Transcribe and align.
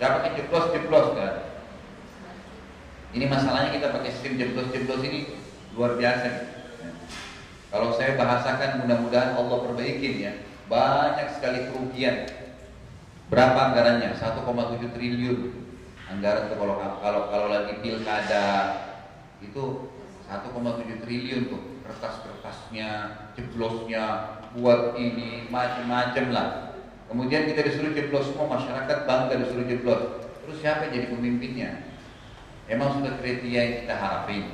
Dapat 0.00 0.32
jeblos-jeblos 0.32 1.12
kan. 1.12 1.34
Ini 3.12 3.28
masalahnya 3.28 3.76
kita 3.76 3.92
pakai 3.92 4.10
sistem 4.16 4.40
jeblos-jeblos 4.40 5.04
ini 5.04 5.36
luar 5.76 6.00
biasa. 6.00 6.56
Kalau 7.70 7.92
saya 7.94 8.16
bahasakan 8.16 8.82
mudah-mudahan 8.82 9.36
Allah 9.36 9.58
perbaikin 9.60 10.14
ya. 10.18 10.32
Banyak 10.72 11.36
sekali 11.36 11.68
kerugian. 11.68 12.26
Berapa 13.28 13.70
anggarannya? 13.70 14.16
1,7 14.16 14.96
triliun. 14.96 15.38
Anggaran 16.10 16.50
itu 16.50 16.54
kalau 16.58 16.74
kalau 16.98 17.22
kalau 17.30 17.46
lagi 17.46 17.78
pilkada 17.78 18.46
itu 19.38 19.86
1,7 20.26 21.02
triliun 21.06 21.42
tuh 21.46 21.62
kertas-kertasnya, 21.86 22.90
jeblosnya, 23.38 24.04
buat 24.54 24.98
ini 24.98 25.46
macam-macam 25.50 26.26
lah. 26.30 26.48
Kemudian 27.10 27.50
kita 27.50 27.66
disuruh 27.66 27.90
jeblos 27.90 28.30
semua 28.30 28.54
masyarakat 28.54 28.98
bangga 29.02 29.34
disuruh 29.42 29.66
jeblos. 29.66 30.02
Terus 30.46 30.56
siapa 30.62 30.86
yang 30.86 30.94
jadi 30.94 31.06
pemimpinnya? 31.10 31.70
Emang 32.70 32.94
sudah 32.94 33.18
kriteria 33.18 33.60
yang 33.66 33.76
kita 33.82 33.94
harapin. 33.98 34.44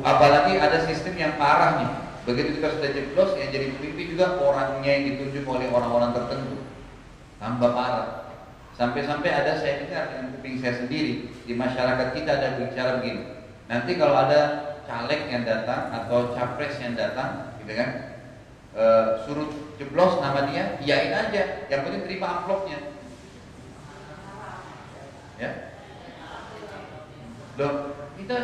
Apalagi 0.00 0.56
ada 0.56 0.88
sistem 0.88 1.20
yang 1.20 1.36
parah 1.36 1.84
nih. 1.84 1.90
Begitu 2.22 2.62
kita 2.62 2.80
sudah 2.80 2.90
jeblos, 2.96 3.34
yang 3.36 3.50
jadi 3.52 3.66
pemimpin 3.76 4.14
juga 4.14 4.40
orangnya 4.40 4.88
yang 4.88 5.04
ditunjuk 5.12 5.44
oleh 5.44 5.68
orang-orang 5.68 6.16
tertentu. 6.16 6.56
Tambah 7.42 7.70
parah. 7.76 8.08
Sampai-sampai 8.72 9.28
ada 9.28 9.58
saya 9.60 9.84
dengar 9.84 10.08
dengan 10.08 10.32
kuping 10.32 10.56
saya 10.64 10.80
sendiri 10.80 11.28
di 11.44 11.52
masyarakat 11.52 12.08
kita 12.16 12.30
ada 12.40 12.56
bicara 12.56 13.02
begini. 13.02 13.36
Nanti 13.68 14.00
kalau 14.00 14.16
ada 14.16 14.40
caleg 14.88 15.28
yang 15.28 15.44
datang 15.44 15.92
atau 15.92 16.32
capres 16.32 16.78
yang 16.80 16.96
datang, 16.96 17.52
gitu 17.60 17.74
kan, 17.76 18.11
e, 18.72 18.84
suruh 19.24 19.48
jeblos 19.76 20.20
nama 20.20 20.48
dia, 20.48 20.80
iyain 20.80 21.12
aja. 21.12 21.68
Yang 21.68 21.80
penting 21.88 22.02
terima 22.08 22.26
amplopnya. 22.42 22.78
Ya. 25.40 25.50
Loh, 27.60 27.72
kita 28.16 28.36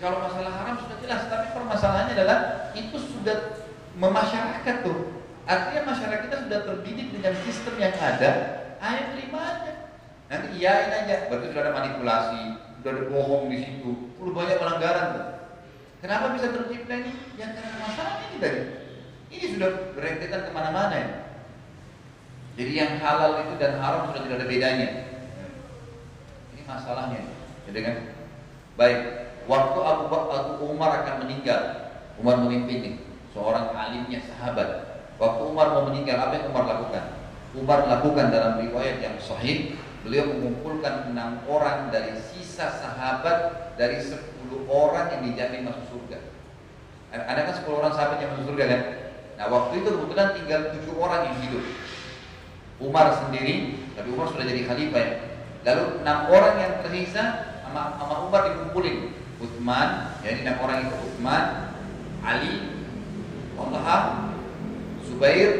kalau 0.00 0.18
masalah 0.24 0.52
haram 0.52 0.76
sudah 0.80 0.96
jelas, 1.00 1.22
tapi 1.28 1.46
permasalahannya 1.52 2.14
adalah 2.16 2.38
itu 2.72 2.96
sudah 2.96 3.60
memasyarakat 3.96 4.76
tuh. 4.84 5.24
Artinya 5.46 5.94
masyarakat 5.94 6.20
kita 6.26 6.36
sudah 6.48 6.60
terdidik 6.66 7.08
dengan 7.14 7.34
sistem 7.46 7.74
yang 7.78 7.94
ada, 7.96 8.30
ayo 8.82 9.02
terima 9.14 9.40
aja. 9.40 9.72
Nanti 10.26 10.58
iyain 10.58 10.90
aja, 10.90 11.30
berarti 11.30 11.46
sudah 11.54 11.62
ada 11.62 11.72
manipulasi, 11.72 12.42
sudah 12.82 12.90
ada 12.90 13.02
bohong 13.06 13.46
di 13.46 13.58
situ, 13.62 13.90
perlu 14.18 14.34
banyak 14.34 14.58
pelanggaran 14.58 15.06
tuh. 15.14 15.26
Kenapa 16.02 16.34
bisa 16.34 16.50
tercipta 16.50 16.94
ini? 16.98 17.12
Yang 17.38 17.50
karena 17.62 17.76
masalah 17.78 18.14
ini 18.26 18.36
tadi. 18.42 18.60
Ini 19.36 19.52
sudah 19.52 19.92
berentetan 19.92 20.48
ke 20.48 20.50
mana-mana 20.56 20.96
ya. 20.96 21.08
Jadi 22.56 22.72
yang 22.72 22.96
halal 23.04 23.44
itu 23.44 23.60
dan 23.60 23.76
haram 23.76 24.08
sudah 24.08 24.24
tidak 24.24 24.40
ada 24.40 24.48
bedanya. 24.48 24.88
Ini 26.56 26.64
masalahnya, 26.64 27.20
jadi 27.68 27.78
kan? 27.84 27.96
Baik, 28.80 28.98
waktu 29.44 29.78
Abu 29.84 30.04
Bakar 30.08 30.56
Umar 30.64 31.04
akan 31.04 31.28
meninggal, 31.28 31.92
Umar 32.16 32.40
memimpin 32.40 32.80
ini, 32.80 32.92
seorang 33.36 33.76
alimnya 33.76 34.24
sahabat. 34.24 35.04
Waktu 35.20 35.42
Umar 35.52 35.76
mau 35.76 35.84
meninggal, 35.92 36.16
apa 36.16 36.32
yang 36.40 36.48
Umar 36.48 36.64
lakukan? 36.64 37.04
Umar 37.52 37.84
lakukan 37.84 38.32
dalam 38.32 38.56
riwayat 38.64 39.04
yang 39.04 39.20
sahih, 39.20 39.76
beliau 40.00 40.24
mengumpulkan 40.32 41.12
enam 41.12 41.44
orang 41.44 41.92
dari 41.92 42.16
sisa 42.16 42.72
sahabat 42.72 43.68
dari 43.76 44.00
sepuluh 44.00 44.64
orang 44.72 45.12
yang 45.12 45.28
dijamin 45.28 45.68
masuk 45.68 45.84
surga. 45.92 46.24
Ada 47.12 47.52
kan 47.52 47.54
sepuluh 47.60 47.84
orang 47.84 47.92
sahabat 47.92 48.16
yang 48.24 48.32
masuk 48.32 48.48
surga 48.48 48.64
kan? 48.64 48.80
Nah 49.36 49.46
waktu 49.52 49.84
itu 49.84 49.88
kebetulan 49.92 50.28
tinggal 50.32 50.60
tujuh 50.72 50.94
orang 50.96 51.28
yang 51.28 51.36
hidup. 51.44 51.64
Umar 52.76 53.08
sendiri, 53.24 53.88
tapi 53.96 54.08
Umar 54.12 54.28
sudah 54.32 54.44
jadi 54.44 54.68
khalifah 54.68 55.00
ya. 55.00 55.12
Lalu 55.64 55.84
enam 56.04 56.18
orang 56.28 56.54
yang 56.60 56.72
tersisa 56.84 57.24
sama, 57.64 57.96
sama 57.96 58.14
Umar 58.28 58.52
dikumpulin. 58.52 59.16
Utsman, 59.36 60.16
ya 60.24 60.32
ini 60.32 60.48
enam 60.48 60.64
orang 60.64 60.88
itu 60.88 60.96
Utsman, 60.96 61.44
Ali, 62.24 62.54
Talha, 63.52 63.96
Zubair, 65.04 65.52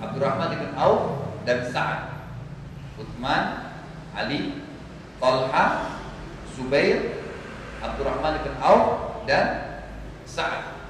Abdurrahman 0.00 0.56
bin 0.56 0.72
Auf 0.72 1.00
dan 1.44 1.68
Sa'ad. 1.68 2.00
Utsman, 2.96 3.42
Ali, 4.16 4.64
Talha, 5.20 5.64
Zubair, 6.56 7.20
Abdurrahman 7.84 8.40
bin 8.40 8.56
Auf 8.64 8.84
dan 9.28 9.46
Sa'ad. 10.24 10.80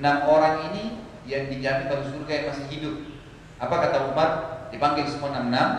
Enam 0.00 0.24
orang 0.24 0.72
ini 0.72 1.03
yang 1.24 1.48
dijamin 1.48 1.88
masuk 1.88 2.08
surga 2.12 2.32
yang 2.32 2.46
masih 2.52 2.66
hidup. 2.68 2.94
Apa 3.60 3.74
kata 3.88 3.98
Umar? 4.12 4.30
Dipanggil 4.68 5.06
semua 5.08 5.32
enam-enam. 5.32 5.70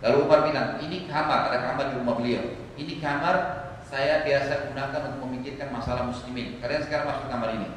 Lalu 0.00 0.16
Umar 0.24 0.38
bilang, 0.48 0.80
ini 0.80 1.04
kamar, 1.04 1.52
ada 1.52 1.58
kamar 1.72 1.92
di 1.92 1.94
rumah 2.00 2.16
beliau. 2.16 2.44
Ini 2.80 2.96
kamar 3.02 3.36
saya 3.84 4.24
biasa 4.24 4.72
gunakan 4.72 5.00
untuk 5.12 5.20
memikirkan 5.28 5.68
masalah 5.68 6.08
muslimin. 6.08 6.62
Kalian 6.62 6.86
sekarang 6.86 7.12
masuk 7.12 7.26
kamar 7.28 7.50
ini. 7.58 7.68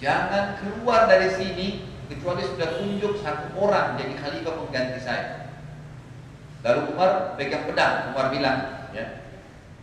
Jangan 0.00 0.58
keluar 0.58 1.06
dari 1.06 1.30
sini 1.30 1.66
kecuali 2.10 2.42
sudah 2.42 2.68
tunjuk 2.82 3.22
satu 3.22 3.54
orang 3.54 3.94
jadi 4.00 4.14
khalifah 4.18 4.54
pengganti 4.66 4.98
saya. 4.98 5.26
Lalu 6.66 6.80
Umar 6.96 7.38
pegang 7.38 7.70
pedang. 7.70 8.10
Umar 8.10 8.34
bilang, 8.34 8.90
ya, 8.90 9.22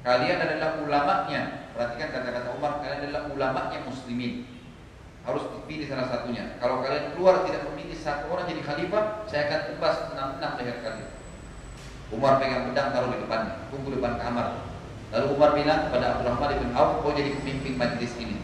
kalian 0.04 0.44
adalah 0.44 0.84
ulamanya. 0.84 1.72
Perhatikan 1.72 2.10
kata-kata 2.12 2.50
Umar, 2.60 2.84
kalian 2.84 3.08
adalah 3.08 3.31
ulamanya 3.31 3.80
muslimin 3.88 4.53
harus 5.23 5.44
dipilih 5.56 5.88
salah 5.88 6.07
satunya. 6.11 6.59
Kalau 6.59 6.84
kalian 6.84 7.16
keluar 7.16 7.47
tidak 7.47 7.63
memilih 7.72 7.95
satu 7.95 8.28
orang 8.28 8.45
jadi 8.51 8.61
khalifah, 8.63 9.03
saya 9.31 9.41
akan 9.47 9.59
tebas 9.72 9.95
enam-enam 10.11 10.51
leher 10.59 10.78
kalian. 10.84 11.09
Umar 12.11 12.38
pegang 12.38 12.69
pedang 12.69 12.91
taruh 12.91 13.09
di 13.09 13.19
depannya, 13.23 13.53
tunggu 13.72 13.89
depan 13.95 14.19
kamar. 14.19 14.47
Lalu 15.16 15.25
Umar 15.33 15.50
bilang 15.56 15.79
kepada 15.89 16.06
Abdurrahman 16.17 16.51
bin 16.59 16.69
Auf, 16.75 17.01
kau 17.01 17.16
jadi 17.16 17.31
pemimpin 17.39 17.73
majlis 17.79 18.13
ini. 18.19 18.38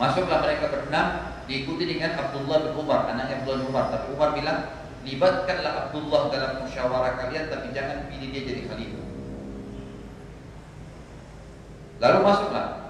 Masuklah 0.00 0.40
mereka 0.40 0.72
berenam, 0.72 1.06
diikuti 1.46 1.84
dengan 1.84 2.16
Abdullah 2.16 2.66
bin 2.66 2.72
Umar, 2.80 3.06
anaknya 3.12 3.44
Abdullah 3.44 3.58
bin 3.60 3.68
Umar. 3.68 3.84
Tapi 3.92 4.06
Umar 4.16 4.28
bilang, 4.34 4.58
libatkanlah 5.04 5.72
Abdullah 5.86 6.22
dalam 6.32 6.50
musyawarah 6.64 7.12
kalian, 7.20 7.44
tapi 7.52 7.66
jangan 7.76 8.08
pilih 8.08 8.28
dia 8.32 8.42
jadi 8.48 8.62
khalifah. 8.66 9.06
Lalu 12.02 12.18
masuklah 12.26 12.81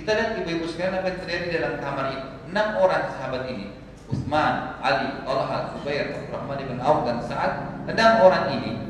kita 0.00 0.16
lihat 0.16 0.32
ibu-ibu 0.40 0.64
sekalian 0.64 0.96
apa 0.96 1.12
yang 1.12 1.18
terjadi 1.20 1.46
dalam 1.60 1.74
kamar 1.76 2.06
ini. 2.16 2.24
Enam 2.48 2.68
orang 2.80 3.04
sahabat 3.12 3.42
ini, 3.52 3.76
Utsman, 4.08 4.80
Ali, 4.80 5.12
Talha, 5.28 5.76
Zubair, 5.76 6.16
Abdurrahman 6.16 6.56
bin 6.64 6.80
Auf 6.80 7.04
dan 7.04 7.20
Sa'ad. 7.20 7.52
Enam 7.84 8.24
orang 8.24 8.48
ini 8.56 8.80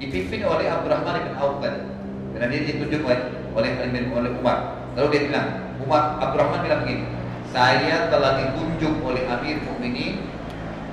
dipimpin 0.00 0.48
oleh 0.48 0.64
Abdurrahman 0.72 1.28
bin 1.28 1.36
Auf 1.36 1.60
tadi. 1.60 1.84
Karena 2.32 2.46
dia 2.48 2.60
ditunjuk 2.72 3.04
oleh 3.04 3.20
oleh 3.52 3.70
oleh 4.16 4.30
Umar. 4.40 4.80
Lalu 4.96 5.06
dia 5.12 5.22
bilang, 5.28 5.48
Umar 5.84 6.24
Abdurrahman 6.24 6.64
bilang 6.64 6.80
begini, 6.88 7.04
saya 7.52 8.08
telah 8.08 8.40
ditunjuk 8.40 9.04
oleh 9.04 9.28
Amir 9.28 9.60
Mukminin 9.60 10.24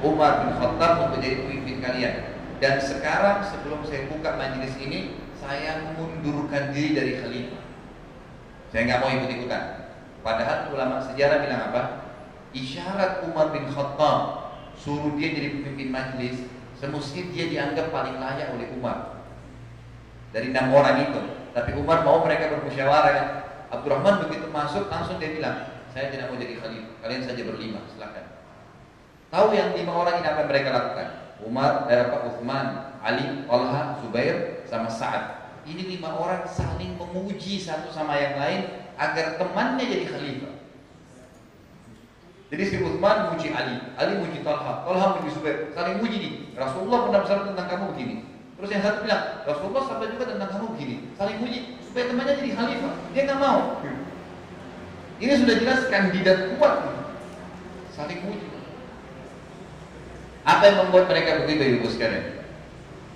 Umar 0.04 0.44
bin 0.44 0.60
Khattab 0.60 1.08
untuk 1.08 1.24
menjadi 1.24 1.40
pemimpin 1.40 1.80
kalian. 1.80 2.16
Dan 2.60 2.84
sekarang 2.84 3.48
sebelum 3.48 3.88
saya 3.88 4.12
buka 4.12 4.36
majelis 4.36 4.76
ini, 4.76 5.16
saya 5.40 5.88
mengundurkan 5.88 6.76
diri 6.76 7.00
dari 7.00 7.14
khalifah. 7.24 7.63
Saya 8.74 8.90
nggak 8.90 9.02
mau 9.06 9.14
ikut-ikutan. 9.14 9.64
Padahal 10.26 10.74
ulama 10.74 10.98
sejarah 10.98 11.46
bilang 11.46 11.62
apa? 11.70 11.82
Isyarat 12.58 13.22
Umar 13.30 13.54
bin 13.54 13.70
Khattab 13.70 14.50
suruh 14.74 15.14
dia 15.14 15.30
jadi 15.30 15.62
pemimpin 15.62 15.94
majlis, 15.94 16.50
semestinya 16.82 17.30
dia 17.30 17.46
dianggap 17.54 17.94
paling 17.94 18.18
layak 18.18 18.50
oleh 18.58 18.66
Umar. 18.74 19.22
Dari 20.34 20.50
enam 20.50 20.74
orang 20.74 21.06
itu. 21.06 21.22
Tapi 21.54 21.78
Umar 21.78 22.02
mau 22.02 22.26
mereka 22.26 22.50
bermusyawarah 22.50 23.12
kan. 23.14 23.28
Abdurrahman 23.70 24.26
begitu 24.26 24.50
masuk 24.50 24.90
langsung 24.90 25.22
dia 25.22 25.38
bilang, 25.38 25.70
saya 25.94 26.10
tidak 26.10 26.34
mau 26.34 26.42
jadi 26.42 26.58
khalifah. 26.58 26.98
Kalian 27.06 27.22
saja 27.22 27.42
berlima, 27.46 27.86
silakan. 27.94 28.26
Tahu 29.30 29.54
yang 29.54 29.78
lima 29.78 29.94
orang 29.94 30.18
ini 30.18 30.26
apa 30.26 30.40
yang 30.42 30.50
mereka 30.50 30.70
lakukan? 30.74 31.08
Umar, 31.46 31.86
eh, 31.94 32.26
Uthman, 32.26 32.98
Ali, 33.06 33.46
Talha, 33.46 34.02
Zubair, 34.02 34.66
sama 34.66 34.90
Sa'ad 34.90 35.43
ini 35.64 35.98
lima 35.98 36.12
orang 36.16 36.44
saling 36.48 37.00
menguji 37.00 37.60
satu 37.60 37.88
sama 37.96 38.20
yang 38.20 38.36
lain 38.36 38.62
agar 39.00 39.40
temannya 39.40 39.86
jadi 39.88 40.06
khalifah. 40.12 40.54
Jadi 42.54 42.64
si 42.70 42.76
Uthman 42.86 43.34
muji 43.34 43.50
Ali, 43.50 43.82
Ali 43.98 44.14
muji 44.22 44.46
Talha, 44.46 44.86
Talha 44.86 45.18
muji 45.18 45.30
Zubair, 45.34 45.74
saling 45.74 45.98
muji 45.98 46.18
nih. 46.22 46.34
Rasulullah 46.54 47.10
pernah 47.10 47.20
bersabda 47.26 47.44
tentang 47.56 47.68
kamu 47.72 47.86
begini. 47.98 48.16
Terus 48.60 48.70
yang 48.70 48.84
satu 48.86 48.98
bilang, 49.02 49.24
Rasulullah 49.44 49.84
sabda 49.90 50.06
juga 50.14 50.26
tentang 50.30 50.50
kamu 50.54 50.66
begini. 50.78 50.96
Saling 51.18 51.38
muji 51.42 51.60
supaya 51.90 52.06
temannya 52.14 52.34
jadi 52.38 52.52
khalifah. 52.54 52.94
Dia 53.12 53.22
nggak 53.26 53.40
mau. 53.42 53.60
Ini 55.18 55.34
sudah 55.40 55.56
jelas 55.58 55.82
kandidat 55.90 56.40
kuat. 56.56 56.76
Saling 57.98 58.20
muji. 58.22 58.48
Apa 60.44 60.64
yang 60.68 60.78
membuat 60.86 61.08
mereka 61.08 61.48
begitu 61.48 61.80
ibu 61.80 61.88
sekalian? 61.88 62.44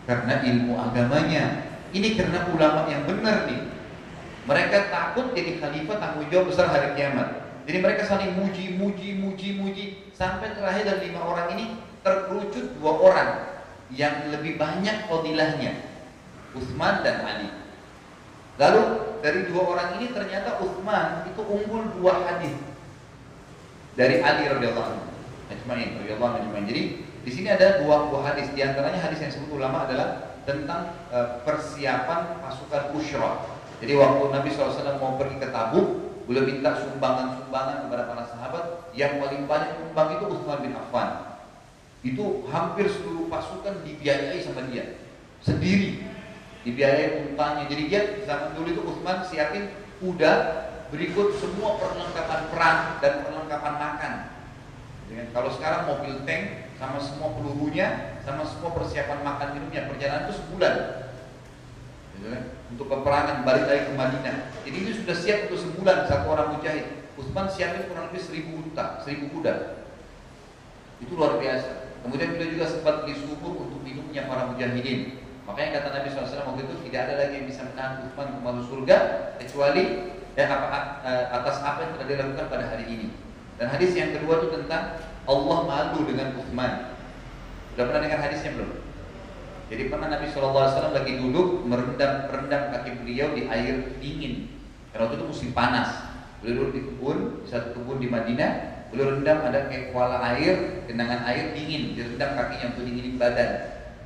Karena 0.08 0.40
ilmu 0.40 0.80
agamanya 0.80 1.67
ini 1.96 2.18
karena 2.20 2.48
ulama 2.52 2.88
yang 2.92 3.04
benar 3.08 3.48
nih. 3.48 3.62
Mereka 4.48 4.88
takut 4.88 5.36
jadi 5.36 5.60
khalifah 5.60 5.98
tanggung 6.00 6.28
jawab 6.32 6.52
besar 6.52 6.72
hari 6.72 6.96
kiamat. 6.96 7.44
Jadi 7.68 7.78
mereka 7.84 8.08
saling 8.08 8.32
muji, 8.40 8.80
muji, 8.80 9.20
muji, 9.20 9.60
muji 9.60 9.86
sampai 10.16 10.56
terakhir 10.56 10.88
dari 10.88 11.12
lima 11.12 11.20
orang 11.20 11.48
ini 11.60 11.66
terkerucut 12.00 12.80
dua 12.80 12.94
orang 12.96 13.30
yang 13.92 14.32
lebih 14.32 14.56
banyak 14.56 15.08
fadilahnya 15.12 15.84
Utsman 16.56 17.04
dan 17.04 17.28
Ali. 17.28 17.50
Lalu 18.56 18.84
dari 19.20 19.52
dua 19.52 19.64
orang 19.76 20.00
ini 20.00 20.16
ternyata 20.16 20.64
Utsman 20.64 21.28
itu 21.28 21.42
unggul 21.44 21.92
dua 22.00 22.24
hadis 22.24 22.56
dari 24.00 24.24
Ali 24.24 24.48
radhiyallahu 24.48 24.88
anhu. 24.88 25.08
Jadi 26.68 26.82
di 27.28 27.32
sini 27.32 27.52
ada 27.52 27.84
dua 27.84 28.08
buah 28.08 28.32
hadis. 28.32 28.48
Di 28.56 28.64
antaranya 28.64 29.00
hadis 29.04 29.20
yang 29.20 29.32
disebut 29.36 29.60
ulama 29.60 29.84
adalah 29.84 30.27
tentang 30.48 30.96
uh, 31.12 31.44
persiapan 31.44 32.40
pasukan 32.40 32.96
Ushra. 32.96 33.44
Jadi 33.84 33.94
waktu 34.00 34.24
Nabi 34.32 34.50
SAW 34.56 34.98
mau 34.98 35.20
pergi 35.20 35.38
ke 35.44 35.52
Tabuk, 35.52 35.86
beliau 36.26 36.48
minta 36.48 36.80
sumbangan-sumbangan 36.80 37.86
kepada 37.86 38.04
para 38.08 38.24
sahabat. 38.26 38.64
Yang 38.96 39.22
paling 39.22 39.44
banyak 39.46 39.72
sumbang 39.78 40.10
itu 40.18 40.26
Utsman 40.32 40.64
bin 40.64 40.74
Affan. 40.74 41.10
Itu 42.02 42.48
hampir 42.50 42.88
seluruh 42.88 43.28
pasukan 43.28 43.84
dibiayai 43.84 44.40
sama 44.42 44.64
dia 44.72 44.98
sendiri 45.44 46.02
dibiayai 46.68 47.32
untanya. 47.32 47.64
Jadi 47.72 47.84
dia 47.88 48.02
zaman 48.28 48.52
dulu 48.58 48.68
itu 48.72 48.82
Utsman 48.84 49.24
siapin 49.28 49.72
kuda 50.04 50.34
berikut 50.92 51.40
semua 51.40 51.80
perlengkapan 51.80 52.42
perang 52.52 52.80
dan 53.04 53.14
perlengkapan 53.24 53.74
makan. 53.80 54.14
Dengan 55.08 55.28
kalau 55.32 55.50
sekarang 55.56 55.88
mobil 55.88 56.20
tank 56.28 56.67
sama 56.78 57.02
semua 57.02 57.34
pelurunya, 57.34 58.18
sama 58.22 58.46
semua 58.46 58.72
persiapan 58.78 59.20
makan 59.26 59.48
minumnya, 59.58 59.90
perjalanan 59.90 60.30
itu 60.30 60.34
sebulan. 60.38 60.74
Gitu 62.18 62.28
kan? 62.30 62.44
Untuk 62.74 62.86
peperangan 62.90 63.38
balik 63.42 63.66
lagi 63.66 63.82
ke 63.90 63.94
Madinah. 63.98 64.38
Jadi 64.66 64.78
itu 64.78 64.92
sudah 65.02 65.16
siap 65.18 65.40
untuk 65.50 65.60
sebulan 65.66 65.98
satu 66.06 66.26
orang 66.30 66.48
mujahid. 66.58 66.88
Utsman 67.18 67.50
siapin 67.50 67.90
kurang 67.90 68.14
lebih 68.14 68.22
seribu 68.22 68.62
unta, 68.62 69.02
seribu 69.02 69.34
kuda. 69.34 69.84
Itu 71.02 71.18
luar 71.18 71.42
biasa. 71.42 71.98
Kemudian 72.06 72.38
beliau 72.38 72.50
juga 72.54 72.66
sempat 72.70 72.96
beli 73.04 73.18
sumur 73.18 73.58
untuk 73.58 73.82
minumnya 73.82 74.30
para 74.30 74.54
mujahidin. 74.54 75.18
Makanya 75.50 75.82
kata 75.82 75.88
Nabi 75.98 76.08
SAW 76.14 76.46
waktu 76.54 76.62
itu 76.68 76.74
tidak 76.90 77.00
ada 77.10 77.14
lagi 77.26 77.34
yang 77.42 77.48
bisa 77.50 77.62
menahan 77.66 78.06
Utsman 78.06 78.28
masuk 78.44 78.66
surga 78.70 78.98
kecuali 79.42 80.14
ya, 80.38 80.46
apa, 80.46 81.02
eh, 81.08 81.26
atas 81.34 81.58
apa 81.66 81.80
yang 81.88 81.92
telah 81.98 82.08
dilakukan 82.12 82.46
pada 82.52 82.66
hari 82.70 82.86
ini. 82.86 83.08
Dan 83.58 83.74
hadis 83.74 83.98
yang 83.98 84.14
kedua 84.14 84.46
itu 84.46 84.54
tentang 84.54 85.02
Allah 85.28 85.60
malu 85.68 86.08
dengan 86.08 86.40
Utsman. 86.40 86.96
Sudah 87.76 87.84
pernah 87.92 88.02
dengar 88.08 88.20
hadisnya 88.24 88.56
belum? 88.56 88.72
Jadi 89.68 89.84
pernah 89.92 90.08
Nabi 90.08 90.32
SAW 90.32 90.96
lagi 90.96 91.14
duduk 91.20 91.68
merendam 91.68 92.32
merendam 92.32 92.72
kaki 92.72 93.04
beliau 93.04 93.36
di 93.36 93.52
air 93.52 94.00
dingin. 94.00 94.48
Karena 94.96 95.12
waktu 95.12 95.20
itu 95.20 95.28
musim 95.28 95.50
panas. 95.52 96.08
Beliau 96.40 96.64
duduk 96.64 96.74
di 96.74 96.82
kebun, 96.88 97.18
di 97.44 97.48
satu 97.52 97.76
kebun 97.76 98.00
di 98.00 98.08
Madinah. 98.08 98.80
Beliau 98.88 99.20
rendam 99.20 99.44
ada 99.44 99.68
kayak 99.68 99.92
kuala 99.92 100.24
air, 100.32 100.88
genangan 100.88 101.28
air 101.28 101.52
dingin. 101.52 101.92
Direndam 101.92 102.40
kakinya 102.40 102.72
untuk 102.72 102.84
dinginin 102.88 103.20
badan. 103.20 103.52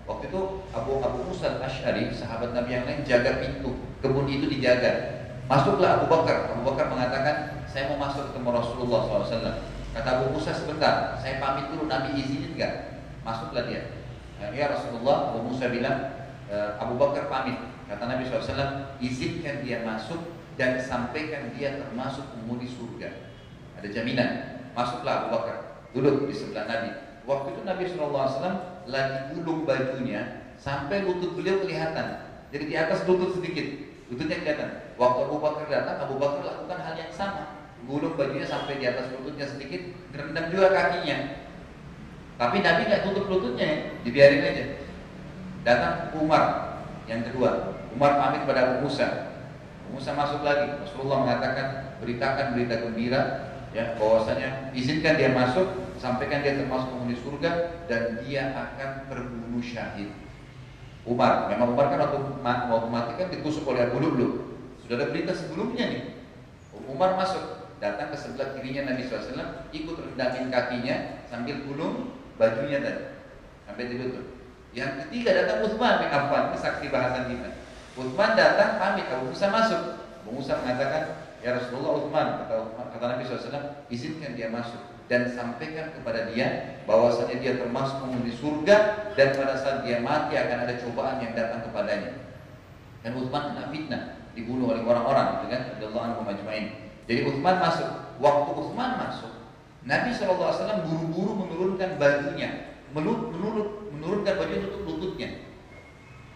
Waktu 0.09 0.33
itu 0.33 0.41
Abu 0.73 0.97
Abu 1.05 1.29
Musa 1.29 1.61
al-Ash'ari, 1.61 2.09
sahabat 2.17 2.57
Nabi 2.57 2.73
yang 2.73 2.89
lain 2.89 3.05
jaga 3.05 3.37
pintu, 3.37 3.77
kebun 4.01 4.25
itu 4.25 4.49
dijaga. 4.49 5.21
Masuklah 5.45 6.01
Abu 6.01 6.09
Bakar. 6.09 6.49
Abu 6.57 6.65
Bakar 6.65 6.89
mengatakan, 6.89 7.61
saya 7.69 7.93
mau 7.93 8.09
masuk 8.09 8.33
ketemu 8.33 8.49
Rasulullah 8.49 8.99
SAW. 9.05 9.61
Kata 9.91 10.23
Abu 10.23 10.39
Musa 10.39 10.55
sebentar, 10.55 11.19
saya 11.19 11.43
pamit 11.43 11.67
dulu, 11.67 11.91
Nabi 11.91 12.15
izinin 12.15 12.55
enggak? 12.55 13.03
Masuklah 13.27 13.67
dia. 13.67 13.91
Ya 14.55 14.71
Rasulullah, 14.71 15.35
Abu 15.35 15.51
Musa 15.51 15.67
bilang, 15.67 16.15
e, 16.47 16.55
Abu 16.79 16.95
Bakar 16.95 17.27
pamit. 17.27 17.59
Kata 17.91 18.07
Nabi 18.07 18.23
SAW, 18.23 18.95
izinkan 19.03 19.67
dia 19.67 19.83
masuk 19.83 20.31
dan 20.55 20.79
sampaikan 20.79 21.51
dia 21.51 21.75
termasuk 21.75 22.23
penghuni 22.31 22.71
surga. 22.71 23.11
Ada 23.75 23.91
jaminan. 23.91 24.63
Masuklah 24.71 25.27
Abu 25.27 25.35
Bakar, 25.35 25.83
duduk 25.91 26.31
di 26.31 26.35
sebelah 26.39 26.71
Nabi. 26.71 26.89
Waktu 27.27 27.47
itu 27.51 27.61
Nabi 27.67 27.83
SAW 27.91 28.55
lagi 28.87 29.19
gulung 29.35 29.67
bajunya 29.67 30.55
sampai 30.55 31.03
lutut 31.03 31.35
beliau 31.35 31.59
kelihatan. 31.67 32.31
Jadi 32.55 32.63
di 32.71 32.75
atas 32.79 33.03
lutut 33.03 33.35
sedikit, 33.35 33.67
lututnya 34.07 34.39
kelihatan. 34.39 34.95
Waktu 34.95 35.19
Abu 35.27 35.37
Bakar 35.43 35.67
datang, 35.67 36.07
Abu 36.07 36.15
Bakar 36.15 36.47
lakukan 36.47 36.79
hal 36.79 36.95
yang 36.95 37.11
sama. 37.11 37.60
Gulung 37.89 38.13
bajunya 38.13 38.45
sampai 38.45 38.77
di 38.77 38.85
atas 38.85 39.09
lututnya 39.13 39.45
sedikit, 39.49 39.81
rendam 40.13 40.53
juga 40.53 40.69
kakinya. 40.69 41.17
Tapi 42.37 42.57
Nabi 42.61 42.81
nggak 42.89 43.03
tutup 43.05 43.25
lututnya, 43.29 43.97
dibiarin 44.05 44.45
aja. 44.45 44.65
Datang 45.61 46.13
Umar 46.17 46.77
yang 47.05 47.21
kedua. 47.25 47.77
Umar 47.93 48.17
pamit 48.17 48.45
pada 48.49 48.61
Abu 48.65 48.87
Musa. 48.89 49.37
Abu 49.85 49.97
Musa 49.97 50.13
masuk 50.13 50.41
lagi. 50.41 50.73
Rasulullah 50.81 51.25
mengatakan 51.25 51.67
beritakan 52.01 52.57
berita 52.57 52.75
gembira 52.81 53.21
ya 53.71 53.95
bahwasanya 53.95 54.73
izinkan 54.75 55.15
dia 55.15 55.31
masuk 55.31 55.63
sampaikan 56.01 56.41
dia 56.41 56.57
termasuk 56.57 56.89
penghuni 56.91 57.13
surga 57.13 57.51
dan 57.85 58.19
dia 58.25 58.49
akan 58.57 58.89
terbunuh 59.05 59.61
syahid. 59.61 60.09
Umar, 61.05 61.49
memang 61.49 61.77
Umar 61.77 61.93
kan 61.93 62.09
waktu, 62.09 62.17
waktu 62.45 62.87
mati 62.89 63.11
kan 63.17 63.27
ditusuk 63.29 63.69
oleh 63.69 63.85
Abu 63.85 64.01
Lu'lu. 64.01 64.57
Sudah 64.81 64.97
ada 64.97 65.13
berita 65.13 65.33
sebelumnya 65.33 65.85
nih. 65.93 66.03
Umar 66.89 67.13
masuk, 67.17 67.60
datang 67.81 68.13
ke 68.13 68.17
sebelah 68.21 68.53
kirinya 68.53 68.93
Nabi 68.93 69.09
SAW, 69.09 69.65
ikut 69.73 69.95
rendamin 69.97 70.53
kakinya 70.53 71.25
sambil 71.25 71.65
gulung 71.65 72.13
bajunya 72.37 72.77
tadi. 72.77 73.03
Sampai 73.65 73.89
ditutup. 73.89 74.25
Yang 74.71 74.91
ketiga 75.03 75.43
datang 75.43 75.65
Uthman 75.67 76.05
bin 76.05 76.09
Affan, 76.13 76.53
ini 76.53 76.57
saksi 76.61 76.85
bahasan 76.93 77.27
kita. 77.27 77.49
Uthman 77.97 78.37
datang 78.37 78.77
pamit, 78.77 79.09
Abu 79.09 79.33
Musa 79.33 79.49
masuk. 79.49 79.81
Abu 80.23 80.31
Musa 80.37 80.61
mengatakan, 80.61 81.03
Ya 81.41 81.57
Rasulullah 81.57 81.97
Uthman, 81.97 82.27
kata, 82.45 82.55
kata 82.77 83.05
Nabi 83.17 83.21
SAW, 83.25 83.81
izinkan 83.89 84.37
dia 84.37 84.47
masuk 84.53 84.79
dan 85.09 85.27
sampaikan 85.33 85.91
kepada 85.91 86.29
dia 86.31 86.79
bahwasanya 86.85 87.41
dia 87.41 87.59
termasuk 87.59 87.99
penghuni 87.99 88.31
surga 88.31 89.09
dan 89.17 89.35
pada 89.35 89.59
saat 89.59 89.83
dia 89.83 89.99
mati 89.99 90.37
akan 90.37 90.57
ada 90.69 90.77
cobaan 90.79 91.19
yang 91.19 91.33
datang 91.33 91.65
kepadanya. 91.65 92.13
Dan 93.01 93.17
Utsman 93.17 93.57
kena 93.57 93.73
fitnah, 93.73 94.03
dibunuh 94.37 94.69
oleh 94.69 94.85
orang-orang, 94.85 95.41
gitu 95.41 95.47
kan? 95.49 95.61
Radhiyallahu 95.75 96.05
anhu. 96.05 96.21
Jadi 97.05 97.19
Utsman 97.27 97.57
masuk. 97.57 97.89
Waktu 98.21 98.49
Utsman 98.53 98.91
masuk, 99.01 99.33
Nabi 99.81 100.13
SAW 100.13 100.85
buru-buru 100.85 101.33
menurunkan 101.41 101.97
bajunya, 101.97 102.77
menurut, 102.93 103.33
menurunkan 103.89 104.33
baju 104.37 104.53
untuk 104.61 104.81
lututnya. 104.85 105.41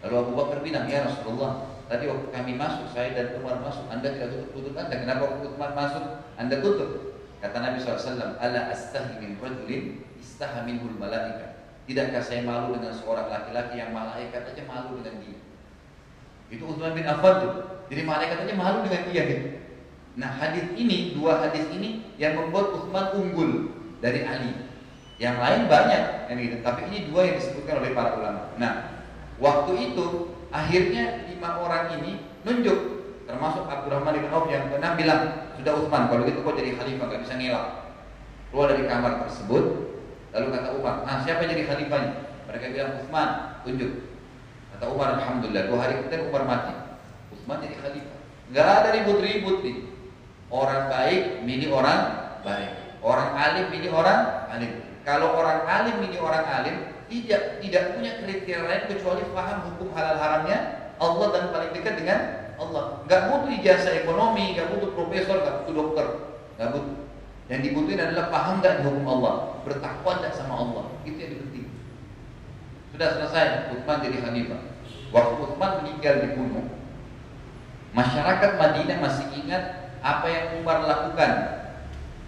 Lalu 0.02 0.16
Abu 0.18 0.32
Bakar 0.34 0.58
bilang, 0.66 0.90
ya 0.90 1.06
Rasulullah, 1.06 1.78
tadi 1.86 2.10
waktu 2.10 2.28
kami 2.34 2.58
masuk, 2.58 2.90
saya 2.90 3.14
dan 3.14 3.38
Umar 3.38 3.62
masuk, 3.62 3.86
Anda 3.94 4.18
tidak 4.18 4.34
tutup 4.34 4.50
lutut 4.58 4.74
Anda. 4.74 4.96
Kenapa 4.98 5.22
waktu 5.30 5.46
Utsman 5.46 5.72
masuk, 5.78 6.04
Anda 6.42 6.56
tutup? 6.58 6.90
Kata 7.38 7.58
Nabi 7.62 7.78
SAW, 7.78 8.42
Ala 8.42 8.74
astahi 8.74 9.22
min 9.22 9.38
rajulin 9.38 10.02
istaha 10.18 10.66
malaika. 10.66 11.56
Tidakkah 11.86 12.22
saya 12.26 12.42
malu 12.42 12.74
dengan 12.74 12.98
seorang 12.98 13.30
laki-laki 13.30 13.78
yang 13.78 13.94
malaikat 13.94 14.42
aja 14.42 14.64
malu 14.66 14.98
dengan 14.98 15.22
dia? 15.22 15.38
Itu 16.50 16.66
Uthman 16.66 16.98
bin 16.98 17.06
Affan 17.06 17.46
tuh. 17.46 17.54
Jadi 17.94 18.02
malaikat 18.02 18.38
aja 18.42 18.54
malu 18.58 18.82
dengan 18.90 19.02
dia 19.14 19.22
gitu. 19.30 19.65
Nah 20.16 20.32
hadis 20.40 20.72
ini, 20.80 21.12
dua 21.12 21.44
hadis 21.44 21.68
ini 21.76 22.00
yang 22.16 22.40
membuat 22.40 22.72
Uthman 22.72 23.06
unggul 23.20 23.52
dari 24.00 24.24
Ali. 24.24 24.52
Yang 25.20 25.36
lain 25.40 25.62
banyak 25.68 26.04
yang 26.32 26.38
gitu. 26.40 26.58
Tapi 26.64 26.82
ini 26.92 26.98
dua 27.12 27.28
yang 27.28 27.36
disebutkan 27.40 27.84
oleh 27.84 27.92
para 27.92 28.20
ulama. 28.20 28.52
Nah, 28.56 29.04
waktu 29.40 29.92
itu 29.92 30.36
akhirnya 30.52 31.28
lima 31.28 31.60
orang 31.60 32.00
ini 32.00 32.24
nunjuk. 32.48 32.80
Termasuk 33.28 33.68
Abdurrahman 33.68 34.16
bin 34.16 34.32
Auf 34.32 34.48
yang 34.48 34.72
pernah 34.72 34.96
bilang 34.96 35.22
sudah 35.60 35.74
Utsman 35.82 36.08
kalau 36.08 36.24
gitu 36.30 36.40
kau 36.46 36.54
jadi 36.56 36.78
khalifah 36.80 37.06
gak 37.12 37.22
bisa 37.26 37.34
ngelak. 37.36 37.66
Keluar 38.52 38.68
dari 38.72 38.84
kamar 38.88 39.12
tersebut 39.28 39.64
lalu 40.36 40.48
kata 40.52 40.68
Umar 40.76 41.08
nah 41.08 41.24
siapa 41.24 41.48
jadi 41.48 41.64
khalifahnya? 41.64 42.12
Mereka 42.46 42.66
bilang 42.76 42.92
Utsman 43.02 43.30
tunjuk. 43.66 43.92
Kata 44.76 44.86
Umar 44.94 45.18
Alhamdulillah 45.18 45.64
dua 45.68 45.78
hari 45.82 45.94
kemudian 46.00 46.28
Umar 46.30 46.44
mati. 46.46 46.76
Utsman 47.34 47.66
jadi 47.66 47.76
khalifah. 47.82 48.20
Nggak 48.54 48.68
ada 48.68 48.90
ribut-ribut 48.94 49.58
nih 49.66 49.95
orang 50.50 50.90
baik 50.90 51.24
milih 51.46 51.70
orang 51.74 52.00
baik 52.42 52.72
orang 53.02 53.30
alim 53.34 53.66
milih 53.74 53.92
orang 53.94 54.50
alim 54.50 54.72
kalau 55.06 55.38
orang 55.38 55.66
alim 55.66 55.96
milih 56.02 56.22
orang 56.22 56.46
alim 56.46 56.76
tidak 57.06 57.62
tidak 57.62 57.84
punya 57.94 58.12
kriteria 58.22 58.60
lain 58.66 58.84
kecuali 58.90 59.22
paham 59.34 59.58
hukum 59.70 59.94
halal 59.94 60.18
haramnya 60.18 60.86
Allah 60.96 61.28
dan 61.36 61.44
paling 61.52 61.72
dekat 61.76 61.94
dengan 62.00 62.20
Allah. 62.56 63.04
Gak 63.08 63.22
butuh 63.32 63.52
ijazah 63.52 63.94
ekonomi, 64.04 64.56
gak 64.56 64.72
butuh 64.72 64.96
profesor, 64.96 65.44
gak 65.44 65.56
butuh 65.64 65.74
dokter, 65.76 66.08
gak 66.56 66.70
butuh. 66.72 66.96
Yang 67.52 67.60
dibutuhin 67.70 68.00
adalah 68.02 68.32
paham 68.32 68.64
gak 68.64 68.82
hukum 68.82 69.06
Allah, 69.06 69.60
bertakwa 69.68 70.24
gak 70.24 70.34
sama 70.34 70.56
Allah. 70.56 70.84
Itu 71.04 71.20
yang 71.20 71.36
penting. 71.46 71.68
Sudah 72.96 73.10
selesai, 73.20 73.76
Uthman 73.76 73.98
jadi 74.08 74.18
khalifah. 74.24 74.62
Waktu 75.12 75.34
Uthman 75.44 75.72
meninggal 75.84 76.16
di 76.24 76.30
gunung, 76.32 76.68
masyarakat 77.92 78.52
Madinah 78.56 78.98
masih 79.04 79.28
ingat 79.36 79.64
apa 80.06 80.28
yang 80.30 80.46
Umar 80.62 80.86
lakukan. 80.86 81.32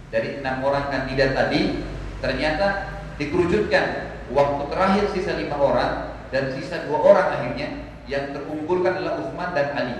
Dari 0.10 0.41
enam 0.41 0.65
orang 0.65 0.89
kandidat 0.89 1.38
tadi, 1.38 1.86
ternyata 2.17 2.98
dikerucutkan. 3.22 4.10
Waktu 4.27 4.63
terakhir 4.67 5.03
sisa 5.15 5.39
lima 5.39 5.55
orang 5.55 5.91
dan 6.36 6.51
sisa 6.51 6.84
dua 6.84 7.00
orang 7.00 7.27
akhirnya 7.31 7.88
yang 8.10 8.36
terkumpulkan 8.36 9.00
adalah 9.00 9.24
Uthman 9.24 9.55
dan 9.55 9.72
Ali. 9.72 9.96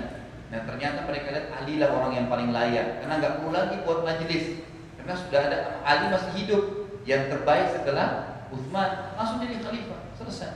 Nah 0.52 0.64
ternyata 0.68 1.08
mereka 1.08 1.32
lihat 1.32 1.48
Ali 1.56 1.80
lah 1.80 1.96
orang 1.96 2.12
yang 2.12 2.28
paling 2.28 2.52
layak 2.52 3.04
karena 3.04 3.24
nggak 3.24 3.34
perlu 3.40 3.52
lagi 3.56 3.76
buat 3.88 4.04
majelis 4.04 4.64
karena 5.00 5.14
sudah 5.16 5.40
ada 5.48 5.58
Ali 5.88 6.12
masih 6.12 6.32
hidup 6.44 6.64
yang 7.08 7.32
terbaik 7.32 7.72
setelah 7.72 8.36
Uthman 8.52 9.16
langsung 9.16 9.40
jadi 9.44 9.64
khalifah 9.64 10.02
selesai. 10.20 10.52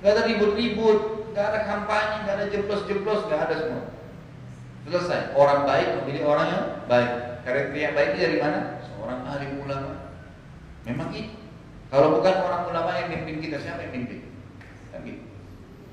nggak 0.00 0.12
ada 0.18 0.22
ribut-ribut, 0.28 1.30
nggak 1.30 1.46
ada 1.46 1.60
kampanye, 1.62 2.16
nggak 2.26 2.36
ada 2.40 2.46
jeblos-jeblos, 2.50 3.20
nggak 3.28 3.40
ada 3.48 3.54
semua. 3.54 3.84
Selesai. 4.86 5.36
Orang 5.38 5.64
baik 5.68 6.02
memilih 6.02 6.26
orang 6.26 6.46
yang 6.50 6.64
baik. 6.90 7.10
Karakter 7.42 7.74
yang 7.74 7.94
baik 7.94 8.10
dari 8.18 8.38
mana? 8.38 8.82
Seorang 8.86 9.20
ahli 9.26 9.46
ulama. 9.58 10.14
Memang 10.86 11.10
itu. 11.14 11.34
Kalau 11.92 12.18
bukan 12.18 12.34
orang 12.40 12.62
ulama 12.72 12.90
yang 12.96 13.08
mimpin 13.12 13.36
kita, 13.42 13.60
siapa 13.60 13.84
yang 13.84 13.92
mimpin? 13.92 14.24
Kan 14.90 15.04
gitu. 15.04 15.22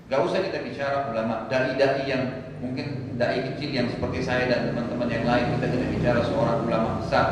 Gak 0.10 0.25
usah 0.25 0.41
kita 0.41 0.63
bicara 0.65 1.12
ulama, 1.13 1.46
dai-dai 1.51 2.08
yang 2.08 2.24
mungkin 2.63 3.13
dai 3.19 3.46
kecil 3.53 3.69
yang 3.69 3.88
seperti 3.93 4.25
saya 4.25 4.50
dan 4.50 4.74
teman-teman 4.74 5.05
yang 5.05 5.27
lain 5.27 5.60
kita 5.60 5.67
tidak 5.69 5.89
bicara 5.93 6.19
seorang 6.25 6.65
ulama 6.65 6.89
besar. 7.03 7.27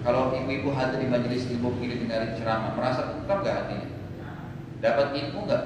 Kalau 0.00 0.32
ibu-ibu 0.32 0.72
hadir 0.72 1.00
di 1.00 1.08
majelis 1.08 1.48
ilmu 1.48 1.76
begini 1.76 2.04
dengar 2.04 2.32
ceramah, 2.36 2.72
merasa 2.76 3.08
tentram 3.08 3.40
gak 3.40 3.56
hatinya? 3.64 3.88
Dapat 4.80 5.06
ilmu 5.16 5.38
gak? 5.48 5.64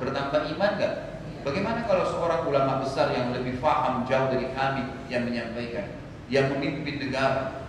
Bertambah 0.00 0.40
iman 0.56 0.70
gak? 0.80 0.94
Bagaimana 1.44 1.84
kalau 1.84 2.08
seorang 2.08 2.48
ulama 2.48 2.80
besar 2.80 3.12
yang 3.12 3.36
lebih 3.36 3.60
faham 3.60 4.08
jauh 4.08 4.32
dari 4.32 4.48
kami 4.56 4.88
yang 5.12 5.28
menyampaikan, 5.28 5.92
yang 6.32 6.48
memimpin 6.48 6.96
negara? 6.96 7.68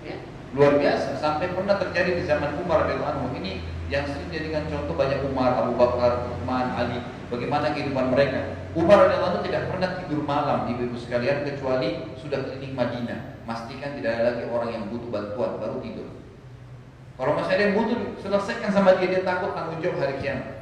Ya, 0.00 0.16
luar 0.56 0.80
biasa. 0.80 1.20
Sampai 1.20 1.52
pernah 1.52 1.76
terjadi 1.76 2.16
di 2.16 2.24
zaman 2.24 2.56
Umar 2.56 2.88
radhiyallahu 2.88 3.36
ini 3.36 3.60
yang 3.92 4.08
sering 4.08 4.32
dijadikan 4.32 4.64
contoh 4.72 4.96
banyak 4.96 5.20
Umar, 5.28 5.60
Abu 5.60 5.76
Bakar, 5.76 6.24
Uthman, 6.24 6.72
Ali. 6.72 7.04
Bagaimana 7.28 7.76
kehidupan 7.76 8.16
mereka? 8.16 8.56
Umar 8.72 9.12
radhiyallahu 9.12 9.44
tidak 9.44 9.68
pernah 9.68 10.00
tidur 10.00 10.24
malam, 10.24 10.64
ibu-ibu 10.72 10.96
sekalian, 10.96 11.44
kecuali 11.44 12.16
sudah 12.16 12.48
keliling 12.48 12.72
Madinah. 12.72 13.44
Pastikan 13.44 13.92
tidak 14.00 14.16
ada 14.16 14.22
lagi 14.32 14.48
orang 14.48 14.70
yang 14.72 14.84
butuh 14.88 15.12
bantuan, 15.12 15.60
baru 15.60 15.84
tidur. 15.84 16.08
Kalau 17.20 17.36
masih 17.36 17.60
ada 17.60 17.62
yang 17.68 17.76
butuh, 17.76 18.00
selesaikan 18.24 18.72
sama 18.72 18.96
dia, 18.96 19.12
dia 19.12 19.22
takut 19.22 19.52
tanggung 19.52 19.84
jawab 19.84 20.00
hari 20.00 20.16
kiamat. 20.24 20.53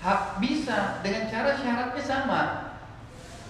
Hak 0.00 0.40
bisa 0.40 1.04
dengan 1.04 1.28
cara 1.28 1.56
syaratnya 1.60 2.04
sama. 2.04 2.40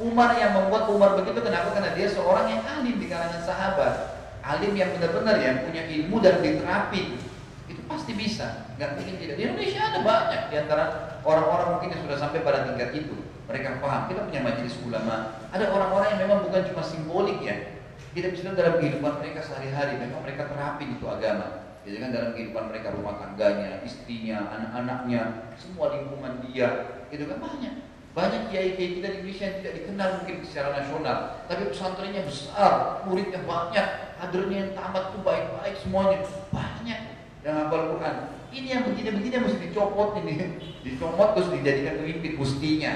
Umar 0.01 0.33
yang 0.41 0.57
membuat 0.57 0.89
Umar 0.91 1.15
begitu 1.21 1.45
kenapa? 1.45 1.77
Karena 1.77 1.93
dia 1.93 2.09
seorang 2.09 2.49
yang 2.49 2.65
alim 2.65 2.97
di 2.97 3.07
kalangan 3.07 3.45
sahabat, 3.45 3.95
alim 4.41 4.73
yang 4.73 4.97
benar-benar 4.97 5.37
yang 5.39 5.63
punya 5.69 5.85
ilmu 5.85 6.17
dan 6.25 6.41
diterapi. 6.41 7.21
Itu 7.69 7.85
pasti 7.87 8.17
bisa, 8.17 8.67
nggak 8.81 8.97
mungkin 8.99 9.15
tidak. 9.21 9.35
Di 9.39 9.43
Indonesia 9.47 9.81
ada 9.93 10.01
banyak 10.03 10.43
di 10.51 10.57
antara 10.59 10.85
orang-orang 11.23 11.69
mungkin 11.79 11.89
yang 11.95 12.03
sudah 12.03 12.19
sampai 12.19 12.41
pada 12.43 12.67
tingkat 12.67 12.91
itu. 12.97 13.15
Mereka 13.47 13.83
paham. 13.83 14.07
Kita 14.11 14.27
punya 14.31 14.41
majelis 14.47 14.75
ulama. 14.87 15.43
Ada 15.51 15.75
orang-orang 15.75 16.09
yang 16.15 16.21
memang 16.27 16.39
bukan 16.47 16.63
cuma 16.71 16.83
simbolik 16.87 17.39
ya. 17.43 17.79
Kita 18.15 18.31
bisa 18.31 18.55
dalam 18.55 18.79
kehidupan 18.79 19.23
mereka 19.23 19.43
sehari-hari. 19.43 19.99
Memang 19.99 20.23
mereka 20.23 20.51
terapi 20.51 20.99
itu 20.99 21.05
agama. 21.07 21.70
Jadi 21.81 21.97
kan 21.97 22.11
dalam 22.13 22.31
kehidupan 22.37 22.65
mereka 22.69 22.93
rumah 22.93 23.17
tangganya, 23.17 23.81
istrinya, 23.81 24.53
anak-anaknya, 24.53 25.49
semua 25.57 25.97
lingkungan 25.97 26.45
dia, 26.45 27.01
itu 27.09 27.25
kan 27.25 27.41
banyak. 27.41 27.75
Banyak 28.13 28.53
kiai-kiai 28.53 29.01
kita 29.01 29.07
di 29.07 29.17
Indonesia 29.23 29.45
yang 29.49 29.57
tidak 29.63 29.75
dikenal 29.81 30.09
mungkin 30.21 30.37
secara 30.45 30.69
nasional, 30.77 31.19
tapi 31.49 31.63
pesantrennya 31.73 32.23
besar, 32.27 33.01
muridnya 33.09 33.41
banyak, 33.47 33.87
kadernya 34.21 34.57
yang 34.67 34.73
tamat 34.77 35.05
tuh 35.15 35.23
baik-baik 35.25 35.75
semuanya, 35.81 36.19
banyak 36.53 37.01
yang 37.47 37.55
hafal 37.65 37.97
Quran. 37.97 38.17
Ini 38.51 38.67
yang 38.67 38.83
begini-begini 38.85 39.35
mesti 39.41 39.59
dicopot 39.71 40.19
ini, 40.21 40.35
dicopot 40.85 41.39
terus 41.39 41.49
dijadikan 41.55 42.03
pemimpin 42.03 42.35
mestinya. 42.37 42.93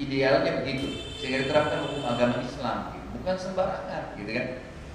Idealnya 0.00 0.64
begitu, 0.64 1.04
sehingga 1.20 1.44
diterapkan 1.44 1.84
hukum 1.84 2.02
agama 2.08 2.40
Islam, 2.40 2.96
bukan 3.12 3.36
sembarangan, 3.36 4.16
gitu 4.16 4.30
kan? 4.32 4.46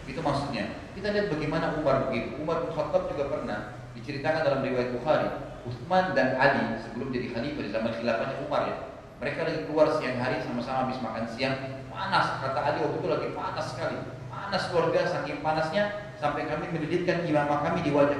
Itu 0.09 0.19
maksudnya. 0.25 0.86
Kita 0.97 1.13
lihat 1.13 1.29
bagaimana 1.29 1.77
Umar 1.77 2.09
begitu. 2.09 2.41
Umar 2.41 2.65
bin 2.65 2.73
Khattab 2.73 3.05
juga 3.13 3.29
pernah 3.29 3.77
diceritakan 3.93 4.41
dalam 4.41 4.65
riwayat 4.65 4.97
Bukhari. 4.97 5.29
Uthman 5.69 6.17
dan 6.17 6.33
Ali 6.41 6.73
sebelum 6.81 7.13
jadi 7.13 7.37
khalifah 7.37 7.61
di 7.61 7.69
zaman 7.69 7.91
khilafahnya 8.01 8.41
Umar 8.41 8.61
ya. 8.65 8.75
Mereka 9.21 9.45
lagi 9.45 9.59
keluar 9.69 9.93
siang 9.93 10.17
hari 10.17 10.41
sama-sama 10.41 10.89
habis 10.89 10.97
makan 10.97 11.29
siang. 11.29 11.53
Panas, 11.93 12.41
kata 12.41 12.59
Ali 12.65 12.77
waktu 12.81 12.97
itu 12.97 13.07
lagi 13.13 13.27
panas 13.37 13.65
sekali. 13.77 13.97
Panas 14.25 14.63
luar 14.73 14.85
biasa, 14.89 15.21
saking 15.21 15.37
panasnya 15.45 15.83
sampai 16.17 16.49
kami 16.49 16.65
melilitkan 16.73 17.29
imamah 17.29 17.61
kami 17.61 17.85
di 17.85 17.93
wajah 17.93 18.17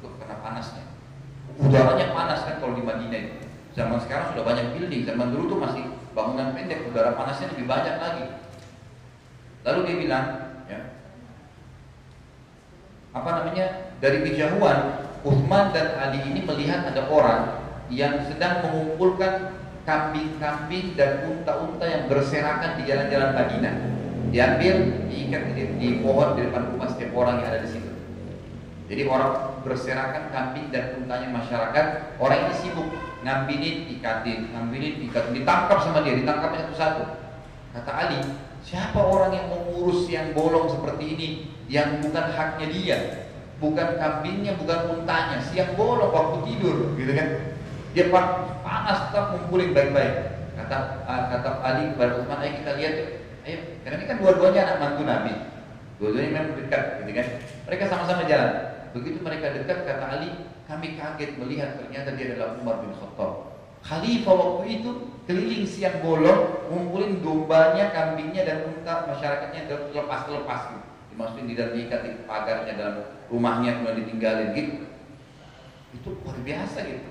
untuk 0.00 0.16
karena 0.16 0.40
panasnya. 0.40 0.84
Udaranya 1.60 2.08
panas 2.16 2.40
kan 2.48 2.56
kalau 2.56 2.72
di 2.72 2.84
Madinah 2.88 3.20
itu. 3.20 3.36
Zaman 3.76 4.00
sekarang 4.00 4.32
sudah 4.32 4.44
banyak 4.48 4.72
building, 4.72 5.02
zaman 5.04 5.28
dulu 5.28 5.44
tuh 5.52 5.58
masih 5.60 5.82
bangunan 6.16 6.56
pendek, 6.56 6.88
udara 6.88 7.12
panasnya 7.12 7.52
lebih 7.52 7.68
banyak 7.68 7.94
lagi. 8.00 8.24
Lalu 9.66 9.78
dia 9.84 9.96
bilang, 10.08 10.26
apa 13.14 13.28
namanya 13.40 13.94
dari 14.02 14.26
kejauhan 14.26 15.06
Uthman 15.24 15.72
dan 15.72 15.96
Ali 15.96 16.20
ini 16.28 16.44
melihat 16.44 16.84
ada 16.84 17.08
orang 17.08 17.64
yang 17.88 18.20
sedang 18.28 18.60
mengumpulkan 18.66 19.56
kambing-kambing 19.88 20.96
dan 20.96 21.24
unta-unta 21.28 21.84
yang 21.88 22.04
berserakan 22.10 22.80
di 22.80 22.82
jalan-jalan 22.88 23.30
Madinah. 23.32 23.74
Diambil, 24.34 24.74
diikat 25.08 25.42
di, 25.54 25.62
di 25.78 25.88
pohon 26.02 26.34
di 26.36 26.48
depan 26.48 26.74
rumah 26.74 26.88
setiap 26.90 27.12
orang 27.16 27.40
yang 27.40 27.48
ada 27.54 27.60
di 27.64 27.70
situ. 27.70 27.90
Jadi 28.84 29.02
orang 29.08 29.62
berserakan 29.64 30.28
kambing 30.28 30.68
dan 30.68 31.00
untanya 31.00 31.28
masyarakat, 31.32 31.86
orang 32.20 32.38
ini 32.44 32.54
sibuk 32.60 32.88
ngambilin, 33.24 33.76
ikatin, 33.96 34.52
ngambilin, 34.52 35.08
ikatin, 35.08 35.32
ditangkap 35.32 35.78
sama 35.80 36.04
dia, 36.04 36.20
ditangkapnya 36.20 36.68
satu-satu. 36.68 37.02
Kata 37.72 37.92
Ali, 37.96 38.20
siapa 38.64 38.96
orang 38.96 39.32
yang 39.36 39.46
mengurus 39.52 40.08
yang 40.08 40.32
bolong 40.32 40.72
seperti 40.72 41.04
ini 41.04 41.28
yang 41.68 42.00
bukan 42.00 42.24
haknya 42.32 42.66
dia, 42.72 42.98
bukan 43.60 44.00
kambingnya, 44.00 44.56
bukan 44.56 45.00
untanya, 45.00 45.40
siang 45.44 45.76
bolong 45.76 46.12
waktu 46.12 46.48
tidur, 46.48 46.96
gitu 46.96 47.12
kan? 47.12 47.28
Dia 47.94 48.10
panas 48.10 48.98
tetap 49.08 49.36
ngumpulin 49.36 49.76
baik-baik. 49.76 50.14
Kata 50.56 51.04
uh, 51.04 51.22
kata 51.28 51.50
Ali 51.60 51.92
kepada 51.92 52.24
Utsman, 52.24 52.40
ayo 52.40 52.52
kita 52.64 52.72
lihat 52.80 52.92
yuk. 52.96 53.10
Ayo, 53.44 53.58
karena 53.84 53.96
ini 54.00 54.06
kan 54.08 54.16
dua-duanya 54.24 54.60
anak 54.64 54.76
mantu 54.80 55.02
Nabi. 55.04 55.34
Dua-duanya 56.00 56.30
memang 56.32 56.56
dekat, 56.58 56.82
gitu 57.04 57.12
kan? 57.12 57.26
Mereka 57.68 57.84
sama-sama 57.92 58.22
jalan. 58.24 58.52
Begitu 58.96 59.18
mereka 59.20 59.46
dekat, 59.52 59.78
kata 59.84 60.04
Ali, 60.08 60.30
kami 60.64 60.96
kaget 60.96 61.30
melihat 61.36 61.76
ternyata 61.76 62.08
dia 62.16 62.26
adalah 62.32 62.56
Umar 62.56 62.80
bin 62.80 62.96
Khattab. 62.96 63.43
Khalifah 63.84 64.34
waktu 64.34 64.80
itu 64.80 64.90
keliling 65.28 65.68
siang 65.68 66.00
bolong, 66.00 66.64
ngumpulin 66.72 67.20
dombanya, 67.20 67.92
kambingnya 67.92 68.42
dan 68.48 68.58
unta 68.72 69.04
masyarakatnya 69.12 69.68
lepas-lepas 69.92 70.60
gitu 70.72 70.84
dimasukin 71.14 71.46
di 71.46 71.54
dalam 71.54 71.78
diikat 71.78 72.00
di 72.02 72.10
pagarnya 72.26 72.74
dalam 72.74 72.96
rumahnya 73.30 73.78
kemudian 73.78 74.02
ditinggalin 74.02 74.50
gitu. 74.50 74.74
Itu 75.94 76.08
luar 76.26 76.38
biasa 76.42 76.78
gitu. 76.90 77.10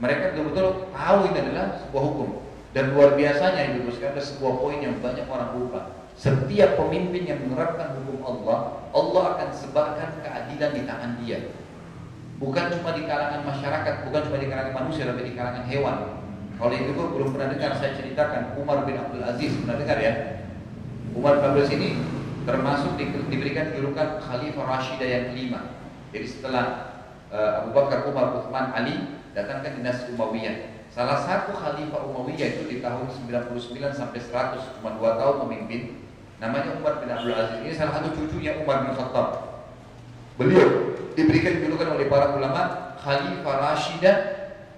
Mereka 0.00 0.32
betul-betul 0.32 0.88
tahu 0.88 1.18
ini 1.28 1.38
adalah 1.38 1.76
sebuah 1.84 2.02
hukum. 2.02 2.28
Dan 2.72 2.96
luar 2.96 3.12
biasanya 3.12 3.76
ibu 3.76 3.92
sekalian 3.92 4.16
ada 4.16 4.24
sebuah 4.24 4.52
poin 4.56 4.80
yang 4.80 4.96
banyak 5.04 5.28
orang 5.28 5.52
lupa 5.60 5.80
setiap 6.16 6.76
pemimpin 6.76 7.24
yang 7.24 7.40
menerapkan 7.44 7.96
hukum 8.00 8.20
Allah 8.24 8.84
Allah 8.92 9.22
akan 9.36 9.48
sebarkan 9.52 10.20
keadilan 10.20 10.70
di 10.76 10.82
tangan 10.84 11.12
dia 11.24 11.52
bukan 12.42 12.64
cuma 12.74 12.90
di 12.98 13.06
kalangan 13.06 13.46
masyarakat 13.46 13.94
bukan 14.10 14.20
cuma 14.26 14.38
di 14.42 14.48
kalangan 14.50 14.74
manusia 14.74 15.06
tapi 15.06 15.22
di 15.30 15.32
kalangan 15.38 15.62
hewan 15.70 15.96
kalau 16.58 16.74
itu 16.74 16.90
belum 16.90 17.28
pernah 17.30 17.48
dengar 17.54 17.78
saya 17.78 17.94
ceritakan 17.94 18.58
Umar 18.58 18.82
bin 18.82 18.98
Abdul 18.98 19.22
Aziz 19.22 19.54
pernah 19.62 19.78
dengar 19.78 19.98
ya 20.02 20.42
Umar 21.14 21.38
bin 21.38 21.44
Abdul 21.54 21.62
Aziz 21.62 21.74
ini 21.78 21.90
termasuk 22.42 22.98
di, 22.98 23.06
diberikan 23.30 23.70
julukan 23.74 24.18
Khalifah 24.18 24.64
Rashidah 24.66 25.08
yang 25.08 25.24
kelima. 25.30 25.78
Jadi 26.10 26.26
setelah 26.28 26.64
uh, 27.30 27.64
Abu 27.64 27.70
Bakar, 27.72 28.04
Umar, 28.10 28.36
Uthman, 28.36 28.74
Ali 28.74 29.22
datangkan 29.32 29.78
dinasti 29.78 30.12
Umayyah. 30.12 30.74
Salah 30.92 31.24
satu 31.24 31.56
Khalifah 31.56 32.04
Umayyah 32.12 32.58
itu 32.58 32.68
di 32.68 32.76
tahun 32.84 33.08
99 33.08 33.96
sampai 33.96 34.20
100 34.20 34.76
cuma 34.80 34.98
dua 34.98 35.16
tahun 35.16 35.46
memimpin. 35.46 36.04
Namanya 36.42 36.74
Umar 36.76 36.98
bin 37.00 37.08
Abdul 37.08 37.32
Aziz. 37.32 37.62
Ini 37.62 37.72
salah 37.78 38.02
satu 38.02 38.12
cucunya 38.18 38.58
Umar 38.60 38.84
bin 38.84 38.92
Khattab. 38.98 39.51
Beliau 40.40 40.96
diberikan 41.12 41.60
julukan 41.60 41.96
oleh 41.96 42.06
para 42.08 42.32
ulama 42.36 42.94
Khalifah 43.00 43.56
Rashidah 43.58 44.16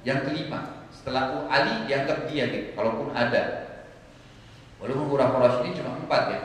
yang 0.02 0.26
kelima. 0.26 0.86
Setelah 0.90 1.46
Ali 1.52 1.84
dianggap 1.90 2.26
dia 2.30 2.48
gitu, 2.48 2.74
kalaupun 2.74 3.12
ada. 3.12 3.66
Walaupun 4.80 5.06
Khulafa 5.14 5.36
Rasyidin 5.38 5.80
cuma 5.80 5.96
empat 5.96 6.22
ya, 6.32 6.40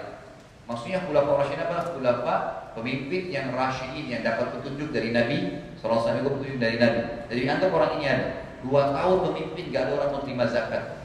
Maksudnya 0.69 1.01
khulafa 1.01 1.41
rasyidin 1.41 1.65
apa? 1.65 1.97
Khulafa 1.97 2.35
pemimpin 2.77 3.33
yang 3.33 3.49
rasyidin 3.57 4.05
yang 4.05 4.21
dapat 4.21 4.53
petunjuk 4.53 4.93
dari 4.93 5.09
Nabi 5.09 5.65
alaihi 5.81 5.81
wasallam 5.81 6.29
petunjuk 6.29 6.61
dari 6.61 6.77
Nabi. 6.77 7.25
Jadi 7.25 7.41
anggap 7.49 7.73
orang 7.73 7.91
ini 7.97 8.05
ada 8.05 8.27
dua 8.61 8.93
tahun 8.93 9.17
memimpin 9.33 9.73
gak 9.73 9.81
ada 9.89 9.91
orang 9.97 10.09
mau 10.13 10.21
terima 10.21 10.45
zakat. 10.45 11.01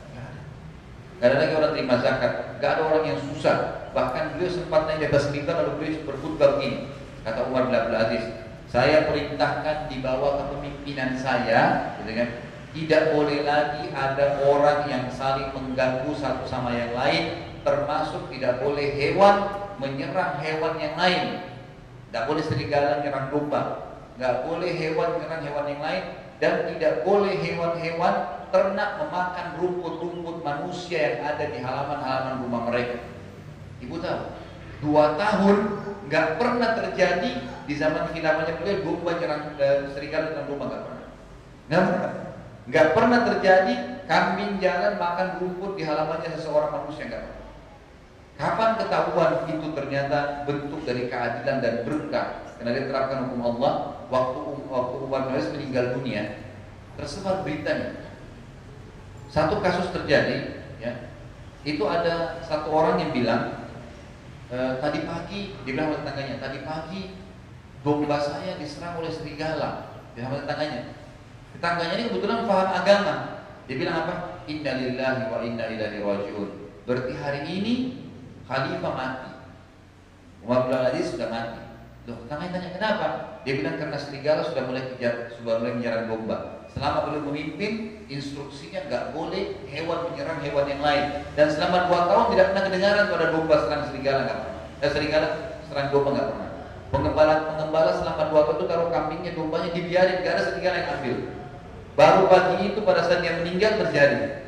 Gak 1.16 1.28
ada 1.32 1.36
lagi 1.40 1.52
orang 1.56 1.72
terima 1.72 1.96
zakat, 2.04 2.32
gak 2.60 2.70
ada 2.76 2.82
orang 2.84 3.04
yang 3.08 3.18
susah. 3.32 3.88
Bahkan 3.96 4.36
beliau 4.36 4.50
sempat 4.52 4.84
naik 4.84 4.98
di 5.00 5.06
atas 5.08 5.24
mimbar 5.32 5.56
lalu 5.64 5.72
beliau 5.80 6.04
berkhutbah 6.12 6.48
begini. 6.60 6.78
Kata 7.24 7.48
Umar 7.48 7.72
bin 7.72 7.74
Abdul 7.80 7.96
Aziz, 7.96 8.24
saya 8.68 9.08
perintahkan 9.08 9.88
di 9.88 10.04
bawah 10.04 10.44
kepemimpinan 10.44 11.16
saya, 11.16 11.96
gitu 12.04 12.12
kan, 12.12 12.28
tidak 12.76 13.02
boleh 13.16 13.40
lagi 13.48 13.88
ada 13.96 14.44
orang 14.44 14.84
yang 14.90 15.04
saling 15.08 15.48
mengganggu 15.56 16.12
satu 16.12 16.44
sama 16.44 16.74
yang 16.76 16.92
lain 16.92 17.44
termasuk 17.64 18.28
tidak 18.28 18.60
boleh 18.60 18.92
hewan 18.92 19.48
menyerang 19.80 20.38
hewan 20.44 20.76
yang 20.76 20.94
lain. 21.00 21.40
Tidak 22.12 22.24
boleh 22.28 22.44
serigala 22.44 23.00
menyerang 23.00 23.32
domba. 23.32 23.62
nggak 24.14 24.46
boleh 24.46 24.70
hewan 24.78 25.18
menyerang 25.18 25.42
hewan 25.42 25.66
yang 25.74 25.82
lain, 25.82 26.04
dan 26.38 26.70
tidak 26.70 27.02
boleh 27.02 27.34
hewan-hewan 27.34 28.14
ternak 28.54 28.90
memakan 29.02 29.58
rumput-rumput 29.58 30.38
manusia 30.46 31.18
yang 31.18 31.34
ada 31.34 31.50
di 31.50 31.58
halaman-halaman 31.58 32.46
rumah 32.46 32.62
mereka. 32.70 33.02
Ibu 33.82 33.98
tahu, 33.98 34.22
dua 34.82 35.14
tahun 35.14 35.56
nggak 36.08 36.28
pernah 36.40 36.70
terjadi 36.78 37.30
di 37.64 37.74
zaman 37.74 38.12
khilafahnya 38.12 38.60
beliau 38.60 38.82
domba 38.84 39.12
nyerang 39.16 39.42
uh, 39.56 39.88
serigala 39.92 40.32
dengan 40.32 40.44
domba 40.48 40.64
nggak 40.68 40.82
pernah. 40.84 41.06
Nggak 42.64 42.88
pernah. 42.96 43.20
Terjadi 43.24 43.74
kambing 44.04 44.60
jalan 44.60 45.00
makan 45.00 45.28
rumput 45.40 45.76
di 45.76 45.82
halamannya 45.84 46.30
seseorang 46.36 46.70
manusia 46.72 47.08
nggak 47.08 47.22
pernah. 47.24 47.42
Kapan 48.34 48.70
ketahuan 48.82 49.32
itu 49.46 49.66
ternyata 49.78 50.42
bentuk 50.42 50.82
dari 50.82 51.06
keadilan 51.06 51.62
dan 51.62 51.74
berkah 51.86 52.44
karena 52.58 52.70
dia 52.74 52.84
terapkan 52.90 53.28
hukum 53.28 53.40
Allah 53.54 53.72
waktu 54.10 54.38
waktu 54.72 54.94
Umar 55.06 55.30
bin 55.30 55.38
meninggal 55.54 56.00
dunia 56.00 56.40
tersebar 56.94 57.42
beritanya 57.42 57.98
satu 59.30 59.58
kasus 59.58 59.90
terjadi 59.90 60.62
ya 60.78 61.10
itu 61.66 61.82
ada 61.84 62.38
satu 62.46 62.70
orang 62.70 63.02
yang 63.02 63.10
bilang 63.10 63.42
e, 64.50 64.56
tadi 64.80 64.98
pagi 65.08 65.40
dia 65.64 65.72
bilang 65.72 65.92
sama 65.92 65.98
tetangganya 66.04 66.36
tadi 66.40 66.58
pagi 66.64 67.02
domba 67.84 68.16
saya 68.16 68.56
diserang 68.56 68.98
oleh 68.98 69.12
serigala. 69.12 70.00
Dia 70.16 70.26
sama 70.26 70.42
tetangganya. 70.42 70.96
Tetangganya 71.54 71.94
ini 72.00 72.04
kebetulan 72.10 72.48
paham 72.48 72.68
agama. 72.72 73.14
Dia 73.68 73.76
bilang 73.76 73.96
apa? 74.04 74.14
Innalillahi 74.48 75.22
wa 75.28 75.38
inna 75.44 75.64
ilaihi 75.68 76.00
rajiun. 76.00 76.50
Berarti 76.88 77.12
hari 77.16 77.40
ini 77.48 77.74
khalifah 78.48 78.92
mati. 78.96 79.30
Umar 80.44 80.68
bin 80.68 80.76
Aziz 80.76 81.12
sudah 81.16 81.28
mati. 81.28 81.60
Loh, 82.04 82.20
tetangganya 82.24 82.52
tanya 82.60 82.70
kenapa? 82.76 83.06
Dia 83.44 83.60
bilang 83.60 83.76
karena 83.80 83.96
serigala 83.96 84.44
sudah 84.44 84.64
mulai 84.68 84.84
kejar, 84.92 85.32
sudah 85.36 85.60
mulai 85.60 85.72
menyerang 85.76 86.08
domba. 86.08 86.63
Selama 86.74 86.98
belum 87.06 87.22
memimpin, 87.30 88.02
instruksinya 88.10 88.90
nggak 88.90 89.04
boleh 89.14 89.62
hewan 89.70 90.10
menyerang 90.10 90.42
hewan 90.42 90.66
yang 90.66 90.82
lain. 90.82 91.04
Dan 91.38 91.46
selama 91.54 91.86
dua 91.86 92.00
tahun 92.10 92.24
tidak 92.34 92.46
pernah 92.50 92.64
kedengaran 92.66 93.06
ada 93.14 93.26
domba 93.30 93.56
serang 93.62 93.82
serigala 93.88 94.20
nggak 94.26 94.38
pernah. 94.42 94.62
Eh, 94.82 94.90
serigala 94.90 95.28
serang 95.70 95.88
domba 95.94 96.08
nggak 96.18 96.28
pernah. 96.34 96.48
Pengembala 96.90 97.34
pengembala 97.46 97.90
selama 97.94 98.22
dua 98.30 98.40
tahun 98.46 98.56
itu 98.58 98.66
taruh 98.66 98.88
kambingnya 98.90 99.32
dombanya 99.38 99.70
dibiarin, 99.70 100.18
nggak 100.18 100.34
ada 100.34 100.44
serigala 100.50 100.76
yang 100.82 100.90
ambil. 100.98 101.16
Baru 101.94 102.22
pagi 102.26 102.56
itu 102.74 102.80
pada 102.82 103.00
saat 103.06 103.22
dia 103.22 103.38
meninggal 103.38 103.78
terjadi. 103.86 104.42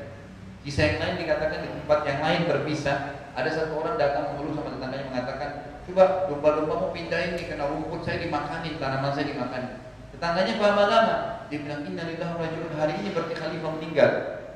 Kisah 0.66 0.83
yang 0.83 0.99
lain 0.99 1.14
dikatakan 1.23 1.62
di 1.62 1.71
tempat 1.71 1.99
yang 2.11 2.18
lain 2.26 2.40
berpisah. 2.50 3.23
Ada 3.38 3.50
satu 3.54 3.78
orang 3.78 4.00
datang 4.00 4.35
mengeluh 4.35 4.56
sama 4.56 4.75
tetangganya 4.75 5.06
mengatakan, 5.12 5.49
coba 5.87 6.26
domba-domba 6.26 6.75
mau 6.75 6.90
pindahin 6.90 7.37
nih 7.37 7.52
karena 7.52 7.68
rumput 7.68 8.00
saya 8.02 8.18
dimakanin, 8.18 8.80
tanaman 8.80 9.12
saya 9.12 9.28
dimakanin. 9.28 9.86
Tetangganya 10.16 10.56
paham 10.56 10.78
agama. 10.80 11.14
Dia 11.52 11.58
bilang 11.61 11.85
innalillahi 11.85 12.35
wa 12.40 12.73
hari 12.80 12.94
ini 13.04 13.08
berarti 13.12 13.35
khalifah 13.37 13.70
meninggal. 13.76 14.11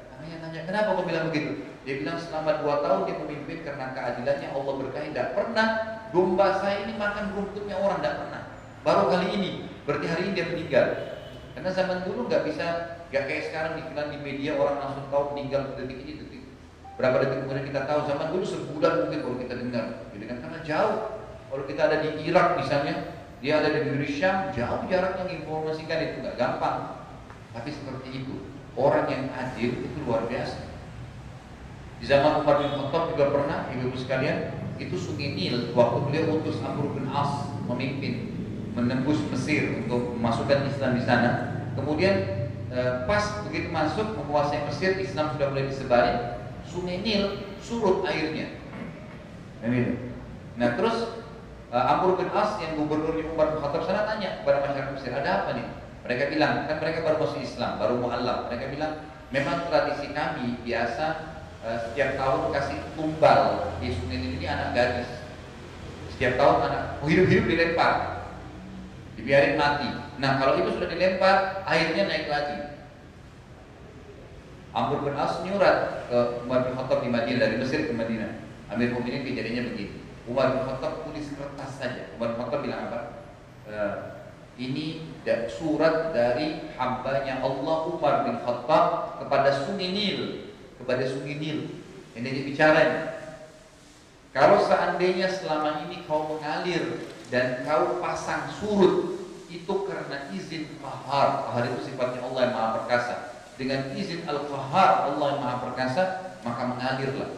Tetangganya 0.09 0.37
nanya, 0.41 0.61
"Kenapa 0.65 0.89
kau 0.97 1.05
bilang 1.05 1.29
begitu?" 1.29 1.53
Dia 1.85 1.95
bilang 2.01 2.17
selama 2.17 2.65
dua 2.65 2.81
tahun 2.81 3.01
dia 3.09 3.17
memimpin 3.21 3.59
karena 3.61 3.93
keadilannya 3.93 4.49
Allah 4.53 4.75
berkahi 4.85 5.09
tidak 5.13 5.29
pernah 5.37 5.69
domba 6.13 6.49
saya 6.61 6.77
ini 6.85 6.97
makan 6.97 7.25
rumputnya 7.37 7.77
orang 7.77 8.01
tidak 8.01 8.17
pernah. 8.25 8.43
Baru 8.81 9.05
kali 9.13 9.29
ini 9.37 9.51
berarti 9.85 10.07
hari 10.09 10.23
ini 10.29 10.33
dia 10.33 10.47
meninggal. 10.49 10.87
Karena 11.53 11.71
zaman 11.77 11.99
dulu 12.09 12.21
nggak 12.29 12.43
bisa 12.49 12.67
nggak 13.13 13.25
kayak 13.29 13.45
sekarang 13.53 13.73
dikenal 13.81 14.07
di 14.13 14.19
media 14.25 14.53
orang 14.57 14.77
langsung 14.81 15.07
tahu 15.13 15.25
meninggal 15.37 15.77
detik 15.77 16.01
ini 16.09 16.13
detik. 16.25 16.43
Berapa 16.97 17.17
detik 17.21 17.39
kemudian 17.45 17.67
kita 17.69 17.81
tahu 17.85 18.01
zaman 18.09 18.27
dulu 18.33 18.45
sebulan 18.49 18.93
mungkin 19.05 19.19
baru 19.29 19.37
kita 19.45 19.55
dengar. 19.61 19.87
Jadi 20.17 20.25
kan 20.25 20.37
karena 20.41 20.59
jauh. 20.65 20.99
Kalau 21.51 21.65
kita 21.67 21.83
ada 21.91 21.97
di 22.07 22.11
Irak 22.31 22.49
misalnya, 22.63 23.20
dia 23.41 23.57
ada 23.57 23.73
di 23.73 23.81
negeri 23.89 24.09
Syam, 24.09 24.53
jauh 24.53 24.85
jarak 24.89 25.17
yang 25.25 25.41
informasikan 25.41 25.99
itu 26.05 26.17
nggak 26.21 26.37
gampang. 26.37 27.09
Tapi 27.57 27.69
seperti 27.73 28.09
itu, 28.25 28.35
orang 28.77 29.09
yang 29.09 29.33
adil 29.33 29.81
itu 29.81 29.97
luar 30.05 30.29
biasa. 30.29 30.69
Di 32.01 32.09
zaman 32.09 32.45
Umar 32.45 32.61
bin 32.61 32.73
Khattab 32.73 33.17
juga 33.17 33.33
pernah, 33.33 33.69
ibu-ibu 33.73 33.97
sekalian, 33.97 34.61
itu 34.81 34.97
sungai 34.97 35.37
Nil 35.37 35.77
waktu 35.77 35.99
beliau 36.09 36.41
utus 36.41 36.57
Amr 36.65 36.97
bin 36.97 37.09
As 37.13 37.53
memimpin 37.69 38.33
menembus 38.73 39.21
Mesir 39.29 39.85
untuk 39.85 40.17
memasukkan 40.17 40.65
Islam 40.69 40.97
di 40.97 41.03
sana. 41.05 41.31
Kemudian 41.77 42.49
eh, 42.73 42.93
pas 43.05 43.45
begitu 43.45 43.69
masuk 43.69 44.17
menguasai 44.17 44.65
Mesir, 44.65 44.97
Islam 44.97 45.37
sudah 45.37 45.53
mulai 45.53 45.69
disebarin. 45.69 46.17
Sungai 46.65 47.05
Nil 47.05 47.45
surut 47.61 48.07
airnya. 48.09 48.57
Nah 50.57 50.69
terus 50.77 51.20
uh, 51.71 51.93
Amr 51.97 52.19
bin 52.19 52.29
As 52.35 52.59
yang 52.59 52.77
gubernur 52.77 53.15
di 53.15 53.25
Umar 53.27 53.55
bin 53.55 53.63
Khattab 53.63 53.87
sana 53.87 54.07
tanya 54.07 54.43
kepada 54.43 54.67
masyarakat 54.67 54.93
Mesir, 54.95 55.15
ada 55.15 55.31
apa 55.43 55.51
nih? 55.57 55.67
Mereka 56.07 56.23
bilang, 56.35 56.67
kan 56.67 56.77
mereka 56.83 56.99
baru 57.07 57.17
masuk 57.23 57.41
Islam, 57.41 57.79
baru 57.79 57.95
mu'alaf. 58.03 58.51
Mereka 58.51 58.65
bilang, 58.75 58.93
memang 59.31 59.71
tradisi 59.71 60.11
kami 60.11 60.59
biasa 60.67 61.07
uh, 61.63 61.79
setiap 61.87 62.19
tahun 62.19 62.41
kasih 62.51 62.79
tumbal 62.99 63.73
di 63.79 63.95
sungai 63.95 64.19
ini 64.19 64.47
anak 64.47 64.75
gadis. 64.75 65.11
Setiap 66.17 66.37
tahun 66.37 66.57
anak 66.69 66.83
hidup-hidup 67.07 67.47
dilempar, 67.49 68.27
dibiarin 69.17 69.57
mati. 69.57 69.89
Nah 70.21 70.37
kalau 70.37 70.61
itu 70.61 70.77
sudah 70.77 70.89
dilempar, 70.91 71.65
airnya 71.65 72.05
naik 72.11 72.29
lagi. 72.29 72.59
Amr 74.71 75.03
bin 75.03 75.19
As 75.19 75.43
nyurat 75.43 76.07
ke 76.07 76.19
Umar 76.47 76.63
bin 76.63 76.79
Khattab 76.79 77.03
di 77.03 77.11
Madinah 77.11 77.41
dari 77.43 77.57
Mesir 77.59 77.91
ke 77.91 77.93
Madinah. 77.95 78.39
Amir 78.71 78.95
Mu'minin 78.95 79.27
kejadiannya 79.27 79.75
begini. 79.75 80.10
Umar 80.31 80.55
bin 80.55 80.63
Khattab 80.63 81.03
tulis 81.03 81.27
kertas 81.35 81.71
saja. 81.75 82.15
Umar 82.15 82.33
bin 82.33 82.39
Khattab 82.47 82.61
bilang 82.63 82.81
apa? 82.87 83.01
E, 83.67 83.77
ini 84.63 85.11
surat 85.51 86.15
dari 86.15 86.71
hambanya 86.79 87.43
Allah 87.43 87.79
Umar 87.91 88.23
bin 88.23 88.39
Khattab 88.39 89.19
kepada 89.19 89.51
Sungai 89.51 89.91
Nil, 89.91 90.21
kepada 90.79 91.03
Sungai 91.03 91.37
Nil. 91.43 91.59
Ini 92.15 92.29
dibicara. 92.31 93.11
Kalau 94.31 94.63
seandainya 94.63 95.27
selama 95.27 95.91
ini 95.91 96.07
kau 96.07 96.39
mengalir 96.39 97.03
dan 97.35 97.67
kau 97.67 97.99
pasang 97.99 98.47
surut 98.63 99.19
itu 99.51 99.75
karena 99.91 100.31
izin 100.31 100.79
Qahar. 100.79 101.51
Qahar 101.51 101.63
itu 101.67 101.91
sifatnya 101.91 102.23
Allah 102.23 102.41
yang 102.47 102.55
Maha 102.55 102.69
Perkasa. 102.79 103.17
Dengan 103.59 103.91
izin 103.99 104.23
Al-Qahar 104.31 105.11
Allah 105.11 105.27
yang 105.35 105.41
Maha 105.43 105.57
Perkasa, 105.67 106.05
maka 106.47 106.63
mengalirlah. 106.71 107.31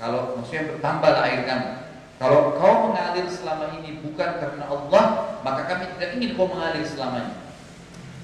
Kalau 0.00 0.34
maksudnya 0.34 0.74
bertambahlah 0.74 1.22
air 1.30 1.46
kamu. 1.46 1.89
Kalau 2.20 2.52
kau 2.60 2.92
mengalir 2.92 3.24
selama 3.32 3.80
ini 3.80 3.96
bukan 4.04 4.30
karena 4.36 4.68
Allah, 4.68 5.04
maka 5.40 5.64
kami 5.72 5.88
tidak 5.96 6.20
ingin 6.20 6.36
kau 6.36 6.52
mengalir 6.52 6.84
selamanya. 6.84 7.32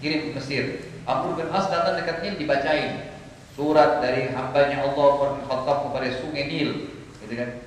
Kirim 0.04 0.28
ke 0.28 0.30
Mesir. 0.36 0.64
Amr 1.08 1.32
bin 1.32 1.48
As 1.48 1.72
datang 1.72 1.96
dekat 1.96 2.20
Nil 2.20 2.36
dibacain 2.36 3.16
surat 3.56 4.04
dari 4.04 4.28
hambanya 4.36 4.84
Allah 4.84 5.08
bin 5.16 5.48
Khattab 5.48 5.88
kepada 5.88 6.12
sungai 6.12 6.44
Nil, 6.44 6.92
gitu 7.24 7.34
kan? 7.40 7.64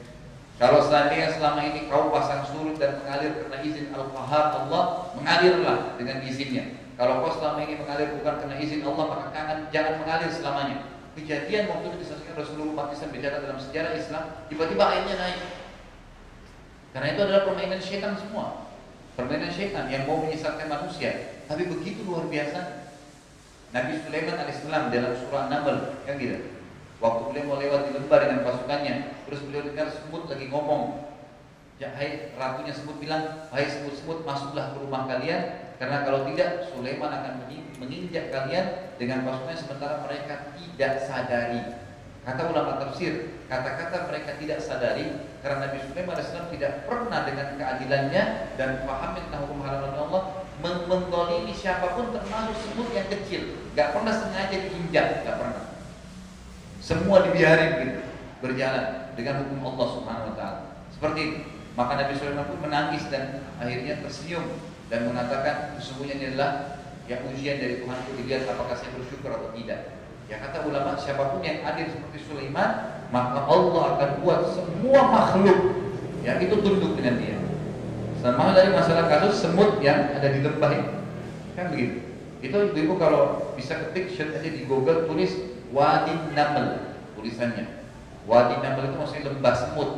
Kalau 0.61 0.85
seandainya 0.85 1.33
selama 1.33 1.65
ini 1.65 1.89
kau 1.89 2.13
pasang 2.13 2.45
surut 2.45 2.77
dan 2.77 3.01
mengalir 3.01 3.33
karena 3.33 3.57
izin 3.65 3.89
Al-Qahar 3.89 4.45
Allah, 4.53 5.09
mengalirlah 5.17 5.97
dengan 5.97 6.21
izinnya. 6.21 6.77
Kalau 6.93 7.25
kau 7.25 7.33
selama 7.41 7.65
ini 7.65 7.81
mengalir 7.81 8.13
bukan 8.21 8.37
karena 8.37 8.55
izin 8.61 8.85
Allah, 8.85 9.05
maka 9.17 9.25
jangan, 9.33 9.57
jangan 9.73 9.93
mengalir 9.97 10.29
selamanya. 10.29 10.77
Kejadian 11.17 11.73
waktu 11.73 11.85
itu 11.89 11.97
disaksikan 12.05 12.37
Rasulullah 12.37 12.85
bicara 12.93 13.41
dalam 13.41 13.57
sejarah 13.57 13.97
Islam, 13.97 14.23
tiba-tiba 14.45 14.83
airnya 14.85 15.17
naik. 15.17 15.58
Karena 16.95 17.07
itu 17.13 17.21
adalah 17.21 17.41
permainan 17.45 17.81
syaitan 17.81 18.17
semua. 18.17 18.69
Permainan 19.13 19.51
syaitan 19.53 19.85
yang 19.91 20.09
mau 20.09 20.25
menyesatkan 20.25 20.65
manusia. 20.65 21.41
Tapi 21.45 21.69
begitu 21.69 22.01
luar 22.05 22.25
biasa. 22.25 22.89
Nabi 23.69 24.01
Sulaiman 24.01 24.33
alaihissalam 24.33 24.89
dalam 24.89 25.13
surah 25.13 25.45
Naml 25.53 25.77
kan 26.01 26.17
gitu. 26.17 26.57
Waktu 26.99 27.21
beliau 27.31 27.45
mau 27.47 27.57
lewat 27.61 27.81
di 27.87 27.91
lembah 27.95 28.19
dengan 28.19 28.39
pasukannya, 28.43 28.95
terus 29.23 29.39
beliau 29.47 29.63
dengar 29.71 29.87
semut 29.87 30.27
lagi 30.27 30.51
ngomong. 30.51 31.07
Ya, 31.79 31.95
hai 31.95 32.35
ratunya 32.35 32.75
semut 32.75 32.99
bilang, 32.99 33.47
hai 33.55 33.63
semut-semut 33.71 34.27
masuklah 34.27 34.75
ke 34.75 34.83
rumah 34.83 35.07
kalian, 35.07 35.71
karena 35.79 36.03
kalau 36.03 36.27
tidak 36.27 36.67
Sulaiman 36.75 37.07
akan 37.07 37.47
menginjak 37.79 38.35
kalian 38.35 38.91
dengan 38.99 39.23
pasukannya 39.23 39.55
sementara 39.55 39.95
mereka 40.03 40.51
tidak 40.59 40.93
sadari. 41.07 41.61
Kata 42.27 42.51
ulama 42.51 42.77
tafsir, 42.77 43.39
kata-kata 43.47 44.11
mereka 44.11 44.35
tidak 44.37 44.59
sadari 44.59 45.23
karena 45.39 45.57
Nabi 45.65 45.77
Sulaiman 45.87 46.19
AS 46.19 46.35
tidak 46.51 46.85
pernah 46.85 47.23
dengan 47.23 47.47
keadilannya 47.55 48.23
dan 48.59 48.69
paham 48.83 49.11
tentang 49.15 49.41
hukum 49.47 49.63
halaman 49.63 49.95
Allah 49.95 50.21
menggolimi 50.59 51.55
siapa 51.55 51.95
pun 51.95 52.11
termasuk 52.11 52.55
semut 52.59 52.91
yang 52.91 53.07
kecil, 53.07 53.55
gak 53.79 53.95
pernah 53.95 54.11
sengaja 54.11 54.57
diinjak, 54.59 55.23
gak 55.23 55.39
pernah. 55.39 55.63
Semua 56.83 57.23
dibiarin 57.23 57.71
gitu, 57.79 58.01
berjalan 58.43 59.15
dengan 59.15 59.47
hukum 59.47 59.59
Allah 59.75 59.87
Subhanahu 59.95 60.29
Wa 60.31 60.35
Taala. 60.35 60.59
Seperti 60.91 61.21
itu. 61.23 61.39
Maka 61.79 61.95
Nabi 61.95 62.13
Sulaiman 62.19 62.43
pun 62.43 62.59
menangis 62.59 63.07
dan 63.07 63.39
akhirnya 63.55 64.03
tersenyum 64.03 64.43
dan 64.91 65.07
mengatakan 65.07 65.79
sesungguhnya 65.79 66.19
ini 66.19 66.25
adalah 66.35 66.75
yang 67.07 67.23
ujian 67.31 67.55
dari 67.55 67.79
Tuhan 67.79 67.97
untuk 68.03 68.15
dilihat 68.19 68.51
apakah 68.51 68.75
saya 68.75 68.91
bersyukur 68.99 69.31
atau 69.31 69.55
tidak. 69.55 69.98
Ya 70.29 70.37
kata 70.37 70.61
ulama 70.69 70.93
siapa 70.93 71.33
pun 71.33 71.41
yang 71.41 71.65
adil 71.65 71.89
seperti 71.89 72.21
Sulaiman 72.21 73.01
maka 73.09 73.49
Allah 73.49 73.97
akan 73.97 74.09
buat 74.21 74.41
semua 74.53 75.01
makhluk 75.09 75.59
yang 76.21 76.37
itu 76.37 76.55
tunduk 76.61 76.93
dengan 76.93 77.17
dia. 77.17 77.37
Sama 78.21 78.53
dari 78.53 78.69
masalah 78.69 79.09
kasus 79.09 79.41
semut 79.41 79.81
yang 79.81 80.13
ada 80.13 80.29
di 80.29 80.45
lembah 80.45 80.71
ini. 80.75 80.91
Kan 81.57 81.73
begitu. 81.73 81.97
Itu 82.45 82.55
ibu-ibu 82.71 82.95
kalau 83.01 83.51
bisa 83.57 83.75
ketik 83.89 84.13
search 84.13 84.37
aja 84.37 84.49
di 84.53 84.63
Google 84.69 85.09
tulis 85.09 85.33
Wadi 85.73 86.13
Namel 86.37 86.93
tulisannya. 87.17 87.65
Wadi 88.29 88.61
Namel 88.61 88.93
itu 88.93 88.95
maksudnya 89.01 89.33
lembah 89.33 89.55
semut. 89.57 89.89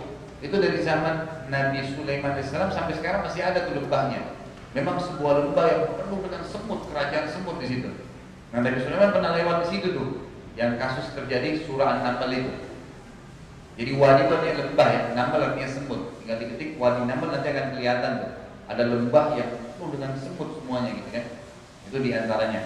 Itu 0.41 0.57
dari 0.57 0.79
zaman 0.81 1.45
Nabi 1.51 1.85
Sulaiman 1.91 2.39
AS 2.39 2.49
sampai 2.49 2.95
sekarang 2.97 3.27
masih 3.27 3.43
ada 3.43 3.67
tuh 3.67 3.77
lembahnya. 3.77 4.23
Memang 4.71 4.97
sebuah 5.03 5.33
lembah 5.45 5.65
yang 5.67 5.83
penuh 5.99 6.19
dengan 6.23 6.43
semut, 6.47 6.87
kerajaan 6.87 7.27
semut 7.27 7.59
di 7.59 7.67
situ. 7.67 7.91
Nah 8.51 8.59
Nabi 8.59 8.83
Sulaiman 8.83 9.15
pernah 9.15 9.31
lewat 9.35 9.57
di 9.63 9.67
situ 9.71 9.87
tuh, 9.95 10.27
yang 10.59 10.75
kasus 10.75 11.07
terjadi 11.15 11.63
surah 11.63 11.99
An-Naml 11.99 12.31
itu. 12.35 12.53
Jadi 13.79 13.91
wadi 13.95 14.27
itu 14.27 14.33
artinya 14.35 14.55
lembah 14.67 14.87
ya, 14.91 15.01
Naml 15.15 15.41
artinya 15.41 15.69
semut. 15.71 16.01
Tinggal 16.19 16.37
diketik 16.43 16.75
wadi 16.75 17.01
Naml 17.07 17.31
nanti 17.31 17.47
akan 17.49 17.65
kelihatan 17.73 18.11
tuh. 18.19 18.31
Ada 18.67 18.83
lembah 18.87 19.25
yang 19.39 19.49
penuh 19.55 19.89
dengan 19.95 20.11
semut 20.19 20.49
semuanya 20.59 20.91
gitu 20.91 21.09
kan. 21.15 21.25
Itu 21.87 21.97
di 22.03 22.11
antaranya. 22.11 22.61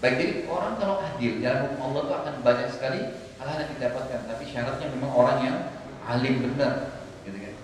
Baik 0.00 0.14
jadi 0.20 0.34
orang 0.48 0.76
kalau 0.80 1.00
adil 1.00 1.40
jalan 1.40 1.60
hukum 1.68 1.80
Allah 1.92 2.02
itu 2.04 2.14
akan 2.16 2.34
banyak 2.44 2.68
sekali 2.72 3.00
hal-hal 3.36 3.58
yang 3.60 3.70
didapatkan. 3.76 4.20
Tapi 4.28 4.44
syaratnya 4.48 4.86
memang 4.96 5.12
orang 5.12 5.38
yang 5.44 5.56
alim 6.08 6.34
benar, 6.40 6.72
gitu 7.28 7.36
kan. 7.36 7.54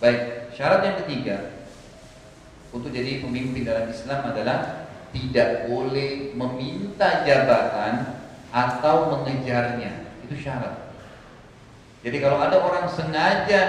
Baik, 0.00 0.20
syarat 0.56 0.80
yang 0.84 0.96
ketiga 1.04 1.36
untuk 2.72 2.88
jadi 2.88 3.20
pemimpin 3.20 3.68
dalam 3.68 3.88
Islam 3.92 4.20
adalah 4.32 4.79
tidak 5.10 5.66
boleh 5.66 6.34
meminta 6.34 7.26
jabatan 7.26 8.22
atau 8.50 9.14
mengejarnya. 9.14 10.10
Itu 10.26 10.34
syarat. 10.38 10.94
Jadi 12.00 12.16
kalau 12.22 12.40
ada 12.40 12.56
orang 12.58 12.86
sengaja 12.88 13.60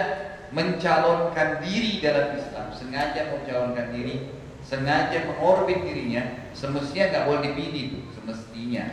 mencalonkan 0.52 1.60
diri 1.64 2.00
dalam 2.00 2.36
Islam, 2.36 2.72
sengaja 2.72 3.32
mencalonkan 3.34 3.92
diri, 3.92 4.32
sengaja 4.64 5.28
mengorbit 5.28 5.84
dirinya, 5.84 6.48
semestinya 6.56 7.06
nggak 7.12 7.26
boleh 7.28 7.42
dipilih, 7.52 7.88
semestinya. 8.16 8.86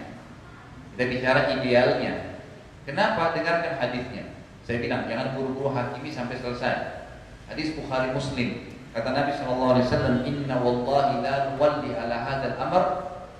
Kita 0.95 1.05
bicara 1.07 1.41
idealnya. 1.55 2.43
Kenapa? 2.83 3.37
Dengarkan 3.37 3.79
hadisnya. 3.79 4.35
Saya 4.67 4.85
bilang 4.85 5.09
jangan 5.09 5.33
buru-buru 5.33 5.73
hakimi 5.73 6.13
sampai 6.13 6.41
selesai. 6.41 7.09
Hadis 7.49 7.73
Bukhari 7.73 8.13
Muslim. 8.13 8.68
Kata 8.99 9.15
Nabi 9.15 9.31
SAW, 9.31 10.27
Inna 10.27 10.59
wallahi 10.59 11.23
la 11.23 11.55
nuwalli 11.55 11.95
ala 11.95 12.19
hadal 12.19 12.59
amr 12.59 12.83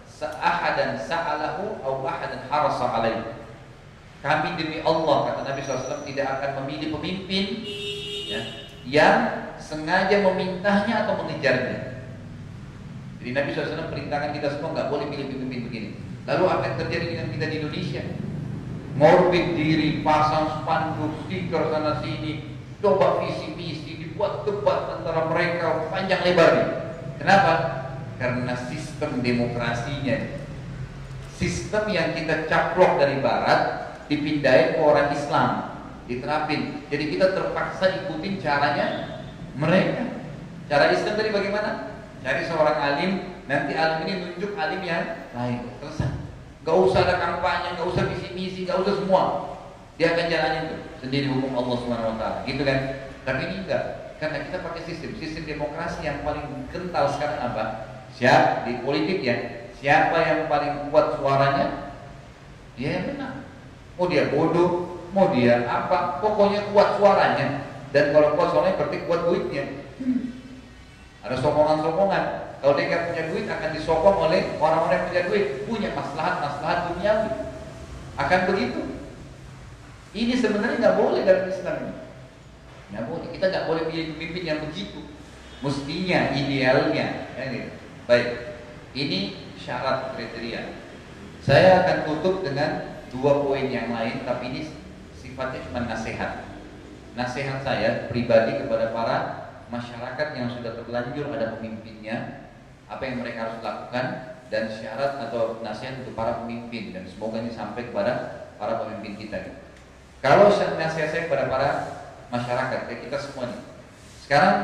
sa'ahadan 0.07 1.03
sa'alahu 1.03 1.83
au 1.83 2.07
ahadan 2.07 2.47
harasa 2.47 2.87
alaih. 2.87 3.27
Kami 4.23 4.55
demi 4.55 4.79
Allah, 4.87 5.35
kata 5.35 5.51
Nabi 5.51 5.61
SAW, 5.67 6.07
tidak 6.07 6.27
akan 6.39 6.63
memilih 6.63 6.95
pemimpin 6.95 7.67
ya, 8.31 8.41
yang 8.87 9.19
sengaja 9.59 10.23
memintanya 10.23 11.03
atau 11.03 11.27
mengejarnya. 11.27 12.07
Jadi 13.19 13.31
Nabi 13.35 13.51
SAW 13.51 13.91
perintahkan 13.91 14.31
kita 14.39 14.55
semua 14.55 14.79
nggak 14.79 14.95
boleh 14.95 15.11
pilih 15.11 15.27
pemimpin 15.27 15.61
begini. 15.67 15.91
Lalu 16.31 16.45
apa 16.47 16.63
yang 16.71 16.77
terjadi 16.87 17.07
dengan 17.19 17.27
kita 17.35 17.47
di 17.51 17.55
Indonesia? 17.59 18.03
Ngorbit 18.95 19.59
diri, 19.59 20.07
pasang 20.07 20.63
spanduk, 20.63 21.19
stiker 21.27 21.67
sana 21.71 21.99
sini, 21.99 22.47
coba 22.79 23.23
visi 23.23 23.55
misi, 23.59 23.98
buat 24.19 24.43
debat 24.43 24.99
antara 24.99 25.31
mereka 25.31 25.87
panjang 25.95 26.21
lebar 26.27 26.51
nih. 26.59 26.69
Kenapa? 27.23 27.55
Karena 28.19 28.53
sistem 28.67 29.23
demokrasinya. 29.23 30.43
Sistem 31.39 31.87
yang 31.95 32.19
kita 32.19 32.51
caplok 32.51 32.99
dari 32.99 33.23
barat 33.23 33.95
Dipindahin 34.11 34.75
ke 34.75 34.81
orang 34.83 35.15
Islam 35.15 35.51
Diterapin. 36.11 36.83
Jadi 36.91 37.05
kita 37.15 37.31
terpaksa 37.31 37.95
ikutin 38.05 38.43
caranya 38.43 39.23
mereka. 39.55 40.27
Cara 40.67 40.91
Islam 40.91 41.15
tadi 41.15 41.31
bagaimana? 41.31 41.71
Cari 42.27 42.43
seorang 42.43 42.77
alim 42.77 43.13
Nanti 43.49 43.73
alim 43.73 44.05
ini 44.05 44.13
nunjuk 44.21 44.53
alim 44.59 44.83
yang 44.85 45.31
lain. 45.33 45.73
Selesai. 45.81 46.11
Gak 46.67 46.77
usah 46.85 47.01
ada 47.07 47.17
kampanye, 47.17 47.81
gak 47.81 47.89
usah 47.89 48.05
misi-misi, 48.13 48.69
gak 48.69 48.85
usah 48.85 49.01
semua. 49.01 49.23
Dia 49.97 50.15
akan 50.15 50.27
jalanin 50.31 50.63
itu 50.69 50.77
Sendiri 51.03 51.27
hukum 51.27 51.59
Allah 51.59 51.75
SWT 51.75 52.25
Gitu 52.47 52.63
kan? 52.63 52.79
Tapi 53.27 53.41
ini 53.51 53.57
enggak 53.67 54.08
karena 54.19 54.43
kita 54.43 54.67
pakai 54.67 54.83
sistem 54.83 55.15
sistem 55.15 55.47
demokrasi 55.47 56.03
yang 56.03 56.27
paling 56.27 56.67
kental 56.75 57.07
sekarang 57.15 57.39
apa? 57.39 57.65
Siapa 58.19 58.67
di 58.67 58.83
politik 58.83 59.23
ya? 59.23 59.37
Siapa 59.79 60.19
yang 60.27 60.51
paling 60.51 60.91
kuat 60.91 61.23
suaranya? 61.23 61.95
Dia 62.75 62.99
yang 62.99 63.15
menang. 63.15 63.47
Mau 63.95 64.11
dia 64.11 64.27
bodoh, 64.31 64.99
mau 65.15 65.31
dia 65.31 65.63
apa, 65.71 66.19
pokoknya 66.19 66.67
kuat 66.75 66.99
suaranya. 66.99 67.63
Dan 67.95 68.11
kalau 68.11 68.35
kuat 68.35 68.51
suaranya 68.51 68.75
berarti 68.75 68.99
kuat 69.07 69.21
duitnya. 69.31 69.65
Ada 71.23 71.39
sokongan-sokongan. 71.39 72.25
Kalau 72.59 72.75
dia 72.75 72.91
nggak 72.91 73.05
punya 73.15 73.23
duit 73.31 73.47
akan 73.47 73.71
disokong 73.71 74.19
oleh 74.19 74.41
orang-orang 74.59 74.99
yang 74.99 75.07
punya 75.07 75.23
duit, 75.31 75.45
punya 75.71 75.89
maslahat-maslahat 75.95 76.79
duniawi. 76.91 77.31
Akan 78.19 78.41
begitu. 78.51 78.83
Ini 80.11 80.35
sebenarnya 80.43 80.83
nggak 80.83 80.99
boleh 80.99 81.23
dalam 81.23 81.47
Islam. 81.47 81.98
Nggak 82.93 83.05
boleh. 83.09 83.29
Kita 83.35 83.45
nggak 83.53 83.67
boleh 83.69 83.83
pilih 83.89 84.07
pemimpin 84.17 84.45
yang 84.45 84.61
begitu. 84.65 85.01
Mestinya, 85.61 86.21
idealnya. 86.33 87.07
Ya, 87.35 87.45
gitu. 87.51 87.71
Baik. 88.09 88.29
Ini 88.97 89.19
syarat 89.61 90.17
kriteria. 90.17 90.63
Saya 91.45 91.85
akan 91.85 91.99
tutup 92.09 92.45
dengan 92.45 93.01
dua 93.13 93.45
poin 93.45 93.69
yang 93.69 93.93
lain, 93.93 94.25
tapi 94.25 94.53
ini 94.53 94.61
sifatnya 95.17 95.65
cuma 95.69 95.85
nasihat. 95.89 96.45
Nasihat 97.17 97.65
saya 97.65 98.07
pribadi 98.09 98.61
kepada 98.63 98.93
para 98.95 99.17
masyarakat 99.69 100.29
yang 100.37 100.49
sudah 100.53 100.77
terlanjur 100.81 101.29
ada 101.35 101.57
pemimpinnya, 101.57 102.49
apa 102.89 103.03
yang 103.05 103.21
mereka 103.21 103.49
harus 103.49 103.59
lakukan 103.61 104.07
dan 104.49 104.65
syarat 104.73 105.21
atau 105.29 105.61
nasihat 105.61 106.01
untuk 106.05 106.17
para 106.17 106.41
pemimpin 106.45 106.97
dan 106.97 107.05
semoga 107.05 107.45
ini 107.45 107.53
sampai 107.53 107.93
kepada 107.93 108.13
para 108.57 108.81
pemimpin 108.85 109.21
kita. 109.21 109.61
Kalau 110.25 110.49
nasihat 110.51 111.09
saya 111.13 111.29
kepada 111.29 111.47
para 111.53 111.69
masyarakat 112.29 112.89
kayak 112.89 113.01
kita 113.09 113.19
semua 113.21 113.51
nih. 113.53 113.63
Sekarang 114.25 114.57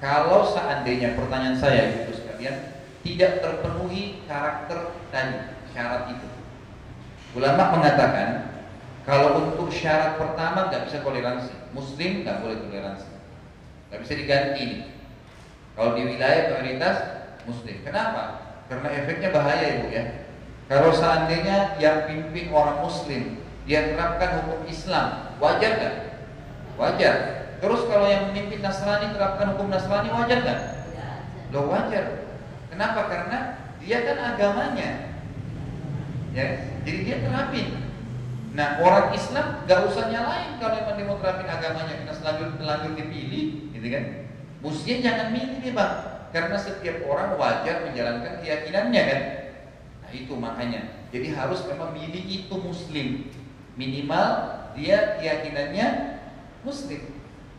kalau 0.00 0.48
seandainya 0.50 1.14
pertanyaan 1.14 1.58
saya 1.60 1.94
itu 1.94 2.16
sekalian 2.16 2.74
tidak 3.02 3.42
terpenuhi 3.42 4.24
karakter 4.26 4.96
tadi 5.10 5.38
syarat 5.74 6.10
itu. 6.10 6.28
Ulama 7.32 7.78
mengatakan 7.78 8.52
kalau 9.02 9.42
untuk 9.50 9.68
syarat 9.72 10.20
pertama 10.20 10.70
nggak 10.70 10.86
bisa 10.86 10.98
toleransi, 11.02 11.52
Muslim 11.74 12.22
nggak 12.22 12.38
boleh 12.38 12.56
toleransi, 12.66 13.10
nggak 13.90 14.00
bisa 14.04 14.12
diganti 14.14 14.58
ini. 14.62 14.80
Kalau 15.72 15.96
di 15.96 16.02
wilayah 16.04 16.52
prioritas 16.52 16.96
Muslim, 17.48 17.80
kenapa? 17.82 18.54
Karena 18.68 18.88
efeknya 18.92 19.28
bahaya 19.32 19.64
ibu 19.80 19.88
ya. 19.90 20.04
Kalau 20.70 20.94
seandainya 20.94 21.76
yang 21.82 22.06
pimpin 22.08 22.48
orang 22.52 22.80
Muslim 22.84 23.40
dia 23.66 23.92
terapkan 23.92 24.42
hukum 24.44 24.64
Islam, 24.68 25.36
wajar 25.42 25.72
nggak? 25.78 25.94
Wajar. 26.80 27.16
Terus 27.62 27.86
kalau 27.86 28.06
yang 28.10 28.32
memimpin 28.32 28.58
Nasrani 28.58 29.14
terapkan 29.14 29.54
hukum 29.54 29.70
Nasrani 29.70 30.10
wajar 30.10 30.40
kan? 30.42 30.58
Loh 31.54 31.70
wajar. 31.70 32.26
Kenapa? 32.72 33.00
Karena 33.06 33.38
dia 33.78 33.98
kan 34.02 34.18
agamanya. 34.34 34.90
Ya, 36.32 36.46
jadi 36.82 36.98
dia 37.04 37.16
terapin. 37.20 37.76
Nah 38.52 38.80
orang 38.80 39.12
Islam 39.12 39.64
gak 39.64 39.80
usah 39.88 40.08
nyalain 40.12 40.56
kalau 40.60 40.76
emang 40.76 40.96
dia 40.96 41.06
mau 41.08 41.20
terapin 41.20 41.48
agamanya 41.48 41.94
kita 42.04 42.12
selanjut 42.16 42.56
selanjut 42.56 42.92
dipilih, 42.96 43.72
gitu 43.72 43.86
kan? 43.92 44.04
Mestinya 44.64 44.98
jangan 45.04 45.26
milih 45.32 45.56
nih 45.60 45.72
bang, 45.72 45.94
karena 46.32 46.56
setiap 46.56 46.96
orang 47.08 47.36
wajar 47.36 47.84
menjalankan 47.84 48.32
keyakinannya 48.40 49.02
kan. 49.08 49.20
Nah 50.04 50.10
itu 50.12 50.32
makanya. 50.36 50.80
Jadi 51.12 51.28
harus 51.36 51.60
memang 51.68 51.92
milih 51.92 52.24
itu 52.24 52.54
Muslim 52.56 53.28
minimal 53.76 54.28
dia 54.72 55.20
keyakinannya 55.20 55.86
Muslim. 56.62 57.02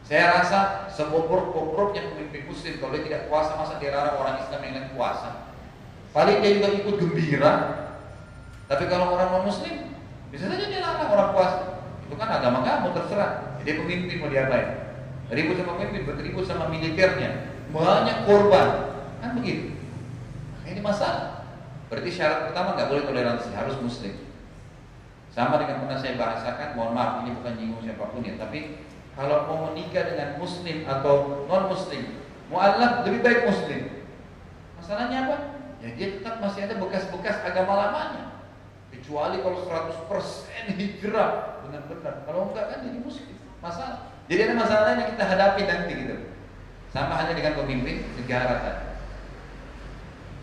Saya 0.03 0.35
rasa 0.35 0.91
sekobrok-kobroknya 0.91 2.11
pemimpin 2.11 2.43
Muslim 2.51 2.75
kalau 2.83 2.91
dia 2.91 3.03
tidak 3.07 3.21
puasa 3.31 3.55
masa 3.55 3.79
dia 3.79 3.95
larang 3.95 4.19
orang 4.19 4.35
Islam 4.43 4.59
yang 4.67 4.73
lain 4.75 4.89
puasa. 4.91 5.29
Paling 6.11 6.43
dia 6.43 6.51
juga 6.59 6.69
ikut 6.75 6.95
gembira. 6.99 7.53
Tapi 8.67 8.83
kalau 8.91 9.15
orang 9.15 9.31
non 9.31 9.47
Muslim 9.47 9.95
bisa 10.27 10.51
saja 10.51 10.65
dia 10.67 10.83
larang 10.83 11.07
orang 11.07 11.29
puasa. 11.31 11.59
Itu 12.03 12.15
kan 12.19 12.29
agama 12.29 12.67
kamu 12.67 12.91
terserah. 12.91 13.57
Jadi 13.63 13.79
pemimpin 13.79 14.19
mau 14.19 14.27
diapain? 14.27 14.83
Ribut 15.31 15.55
sama 15.55 15.79
pemimpin, 15.79 16.03
berribut 16.03 16.43
sama 16.43 16.67
militernya. 16.67 17.47
Banyak 17.71 18.27
korban. 18.27 18.67
Kan 19.23 19.39
begitu. 19.39 19.71
Nah, 20.61 20.67
ini 20.67 20.81
masalah. 20.83 21.47
Berarti 21.87 22.09
syarat 22.11 22.51
pertama 22.51 22.75
nggak 22.75 22.89
boleh 22.91 23.03
toleransi, 23.07 23.49
harus 23.55 23.79
muslim. 23.79 24.13
Sama 25.33 25.57
dengan 25.57 25.81
pernah 25.81 25.97
saya 25.97 26.13
bahasakan, 26.19 26.77
mohon 26.77 26.93
maaf 26.93 27.25
ini 27.25 27.33
bukan 27.33 27.53
nyinggung 27.57 27.81
siapa 27.81 28.05
pun 28.13 28.21
ya, 28.21 28.37
tapi 28.37 28.81
kalau 29.13 29.45
mau 29.45 29.57
menikah 29.69 30.09
dengan 30.09 30.41
muslim 30.41 30.89
atau 30.89 31.45
non 31.45 31.69
muslim, 31.69 32.17
mualaf 32.49 33.05
lebih 33.05 33.21
baik 33.21 33.41
muslim. 33.45 33.81
Masalahnya 34.81 35.29
apa? 35.29 35.37
Ya 35.85 35.89
dia 35.93 36.07
tetap 36.17 36.41
masih 36.41 36.65
ada 36.65 36.81
bekas-bekas 36.81 37.45
agama 37.45 37.77
lamanya. 37.77 38.41
Kecuali 38.89 39.41
kalau 39.41 39.61
100% 39.67 40.79
hijrah 40.79 41.61
benar-benar. 41.61 42.25
Kalau 42.25 42.49
enggak 42.49 42.65
kan 42.73 42.79
jadi 42.81 42.99
muslim. 43.03 43.37
Masalah. 43.61 44.13
Jadi 44.31 44.41
ada 44.49 44.55
masalah 44.57 44.89
yang 44.97 45.09
kita 45.13 45.23
hadapi 45.27 45.61
nanti 45.67 45.91
gitu. 45.93 46.15
Sama 46.89 47.13
halnya 47.17 47.35
dengan 47.37 47.53
pemimpin 47.57 48.05
negara 48.17 48.53
tadi. 48.61 48.85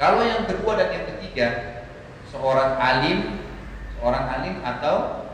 Kalau 0.00 0.24
yang 0.24 0.48
kedua 0.48 0.80
dan 0.80 0.88
yang 0.96 1.06
ketiga, 1.12 1.48
seorang 2.32 2.80
alim, 2.80 3.44
seorang 3.96 4.24
alim 4.32 4.54
atau 4.64 5.28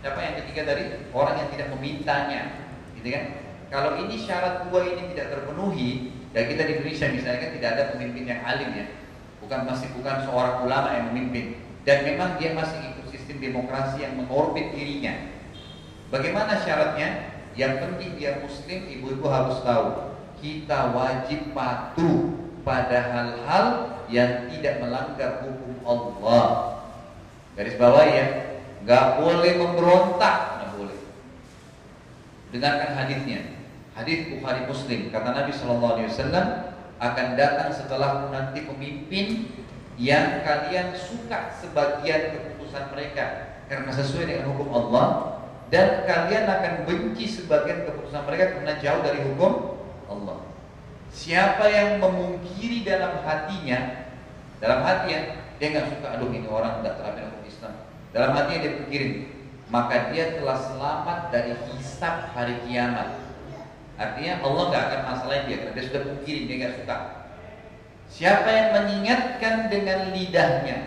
siapa 0.00 0.18
yang 0.20 0.34
ketiga 0.44 0.72
dari 0.72 0.84
orang 1.12 1.36
yang 1.44 1.48
tidak 1.52 1.68
memintanya, 1.76 2.40
gitu 2.96 3.08
kan? 3.12 3.24
Kalau 3.70 3.90
ini 4.02 4.16
syarat 4.18 4.66
dua 4.66 4.82
ini 4.88 5.14
tidak 5.14 5.36
terpenuhi, 5.36 6.10
dan 6.34 6.42
kita 6.50 6.62
di 6.66 6.72
Indonesia 6.80 7.06
misalnya 7.12 7.40
kan 7.46 7.52
tidak 7.54 7.70
ada 7.76 7.84
pemimpin 7.94 8.24
yang 8.26 8.40
alim 8.42 8.70
ya, 8.74 8.86
bukan 9.38 9.60
masih 9.68 9.88
bukan 9.94 10.16
seorang 10.26 10.66
ulama 10.66 10.88
yang 10.90 11.04
memimpin, 11.12 11.60
dan 11.86 12.02
memang 12.02 12.40
dia 12.40 12.56
masih 12.56 12.80
ikut 12.82 13.06
sistem 13.14 13.38
demokrasi 13.38 14.02
yang 14.02 14.18
mengorbit 14.18 14.74
dirinya. 14.74 15.14
Bagaimana 16.10 16.58
syaratnya? 16.64 17.38
Yang 17.58 17.82
penting 17.82 18.10
dia 18.14 18.38
muslim, 18.38 18.78
ibu-ibu 18.86 19.26
harus 19.26 19.58
tahu 19.66 20.14
kita 20.38 20.94
wajib 20.96 21.50
patuh 21.52 22.32
pada 22.64 22.98
hal-hal 23.10 23.66
yang 24.08 24.48
tidak 24.48 24.80
melanggar 24.80 25.44
hukum 25.44 25.76
Allah. 25.84 26.46
Garis 27.58 27.76
bawah 27.76 28.06
ya, 28.06 28.49
nggak 28.90 29.22
boleh 29.22 29.52
memberontak, 29.54 30.36
nggak 30.58 30.70
boleh. 30.74 30.98
Dengarkan 32.50 32.90
hadisnya. 32.98 33.54
Hadis 33.94 34.34
Bukhari 34.34 34.66
Muslim 34.66 35.14
kata 35.14 35.30
Nabi 35.30 35.54
Shallallahu 35.54 35.94
Alaihi 35.94 36.10
Wasallam 36.10 36.46
akan 36.98 37.26
datang 37.38 37.70
setelah 37.70 38.26
nanti 38.34 38.66
pemimpin 38.66 39.54
yang 39.94 40.42
kalian 40.42 40.90
suka 40.98 41.54
sebagian 41.54 42.34
keputusan 42.34 42.90
mereka 42.90 43.54
karena 43.70 43.94
sesuai 43.94 44.26
dengan 44.26 44.50
hukum 44.50 44.74
Allah 44.74 45.06
dan 45.70 46.02
kalian 46.02 46.50
akan 46.50 46.74
benci 46.82 47.30
sebagian 47.30 47.86
keputusan 47.86 48.26
mereka 48.26 48.58
karena 48.58 48.74
jauh 48.82 49.06
dari 49.06 49.22
hukum 49.22 49.78
Allah. 50.10 50.50
Siapa 51.14 51.70
yang 51.70 52.02
memungkiri 52.02 52.82
dalam 52.82 53.22
hatinya, 53.22 54.10
dalam 54.58 54.82
hatinya 54.82 55.38
dia 55.62 55.66
nggak 55.78 55.86
suka, 55.94 56.06
aduh 56.18 56.34
ini 56.34 56.50
orang 56.50 56.82
tidak 56.82 56.98
terapin 56.98 57.30
hukum. 57.30 57.39
Dalam 58.10 58.34
hatinya 58.34 58.60
dia 58.66 58.78
pikirin, 58.82 59.14
maka 59.70 60.10
dia 60.10 60.34
telah 60.34 60.58
selamat 60.58 61.18
dari 61.30 61.54
hisab 61.70 62.34
hari 62.34 62.58
kiamat. 62.66 63.22
Artinya 63.94 64.42
Allah 64.42 64.62
nggak 64.72 64.84
akan 64.90 65.00
masalahin 65.14 65.44
dia 65.46 65.56
karena 65.62 65.74
dia 65.78 65.84
sudah 65.86 66.02
mungkirin 66.10 66.44
dia 66.50 66.56
nggak 66.58 66.76
suka. 66.82 66.96
Siapa 68.10 68.48
yang 68.50 68.68
mengingatkan 68.74 69.70
dengan 69.70 70.10
lidahnya, 70.10 70.78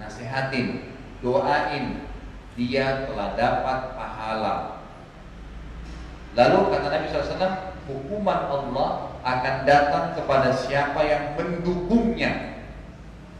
nasihatin, 0.00 0.96
doain, 1.20 2.08
dia 2.56 3.04
telah 3.04 3.36
dapat 3.36 3.78
pahala. 3.92 4.54
Lalu 6.32 6.58
kata 6.72 6.86
Nabi 6.88 7.04
SAW, 7.12 7.76
hukuman 7.84 8.40
Allah 8.48 8.90
akan 9.20 9.54
datang 9.68 10.16
kepada 10.16 10.56
siapa 10.56 11.00
yang 11.04 11.36
mendukungnya. 11.36 12.57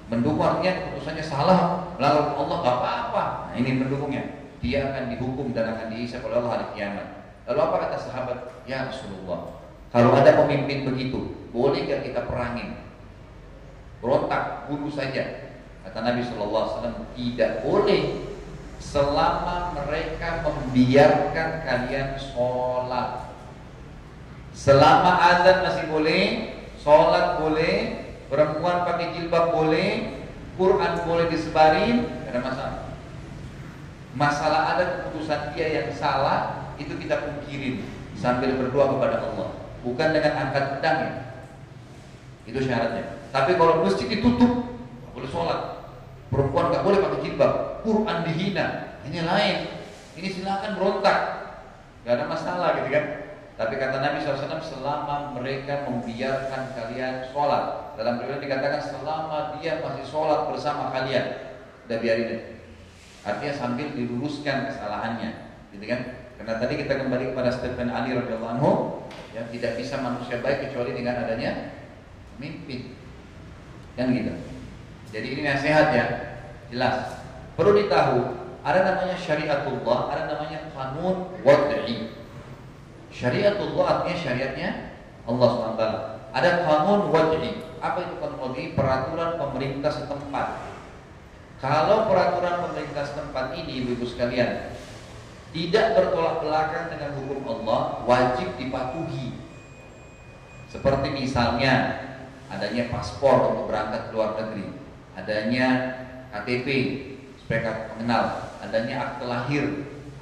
Mendukung 0.09 0.41
artinya 0.41 0.73
keputusannya 0.73 1.25
salah, 1.25 1.93
melanggar 1.97 2.33
Allah 2.33 2.57
nggak 2.65 2.77
apa-apa. 2.81 3.23
Nah, 3.53 3.55
ini 3.61 3.71
mendukungnya. 3.77 4.25
Dia 4.59 4.91
akan 4.91 5.13
dihukum 5.15 5.55
dan 5.55 5.77
akan 5.77 5.93
dihisap 5.95 6.25
oleh 6.25 6.41
Allah 6.41 6.53
hari 6.59 6.67
kiamat. 6.75 7.07
Lalu 7.47 7.59
apa 7.63 7.77
kata 7.87 7.97
sahabat? 8.01 8.39
Ya 8.69 8.89
Rasulullah, 8.89 9.59
kalau 9.89 10.13
ada 10.13 10.37
pemimpin 10.45 10.85
begitu, 10.85 11.49
boleh 11.49 11.89
gak 11.89 12.05
kita 12.05 12.29
perangin? 12.29 12.77
Berontak, 14.05 14.69
bunuh 14.69 14.93
saja. 14.93 15.57
Kata 15.81 16.05
Nabi 16.05 16.21
Shallallahu 16.21 16.61
Alaihi 16.61 16.77
Wasallam 16.77 16.99
tidak 17.17 17.53
boleh 17.65 18.03
selama 18.79 19.73
mereka 19.75 20.45
membiarkan 20.45 21.49
kalian 21.65 22.09
sholat. 22.21 23.33
Selama 24.53 25.13
azan 25.23 25.65
masih 25.65 25.85
boleh, 25.89 26.23
sholat 26.77 27.41
boleh, 27.41 27.75
perempuan 28.29 28.85
pakai 28.85 29.17
jilbab 29.17 29.53
boleh, 29.53 30.21
Quran 30.55 30.93
boleh 31.05 31.27
disebarin, 31.33 32.07
tidak 32.07 32.31
ada 32.33 32.41
masalah. 32.45 32.79
Masalah 34.17 34.61
ada 34.77 34.85
keputusan 35.01 35.53
dia 35.53 35.67
yang 35.83 35.89
salah, 35.93 36.73
itu 36.81 36.93
kita 36.97 37.25
pungkirin 37.25 37.85
sambil 38.17 38.55
berdoa 38.57 38.97
kepada 38.97 39.17
Allah, 39.25 39.49
bukan 39.85 40.09
dengan 40.13 40.33
angkat 40.49 40.65
pedang 40.79 40.99
ya. 41.03 41.13
Itu 42.49 42.59
syaratnya. 42.65 43.29
Tapi 43.29 43.61
kalau 43.61 43.85
masjid 43.85 44.09
ditutup, 44.09 44.73
nggak 44.73 45.13
boleh 45.13 45.29
sholat. 45.29 45.61
Perempuan 46.29 46.73
nggak 46.73 46.85
boleh 46.85 46.99
pakai 47.05 47.21
jilbab, 47.25 47.53
Quran 47.85 48.19
dihina. 48.25 48.67
Ini 49.05 49.25
lain. 49.25 49.57
Ini 50.19 50.29
silakan 50.35 50.75
berontak, 50.75 51.19
nggak 52.03 52.15
ada 52.19 52.25
masalah 52.27 52.69
gitu 52.83 52.91
kan. 52.91 53.28
Tapi 53.59 53.75
kata 53.75 53.99
Nabi 53.99 54.23
SAW 54.23 54.63
selama 54.63 55.35
mereka 55.35 55.83
membiarkan 55.91 56.79
kalian 56.79 57.27
sholat 57.35 57.91
Dalam 57.99 58.23
riwayat 58.23 58.39
dikatakan 58.39 58.79
selama 58.79 59.59
dia 59.59 59.83
masih 59.83 60.07
sholat 60.07 60.47
bersama 60.47 60.95
kalian 60.95 61.59
Udah 61.91 61.99
biarin 61.99 62.63
Artinya 63.27 63.55
sambil 63.59 63.91
diluruskan 63.99 64.71
kesalahannya 64.71 65.59
Gitu 65.75 65.85
kan 65.91 66.29
karena 66.39 66.55
tadi 66.63 66.75
kita 66.79 67.03
kembali 67.03 67.35
kepada 67.35 67.51
statement 67.51 67.91
Ali 67.91 68.15
radhiyallahu 68.15 68.55
anhu, 68.57 68.71
yang 69.35 69.51
tidak 69.51 69.75
bisa 69.75 69.99
manusia 69.99 70.39
baik 70.39 70.71
kecuali 70.71 70.95
dengan 70.95 71.27
adanya 71.27 71.75
mimpi. 72.39 72.95
Kan 73.99 74.15
gitu. 74.15 74.33
Jadi 75.11 75.27
ini 75.35 75.43
nasihat 75.43 75.91
ya, 75.91 76.07
jelas. 76.71 77.27
Perlu 77.59 77.75
ditahu, 77.75 78.39
ada 78.63 78.81
namanya 78.87 79.19
syariatullah, 79.19 80.15
ada 80.15 80.23
namanya 80.31 80.71
kanun 80.71 81.35
wad'i. 81.43 82.18
Syariatullah 83.19 83.85
artinya 83.85 84.17
syariatnya 84.17 84.69
Allah 85.27 85.49
SWT. 85.51 85.83
Ada 86.31 86.51
kanun 86.63 87.11
wad'i. 87.11 87.51
Apa 87.83 88.07
itu 88.07 88.15
kanun 88.23 88.39
wad'i? 88.39 88.79
Peraturan 88.79 89.35
pemerintah 89.43 89.91
setempat. 89.91 90.49
Kalau 91.59 92.07
peraturan 92.07 92.71
pemerintah 92.71 93.03
setempat 93.03 93.59
ini, 93.59 93.83
ibu-ibu 93.83 94.07
sekalian, 94.07 94.71
tidak 95.51 95.99
bertolak 95.99 96.47
belakang 96.47 96.87
dengan 96.95 97.11
hukum 97.19 97.43
Allah 97.59 98.07
wajib 98.07 98.55
dipatuhi. 98.55 99.35
Seperti 100.71 101.11
misalnya 101.11 102.07
adanya 102.47 102.87
paspor 102.95 103.51
untuk 103.51 103.67
berangkat 103.67 104.09
ke 104.09 104.11
luar 104.15 104.39
negeri, 104.39 104.71
adanya 105.19 105.67
KTP 106.31 106.69
supaya 107.43 107.91
mengenal, 107.97 108.55
adanya 108.63 108.95
akte 109.03 109.25
lahir, 109.27 109.65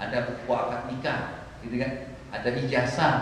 ada 0.01 0.31
buku 0.31 0.49
akad 0.49 0.81
nikah, 0.89 1.21
gitu 1.61 1.77
kan? 1.83 2.16
Ada 2.41 2.49
ijazah. 2.53 3.15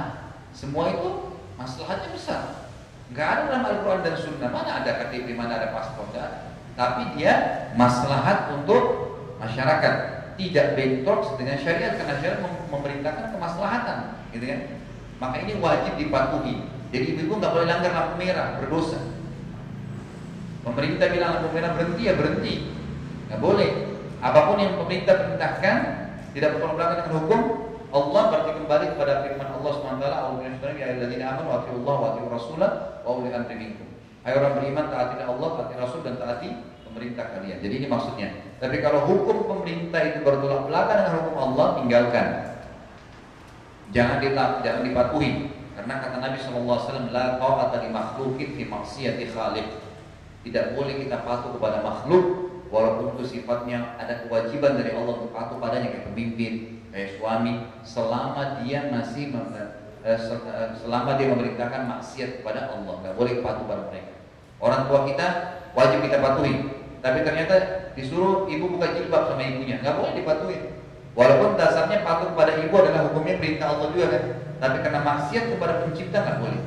Semua 0.50 0.90
itu 0.90 1.38
masalahnya 1.55 2.11
besar. 2.11 2.66
Enggak 3.11 3.27
ada 3.31 3.42
dalam 3.46 3.64
Al-Quran 3.68 4.00
dan 4.03 4.14
Sunnah 4.18 4.50
mana 4.50 4.70
ada 4.83 4.90
KTP, 5.07 5.38
mana 5.38 5.61
ada 5.61 5.68
paspor, 5.70 6.09
enggak. 6.11 6.57
Tapi 6.74 7.03
dia 7.14 7.33
maslahat 7.79 8.50
untuk 8.50 9.14
masyarakat 9.38 9.94
tidak 10.35 10.66
bentrok 10.74 11.38
dengan 11.38 11.57
syariat 11.62 11.94
karena 11.94 12.14
syariat 12.18 12.40
memerintahkan 12.72 13.27
kemaslahatan, 13.38 13.98
gitu 14.35 14.44
kan? 14.50 14.61
Maka 15.22 15.37
ini 15.46 15.53
wajib 15.62 15.94
dipatuhi. 15.94 16.66
Jadi 16.90 17.05
ibu-ibu 17.14 17.38
nggak 17.38 17.53
boleh 17.55 17.66
langgar 17.70 17.92
lampu 17.94 18.14
merah, 18.18 18.59
berdosa. 18.59 18.98
Pemerintah 20.66 21.07
bilang 21.12 21.38
lampu 21.38 21.55
merah 21.55 21.70
berhenti 21.77 22.03
ya 22.09 22.14
berhenti, 22.18 22.55
nggak 23.31 23.38
boleh. 23.42 23.70
Apa 24.24 24.40
pun 24.50 24.57
yang 24.59 24.74
pemerintah 24.81 25.14
perintahkan 25.20 25.77
tidak 26.35 26.50
bertolak 26.59 26.98
dengan 26.98 27.11
hukum 27.20 27.40
Allah 27.94 28.22
berarti 28.26 28.50
kembali 28.59 28.87
kepada 28.98 29.22
firman 29.22 29.48
Allah 29.54 29.72
SWT 29.78 30.02
ya 30.74 30.87
amanu 31.30 31.46
wa 31.46 31.62
Allah 31.62 31.96
wa 33.07 33.18
minkum. 33.54 33.87
Hai 34.26 34.35
orang 34.35 34.59
beriman 34.59 34.90
taati 34.90 35.22
Allah, 35.22 35.48
taati 35.62 35.74
Rasul 35.78 36.02
dan 36.02 36.18
taati 36.18 36.59
pemerintah 36.90 37.30
kalian. 37.38 37.62
Jadi 37.62 37.74
ini 37.78 37.87
maksudnya. 37.87 38.35
Tapi 38.59 38.83
kalau 38.83 39.07
hukum 39.07 39.46
pemerintah 39.46 40.02
itu 40.11 40.26
bertolak 40.26 40.66
belakang 40.66 41.07
dengan 41.07 41.14
hukum 41.22 41.37
Allah, 41.38 41.66
tinggalkan. 41.78 42.26
Jangan 43.94 44.18
ditap, 44.18 44.50
jangan 44.66 44.83
dipatuhi. 44.83 45.54
Karena 45.78 45.94
kata 46.02 46.16
Nabi 46.18 46.37
SAW, 46.42 47.14
makhlukin. 47.94 48.50
Tidak 50.42 50.64
boleh 50.74 50.94
kita 50.98 51.16
patuh 51.22 51.50
kepada 51.54 51.78
makhluk 51.78 52.24
walaupun 52.74 53.14
itu 53.14 53.38
sifatnya 53.38 53.94
ada 54.02 54.26
kewajiban 54.26 54.83
dari 54.83 54.90
Allah 54.90 55.14
untuk 55.22 55.30
patuh 55.30 55.62
padanya 55.62 55.94
kayak 55.94 56.11
pemimpin, 56.11 56.73
kayak 56.94 57.18
suami 57.18 57.74
selama 57.83 58.62
dia 58.62 58.87
masih 58.87 59.35
eh, 59.35 59.50
eh, 60.07 60.70
selama 60.78 61.18
dia 61.18 61.26
memerintahkan 61.35 61.90
maksiat 61.90 62.40
kepada 62.40 62.70
Allah, 62.70 62.94
nggak 63.02 63.18
boleh 63.18 63.42
patuh 63.42 63.66
pada 63.66 63.83
mereka. 63.90 64.14
Orang 64.62 64.87
tua 64.87 65.02
kita 65.02 65.26
wajib 65.74 66.07
kita 66.07 66.22
patuhi, 66.22 66.54
tapi 67.02 67.26
ternyata 67.26 67.54
disuruh 67.98 68.46
ibu 68.46 68.78
buka 68.78 68.94
jilbab 68.94 69.26
sama 69.26 69.42
ibunya, 69.42 69.83
nggak 69.83 69.98
boleh 69.98 70.12
dipatuhi. 70.14 70.59
Walaupun 71.18 71.59
dasarnya 71.59 72.07
patuh 72.07 72.30
kepada 72.30 72.62
ibu 72.62 72.74
adalah 72.78 73.11
hukumnya 73.11 73.42
perintah 73.42 73.74
Allah 73.74 73.90
juga 73.90 74.07
kan, 74.14 74.24
tapi 74.62 74.76
karena 74.87 75.00
maksiat 75.02 75.44
kepada 75.50 75.74
pencipta 75.83 76.18
nggak 76.22 76.38
boleh. 76.46 76.62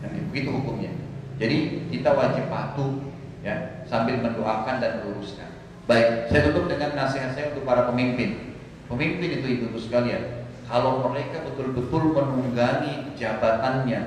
Dan 0.00 0.08
begitu 0.32 0.48
hukumnya. 0.56 0.92
Jadi 1.36 1.84
kita 1.92 2.16
wajib 2.16 2.48
patuh 2.48 2.96
ya 3.44 3.84
sambil 3.84 4.24
mendoakan 4.24 4.80
dan 4.80 5.04
meluruskan. 5.04 5.52
Baik, 5.84 6.32
saya 6.32 6.48
tutup 6.48 6.64
dengan 6.64 6.96
nasihat 6.96 7.36
saya 7.36 7.52
untuk 7.52 7.68
para 7.68 7.84
pemimpin. 7.92 8.53
Pemimpin 8.94 9.42
itu 9.42 9.46
ibu-ibu 9.58 9.78
sekalian, 9.82 10.46
kalau 10.70 11.02
mereka 11.10 11.42
betul-betul 11.42 12.14
menunggangi 12.14 13.10
jabatannya 13.18 14.00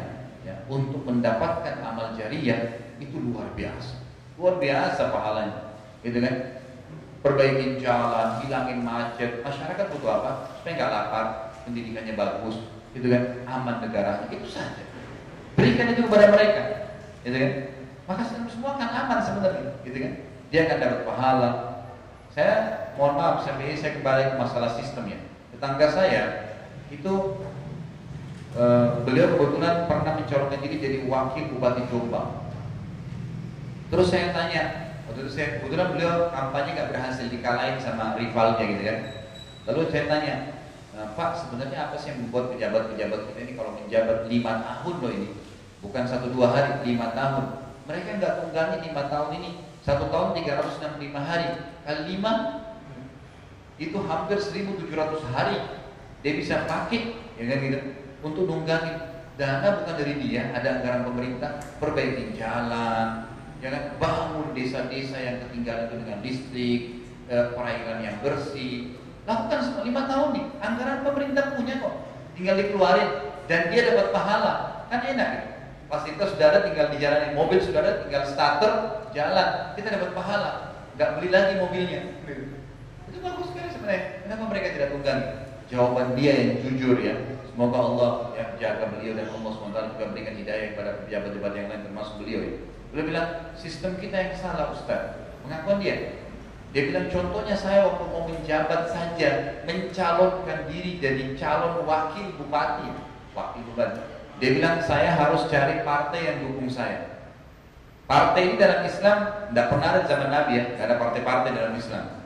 ya, 0.47 0.55
untuk 0.71 1.03
mendapatkan 1.03 1.83
amal 1.83 2.15
jariah 2.15 2.79
itu 2.95 3.19
luar 3.19 3.51
biasa. 3.51 3.99
Luar 4.39 4.55
biasa 4.63 5.11
pahalanya. 5.11 5.75
Gitu 6.07 6.23
kan? 6.23 6.63
Perbaikin 7.19 7.83
jalan, 7.83 8.39
hilangin 8.39 8.79
macet. 8.87 9.43
Masyarakat 9.43 9.85
butuh 9.91 10.23
apa? 10.23 10.31
Supaya 10.55 10.73
nggak 10.79 10.91
lapar, 10.95 11.25
pendidikannya 11.67 12.15
bagus, 12.15 12.63
gitu 12.95 13.11
kan? 13.11 13.43
Aman 13.43 13.83
negaranya, 13.83 14.31
itu 14.31 14.47
saja. 14.47 14.87
Berikan 15.59 15.91
itu 15.91 16.07
kepada 16.07 16.31
mereka, 16.31 16.63
gitu 17.27 17.35
kan? 17.35 17.51
Maka 18.07 18.23
semua 18.23 18.79
akan 18.79 18.89
aman 19.03 19.19
sebenarnya, 19.19 19.83
gitu 19.83 19.97
kan? 19.99 20.13
Dia 20.47 20.59
akan 20.63 20.77
dapat 20.79 21.01
pahala. 21.03 21.51
Saya 22.31 22.86
mohon 22.97 23.13
maaf, 23.15 23.45
sampai 23.45 23.71
ini 23.71 23.77
saya 23.77 24.01
kembali 24.01 24.33
ke 24.33 24.35
masalah 24.41 24.73
sistemnya. 24.73 25.21
Tetangga 25.53 25.87
saya 25.93 26.23
itu 26.89 27.13
uh, 28.57 29.05
beliau 29.05 29.37
kebetulan 29.37 29.85
pernah 29.85 30.13
mencalonkan 30.17 30.59
diri 30.65 30.77
jadi 30.81 30.97
wakil 31.05 31.43
bupati 31.53 31.83
Jombang 31.93 32.47
Terus 33.87 34.11
saya 34.11 34.35
tanya, 34.35 34.63
waktu 35.07 35.23
itu 35.23 35.31
saya 35.31 35.47
kebetulan 35.61 35.95
beliau 35.95 36.27
kampanye 36.27 36.75
nggak 36.75 36.89
berhasil 36.91 37.25
dikalahin 37.31 37.79
sama 37.79 38.19
rivalnya 38.19 38.63
gitu 38.67 38.83
kan. 38.83 38.99
Lalu 39.71 39.81
saya 39.87 40.03
tanya, 40.11 40.35
nah, 40.91 41.07
Pak 41.15 41.39
sebenarnya 41.39 41.87
apa 41.87 41.95
sih 41.95 42.11
yang 42.11 42.27
membuat 42.27 42.51
pejabat-pejabat 42.51 43.19
kita 43.31 43.39
ini 43.47 43.53
kalau 43.55 43.71
menjabat 43.79 44.17
lima 44.27 44.53
tahun 44.59 44.95
loh 44.99 45.11
ini, 45.15 45.29
bukan 45.79 46.03
satu 46.03 46.27
dua 46.35 46.51
hari, 46.51 46.71
lima 46.83 47.15
tahun. 47.15 47.45
Mereka 47.87 48.19
nggak 48.19 48.33
tunggangi 48.43 48.77
lima 48.91 49.03
tahun 49.07 49.29
ini, 49.39 49.49
satu 49.87 50.11
tahun 50.11 50.35
365 50.35 51.15
hari 51.15 51.47
kali 51.87 52.01
lima 52.11 52.31
itu 53.77 53.97
hampir 54.05 54.37
1700 54.41 54.89
hari 55.33 55.57
dia 56.25 56.33
bisa 56.33 56.65
pakai 56.65 57.13
ya 57.37 57.43
kan 57.45 57.57
gitu 57.61 57.79
untuk 58.25 58.43
nunggangi 58.49 58.93
dana 59.37 59.81
bukan 59.81 59.95
dari 59.95 60.13
dia 60.17 60.49
ada 60.53 60.81
anggaran 60.81 61.05
pemerintah 61.05 61.61
perbaiki 61.77 62.33
jalan 62.33 63.27
Jangan 63.57 63.97
bangun 63.97 64.53
desa-desa 64.53 65.17
yang 65.17 65.41
ketinggalan 65.41 65.89
itu 65.89 65.95
dengan 66.05 66.19
listrik, 66.21 66.81
eh, 67.25 67.45
perairan 67.57 68.05
yang 68.05 68.17
bersih. 68.21 68.93
Lakukan 69.25 69.59
semua 69.65 69.83
lima 69.83 70.05
tahun 70.05 70.29
nih, 70.37 70.45
anggaran 70.61 70.99
pemerintah 71.01 71.57
punya 71.57 71.81
kok, 71.81 71.95
tinggal 72.37 72.55
dikeluarin 72.55 73.09
dan 73.49 73.73
dia 73.73 73.81
dapat 73.91 74.13
pahala, 74.13 74.53
kan 74.87 75.01
enak 75.03 75.29
ya. 75.33 75.43
Fasilitas 75.89 76.35
sudah 76.35 76.47
ada, 76.53 76.59
tinggal 76.69 76.87
dijalanin 76.93 77.33
mobil 77.33 77.59
sudah 77.63 77.81
ada, 77.81 77.93
tinggal 78.05 78.23
starter 78.29 78.71
jalan, 79.11 79.73
kita 79.73 79.87
dapat 79.89 80.11
pahala, 80.13 80.51
nggak 80.95 81.09
beli 81.17 81.29
lagi 81.33 81.53
mobilnya. 81.57 82.01
Itu 83.17 83.25
bagus 83.25 83.49
sekali 83.49 83.69
sebenarnya. 83.73 84.03
Kenapa 84.29 84.43
mereka 84.45 84.67
tidak 84.77 84.89
tunggangi? 84.93 85.25
Jawaban 85.73 86.13
dia 86.13 86.33
yang 86.37 86.51
jujur 86.61 87.01
ya. 87.01 87.17
Semoga 87.49 87.77
Allah 87.81 88.11
yang 88.37 88.49
jaga 88.61 88.93
beliau 88.93 89.17
dan 89.17 89.25
Allah 89.33 89.51
SWT 89.57 89.79
juga 89.97 90.05
berikan 90.13 90.37
hidayah 90.37 90.77
kepada 90.77 91.01
pejabat-pejabat 91.01 91.53
yang 91.57 91.67
lain 91.73 91.81
termasuk 91.81 92.13
beliau 92.21 92.39
ya. 92.45 92.53
Beliau 92.93 93.05
bilang 93.09 93.27
sistem 93.57 93.97
kita 93.97 94.13
yang 94.21 94.33
salah 94.37 94.69
Ustaz. 94.69 95.17
Pengakuan 95.41 95.81
dia. 95.81 96.21
Dia 96.77 96.93
bilang 96.93 97.09
contohnya 97.09 97.57
saya 97.57 97.89
waktu 97.89 98.05
mau 98.05 98.29
menjabat 98.29 98.93
saja 98.93 99.29
mencalonkan 99.65 100.69
diri 100.69 101.01
jadi 101.01 101.33
calon 101.33 101.89
wakil 101.89 102.37
bupati, 102.37 102.93
wakil 103.33 103.61
bupati. 103.73 103.97
Dia 104.37 104.49
bilang 104.61 104.77
saya 104.85 105.17
harus 105.17 105.49
cari 105.49 105.81
partai 105.81 106.21
yang 106.21 106.37
dukung 106.45 106.69
saya. 106.69 107.17
Partai 108.05 108.53
ini 108.53 108.55
dalam 108.61 108.85
Islam 108.85 109.49
tidak 109.49 109.67
pernah 109.73 109.87
ada 109.89 110.01
zaman 110.05 110.29
Nabi 110.29 110.51
ya, 110.61 110.63
tidak 110.77 110.85
ada 110.85 110.95
partai-partai 111.01 111.49
dalam 111.57 111.73
Islam. 111.73 112.16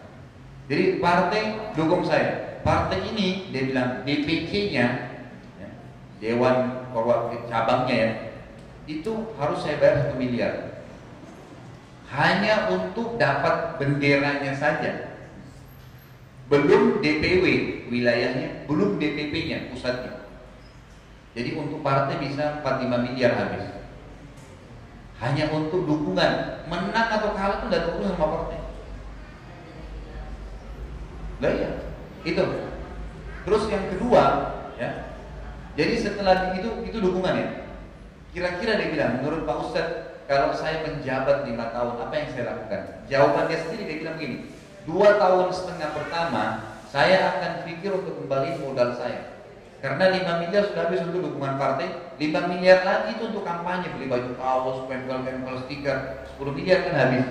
Jadi 0.71 1.03
partai 1.03 1.75
dukung 1.75 2.07
saya. 2.07 2.63
Partai 2.63 3.03
ini 3.12 3.51
dia 3.51 3.67
bilang 3.67 4.07
DPC-nya, 4.07 4.88
ya, 5.60 5.69
Dewan 6.23 6.88
cabangnya 7.51 7.95
ya, 7.99 8.10
itu 8.88 9.36
harus 9.36 9.60
saya 9.60 9.75
bayar 9.84 10.07
satu 10.07 10.15
miliar. 10.15 10.79
Hanya 12.07 12.71
untuk 12.71 13.19
dapat 13.19 13.84
benderanya 13.84 14.55
saja. 14.55 15.12
Belum 16.47 17.03
DPW 17.03 17.43
wilayahnya 17.91 18.63
belum 18.71 18.95
DPP-nya 18.95 19.75
pusatnya. 19.75 20.23
Jadi 21.36 21.51
untuk 21.60 21.84
partai 21.84 22.15
bisa 22.23 22.63
45 22.63 23.07
miliar 23.12 23.36
habis. 23.36 23.67
Hanya 25.19 25.51
untuk 25.51 25.84
dukungan. 25.84 26.63
Menang 26.71 27.07
atau 27.12 27.36
kalah 27.36 27.60
itu 27.60 27.67
tidak 27.67 27.84
terurus 27.91 28.15
sama 28.15 28.27
partai 28.27 28.61
lah 31.41 31.51
ya 31.51 31.69
itu 32.23 32.43
terus 33.43 33.63
yang 33.67 33.86
kedua 33.89 34.23
ya 34.77 34.89
jadi 35.73 35.93
setelah 35.97 36.54
itu 36.56 36.69
itu 36.86 36.97
dukungan 37.01 37.36
ya 37.36 37.62
Kira-kira 38.32 38.80
dia 38.80 38.89
bilang, 38.95 39.12
menurut 39.19 39.43
Pak 39.43 39.58
Ustadz, 39.67 39.95
kalau 40.23 40.56
saya 40.56 40.88
menjabat 40.88 41.43
lima 41.43 41.67
tahun, 41.75 41.99
apa 41.99 42.13
yang 42.15 42.27
saya 42.32 42.43
lakukan? 42.56 42.82
Jawabannya 43.12 43.58
sendiri 43.60 43.84
dia 43.84 43.97
bilang 43.99 44.15
begini, 44.15 44.38
dua 44.88 45.19
tahun 45.19 45.51
setengah 45.51 45.91
pertama, 45.91 46.43
saya 46.88 47.36
akan 47.36 47.67
pikir 47.67 47.91
untuk 47.91 48.23
kembali 48.23 48.63
modal 48.63 48.95
saya. 48.95 49.43
Karena 49.82 50.13
5 50.13 50.45
miliar 50.45 50.63
sudah 50.69 50.84
habis 50.88 51.01
untuk 51.01 51.25
dukungan 51.25 51.58
partai, 51.58 51.89
5 52.21 52.51
miliar 52.54 52.86
lagi 52.86 53.17
itu 53.17 53.34
untuk 53.34 53.41
kampanye, 53.41 53.89
beli 53.97 54.08
baju 54.08 54.32
kaos, 54.38 54.77
pempel-pempel 54.86 55.65
stiker, 55.65 56.21
10 56.38 56.54
miliar 56.54 56.86
kan 56.86 56.93
habis. 56.95 57.25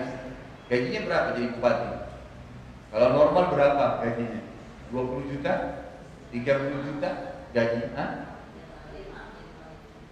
Gajinya 0.66 1.00
berapa 1.06 1.28
jadi 1.38 1.48
bupati? 1.56 1.88
Kalau 2.90 3.08
normal 3.14 3.44
berapa 3.54 3.84
gajinya? 4.02 4.42
20 4.90 5.30
juta? 5.30 5.52
30 6.34 6.86
juta 6.90 7.10
gaji? 7.54 7.80
Hah? 7.94 8.10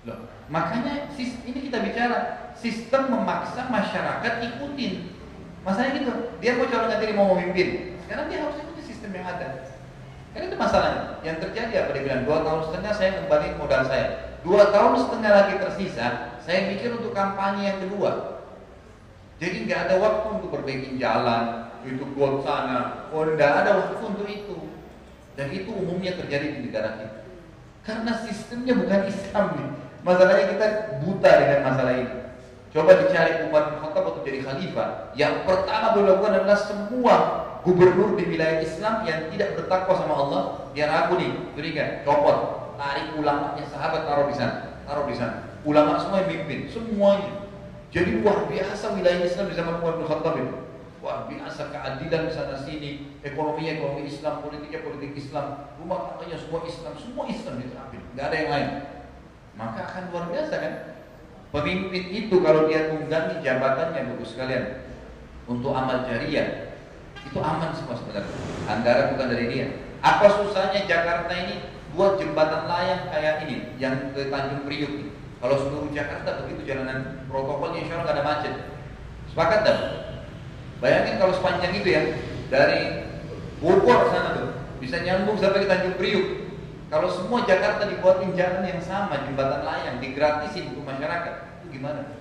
Loh, 0.07 0.19
Makanya 0.49 1.13
ini 1.19 1.59
kita 1.69 1.79
bicara 1.85 2.19
sistem 2.57 3.13
memaksa 3.13 3.69
masyarakat 3.69 4.33
ikutin. 4.41 5.13
Masalahnya 5.61 6.01
gitu, 6.01 6.13
dia 6.41 6.57
mau 6.57 6.65
calon 6.71 6.97
diri 6.97 7.13
mau 7.13 7.37
memimpin. 7.37 8.01
Sekarang 8.07 8.33
dia 8.33 8.41
harus 8.41 8.57
ikuti 8.57 8.83
sistem 8.89 9.13
yang 9.13 9.29
ada. 9.29 9.69
Kan 10.33 10.49
itu 10.49 10.57
masalahnya. 10.57 11.21
Yang 11.21 11.37
terjadi 11.45 11.85
apa 11.85 11.91
dia 11.93 12.03
bilang 12.09 12.23
dua 12.25 12.39
tahun 12.41 12.61
setengah 12.71 12.93
saya 12.97 13.11
kembali 13.21 13.47
modal 13.61 13.83
saya. 13.85 14.07
Dua 14.41 14.73
tahun 14.73 14.95
setengah 14.97 15.33
lagi 15.35 15.55
tersisa, 15.61 16.07
saya 16.41 16.59
mikir 16.73 16.97
untuk 16.97 17.13
kampanye 17.13 17.75
yang 17.75 17.79
kedua. 17.85 18.41
Jadi 19.37 19.69
nggak 19.69 19.81
ada 19.87 19.95
waktu 20.01 20.27
untuk 20.41 20.49
perbaiki 20.49 20.97
jalan, 20.97 21.68
itu 21.87 22.05
buat 22.17 22.43
sana. 22.43 23.11
Oh, 23.15 23.23
nggak 23.27 23.53
ada 23.65 23.71
waktu 23.79 24.03
untuk 24.03 24.29
itu. 24.31 24.57
Dan 25.39 25.55
itu 25.55 25.71
umumnya 25.71 26.19
terjadi 26.19 26.59
di 26.59 26.59
negara 26.67 26.99
kita. 26.99 27.19
Karena 27.87 28.13
sistemnya 28.27 28.75
bukan 28.75 29.01
Islam 29.07 29.47
nih. 29.55 29.69
Masalahnya 30.03 30.47
kita 30.55 30.67
buta 31.03 31.31
dengan 31.39 31.61
masalah 31.71 31.95
ini. 31.95 32.17
Coba 32.69 32.91
dicari 33.01 33.49
Umar 33.49 33.73
bin 33.73 33.81
Khattab 33.81 34.21
jadi 34.27 34.45
khalifah. 34.45 35.17
Yang 35.17 35.35
pertama 35.49 35.97
beliau 35.97 36.21
lakukan 36.21 36.37
adalah 36.37 36.59
semua 36.61 37.15
gubernur 37.65 38.15
di 38.15 38.29
wilayah 38.29 38.61
Islam 38.61 39.09
yang 39.09 39.33
tidak 39.33 39.57
bertakwa 39.57 39.95
sama 39.97 40.15
Allah, 40.15 40.43
biar 40.77 40.91
aku 40.93 41.19
nih, 41.19 41.33
berikan, 41.57 42.05
copot, 42.05 42.71
tarik 42.77 43.17
ulamanya 43.17 43.65
sahabat 43.73 44.07
taruh 44.07 44.27
di 44.31 44.37
sana, 44.37 44.85
taruh 44.85 45.09
di 45.09 45.17
sana. 45.17 45.49
Ulama 45.67 45.99
semua 45.99 46.23
yang 46.23 46.45
mimpin, 46.45 46.71
semuanya. 46.71 47.49
Jadi 47.89 48.21
luar 48.21 48.47
biasa 48.47 48.95
wilayah 48.95 49.25
Islam 49.25 49.49
di 49.49 49.55
zaman 49.57 49.81
Umar 49.81 49.97
bin 49.97 50.07
Khattab 50.07 50.35
ini. 50.37 50.53
Luar 51.09 51.25
biasa 51.25 51.73
keadilan 51.73 52.29
di 52.29 52.33
sana 52.37 52.53
sini, 52.53 53.17
ekonominya 53.25 53.81
ekonomi 53.81 54.05
Islam, 54.05 54.45
politiknya 54.45 54.85
politik 54.85 55.17
Islam, 55.17 55.73
rumah 55.81 56.13
tangganya 56.13 56.37
semua 56.37 56.61
Islam, 56.69 56.93
semua 57.01 57.25
Islam 57.33 57.65
diterapin, 57.65 58.05
nggak 58.13 58.27
ada 58.29 58.37
yang 58.37 58.51
lain. 58.53 58.69
Maka 59.57 59.89
akan 59.89 60.03
luar 60.13 60.29
biasa 60.29 60.55
kan? 60.61 60.75
Pemimpin 61.49 62.05
itu 62.13 62.45
kalau 62.45 62.69
dia 62.69 62.93
tunggangi 62.93 63.41
jabatannya 63.41 64.05
bagus 64.05 64.37
sekalian 64.37 64.85
untuk 65.49 65.73
amal 65.73 66.05
jariah 66.05 66.77
itu 67.25 67.39
aman 67.41 67.73
semua 67.73 67.97
sebenarnya. 67.97 68.37
Anggaran 68.69 69.17
bukan 69.17 69.27
dari 69.33 69.47
dia. 69.49 69.67
Apa 70.05 70.29
susahnya 70.29 70.85
Jakarta 70.85 71.33
ini 71.33 71.73
buat 71.97 72.21
jembatan 72.21 72.69
layang 72.69 73.09
kayak 73.09 73.49
ini 73.49 73.73
yang 73.81 74.13
ke 74.13 74.29
Tanjung 74.29 74.69
Priuk 74.69 75.09
kalau 75.41 75.57
seluruh 75.57 75.89
Jakarta 75.89 76.45
begitu 76.45 76.69
jalanan 76.69 77.25
protokolnya 77.33 77.81
insya 77.81 77.97
Allah 77.97 78.05
nggak 78.05 78.17
ada 78.21 78.25
macet. 78.29 78.55
Sepakat 79.33 79.61
tak? 79.65 80.08
Bayangin 80.79 81.17
kalau 81.19 81.35
sepanjang 81.35 81.73
itu 81.75 81.89
ya 81.91 82.03
dari 82.49 83.09
Bogor 83.59 84.15
sana 84.15 84.39
tuh 84.39 84.49
bisa 84.79 85.03
nyambung 85.03 85.35
sampai 85.39 85.67
ke 85.67 85.69
Tanjung 85.69 85.97
Priuk 85.99 86.49
kalau 86.89 87.13
semua 87.13 87.45
Jakarta 87.45 87.85
dibuatin 87.85 88.33
jalan 88.33 88.65
yang 88.65 88.81
sama, 88.81 89.21
jembatan 89.29 89.61
layang, 89.61 90.01
digratisin 90.01 90.73
untuk 90.73 90.89
masyarakat, 90.89 91.61
itu 91.61 91.77
gimana? 91.77 92.17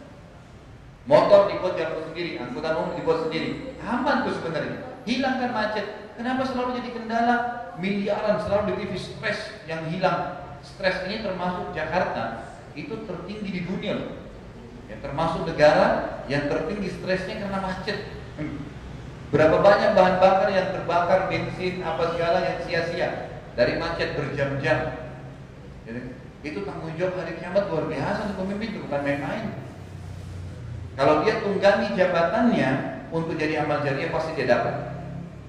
Motor 1.08 1.48
dibuat 1.48 1.80
jalan 1.80 2.04
sendiri, 2.12 2.36
angkutan 2.36 2.76
umum 2.76 3.00
dibuat 3.00 3.32
sendiri, 3.32 3.80
aman 3.80 4.28
tuh 4.28 4.36
sebenarnya. 4.44 5.00
Hilangkan 5.08 5.56
macet. 5.56 5.88
Kenapa 6.20 6.44
selalu 6.44 6.84
jadi 6.84 6.90
kendala? 7.00 7.36
Miliaran 7.80 8.44
selalu 8.44 8.76
di 8.76 8.84
TV 8.84 8.92
stres 9.00 9.40
yang 9.72 9.88
hilang. 9.88 10.44
Stres 10.60 11.00
ini 11.08 11.24
termasuk 11.24 11.72
Jakarta 11.72 12.52
itu 12.76 13.08
tertinggi 13.08 13.48
di 13.48 13.62
dunia 13.64 14.04
loh. 14.04 14.12
Ya, 14.92 15.00
termasuk 15.00 15.48
negara 15.48 16.20
yang 16.28 16.52
tertinggi 16.52 16.92
stresnya 16.92 17.40
karena 17.40 17.64
macet. 17.64 18.17
Berapa 19.28 19.60
banyak 19.60 19.92
bahan 19.92 20.16
bakar 20.24 20.50
yang 20.56 20.68
terbakar, 20.72 21.20
bensin, 21.28 21.84
apa 21.84 22.16
segala 22.16 22.38
yang 22.48 22.58
sia-sia 22.64 23.10
dari 23.60 23.76
macet 23.76 24.16
berjam-jam. 24.16 24.96
Itu 26.46 26.64
tanggung 26.64 26.96
jawab 26.96 27.20
hari 27.20 27.36
kiamat 27.42 27.68
luar 27.68 27.92
biasa 27.92 28.32
untuk 28.32 28.38
pemimpin 28.46 28.78
itu 28.78 28.80
bukan 28.88 29.02
main-main. 29.04 29.46
Kalau 30.96 31.26
dia 31.26 31.44
tunggangi 31.44 31.94
jabatannya 31.98 32.70
untuk 33.12 33.36
jadi 33.36 33.68
amal 33.68 33.84
jariah 33.84 34.10
pasti 34.14 34.32
dia 34.38 34.48
dapat. 34.48 34.96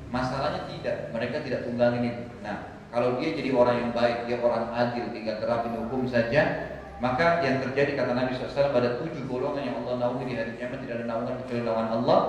Masalahnya 0.09 0.65
tidak, 0.73 1.13
mereka 1.13 1.45
tidak 1.45 1.69
tunggangi 1.69 2.09
itu. 2.09 2.25
Nah, 2.41 2.81
kalau 2.89 3.21
dia 3.21 3.37
jadi 3.37 3.53
orang 3.53 3.77
yang 3.77 3.91
baik, 3.93 4.25
dia 4.25 4.41
orang 4.41 4.73
adil, 4.73 5.05
tinggal 5.13 5.37
terapin 5.37 5.77
hukum 5.77 6.09
saja, 6.09 6.73
maka 6.99 7.45
yang 7.45 7.63
terjadi 7.63 7.95
kata 7.95 8.17
Nabi 8.17 8.35
SAW 8.35 8.75
ada 8.75 8.99
tujuh 8.99 9.23
golongan 9.31 9.63
yang 9.63 9.77
Allah 9.85 10.03
naungi 10.03 10.25
di 10.27 10.35
hari 10.35 10.57
kiamat 10.59 10.83
tidak 10.83 11.05
ada 11.05 11.07
naungan 11.07 11.35
kecuali 11.45 11.63
naungan 11.63 11.89
Allah. 12.03 12.21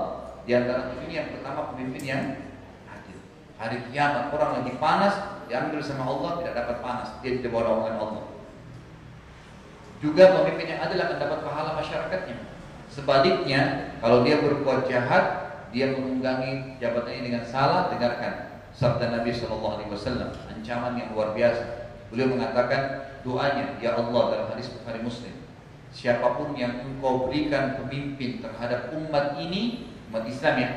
Di 0.49 0.57
antara 0.57 0.89
tujuh 0.89 1.13
yang 1.13 1.29
pertama 1.29 1.69
pemimpin 1.69 2.01
yang 2.01 2.23
adil. 2.89 3.21
Hari 3.61 3.85
kiamat 3.93 4.33
orang 4.33 4.51
lagi 4.57 4.81
panas 4.81 5.13
diambil 5.45 5.77
sama 5.77 6.09
Allah 6.09 6.41
tidak 6.41 6.57
dapat 6.57 6.77
panas, 6.81 7.13
dia 7.21 7.37
di 7.37 7.45
bawah 7.45 7.69
naungan 7.69 7.95
Allah. 8.01 8.25
Juga 10.01 10.41
pemimpin 10.41 10.73
yang 10.73 10.81
adil 10.89 11.05
akan 11.05 11.17
dapat 11.21 11.39
pahala 11.45 11.77
masyarakatnya. 11.77 12.49
Sebaliknya, 12.89 13.93
kalau 14.01 14.25
dia 14.25 14.41
berbuat 14.41 14.89
jahat, 14.89 15.53
dia 15.69 15.93
menunggangi 15.93 16.81
jabatannya 16.81 17.29
dengan 17.29 17.45
salah, 17.45 17.93
dengarkan 17.93 18.65
sabda 18.73 19.21
Nabi 19.21 19.29
Shallallahu 19.29 19.85
Alaihi 19.85 19.93
Wasallam, 19.93 20.33
ancaman 20.49 20.97
yang 20.97 21.13
luar 21.13 21.37
biasa. 21.37 21.93
Beliau 22.09 22.25
mengatakan, 22.25 23.05
doanya 23.21 23.77
ya 23.77 23.93
Allah 24.01 24.33
dalam 24.33 24.47
hadis 24.49 24.73
Bukhari 24.73 25.05
Muslim 25.05 25.39
siapa 25.89 26.37
pun 26.37 26.53
yang 26.53 26.85
engkau 26.85 27.25
berikan 27.25 27.81
pemimpin 27.81 28.45
terhadap 28.45 28.93
umat 28.93 29.41
ini 29.41 29.88
umat 30.09 30.25
Islam 30.25 30.55
ya. 30.57 30.69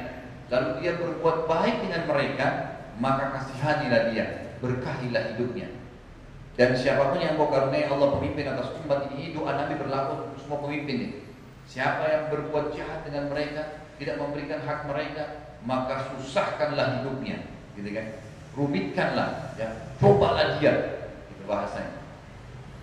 Lalu 0.52 0.68
dia 0.84 0.92
berbuat 1.00 1.48
baik 1.48 1.76
dengan 1.88 2.02
mereka 2.06 2.46
maka 3.00 3.32
kasihanilah 3.40 4.12
dia 4.12 4.24
berkahilah 4.60 5.34
hidupnya. 5.34 5.68
Dan 6.52 6.76
siapa 6.76 7.08
pun 7.08 7.18
yang 7.18 7.40
engkau 7.40 7.48
karuniai 7.48 7.88
Allah 7.88 8.12
pemimpin 8.20 8.44
atas 8.44 8.76
umat 8.84 9.08
ini 9.16 9.32
doa 9.32 9.56
Nabi 9.56 9.80
berlaku 9.80 10.28
untuk 10.28 10.38
semua 10.44 10.60
pemimpin 10.60 10.96
ini 11.00 11.08
siapa 11.64 12.04
yang 12.04 12.24
berbuat 12.28 12.76
jahat 12.76 13.06
dengan 13.08 13.32
mereka 13.32 13.88
tidak 13.96 14.20
memberikan 14.20 14.60
hak 14.60 14.84
mereka 14.84 15.24
maka 15.62 16.10
susahkanlah 16.12 17.00
hidupnya 17.00 17.40
gitu 17.78 17.88
kan? 17.94 18.06
Rumitkanlah 18.52 19.56
ya. 19.56 19.68
Cobalah 19.96 20.60
dia 20.60 20.74
itu 21.32 21.42
bahasanya. 21.48 22.02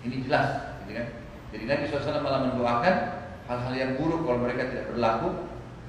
Ini 0.00 0.24
jelas, 0.26 0.80
gitu 0.82 0.96
kan? 0.96 1.06
Jadi 1.52 1.64
Nabi 1.68 1.82
SAW 1.86 2.24
malah 2.24 2.40
mendoakan 2.48 2.94
hal-hal 3.46 3.74
yang 3.76 3.92
buruk 4.00 4.24
kalau 4.24 4.40
mereka 4.40 4.72
tidak 4.72 4.88
berlaku 4.94 5.28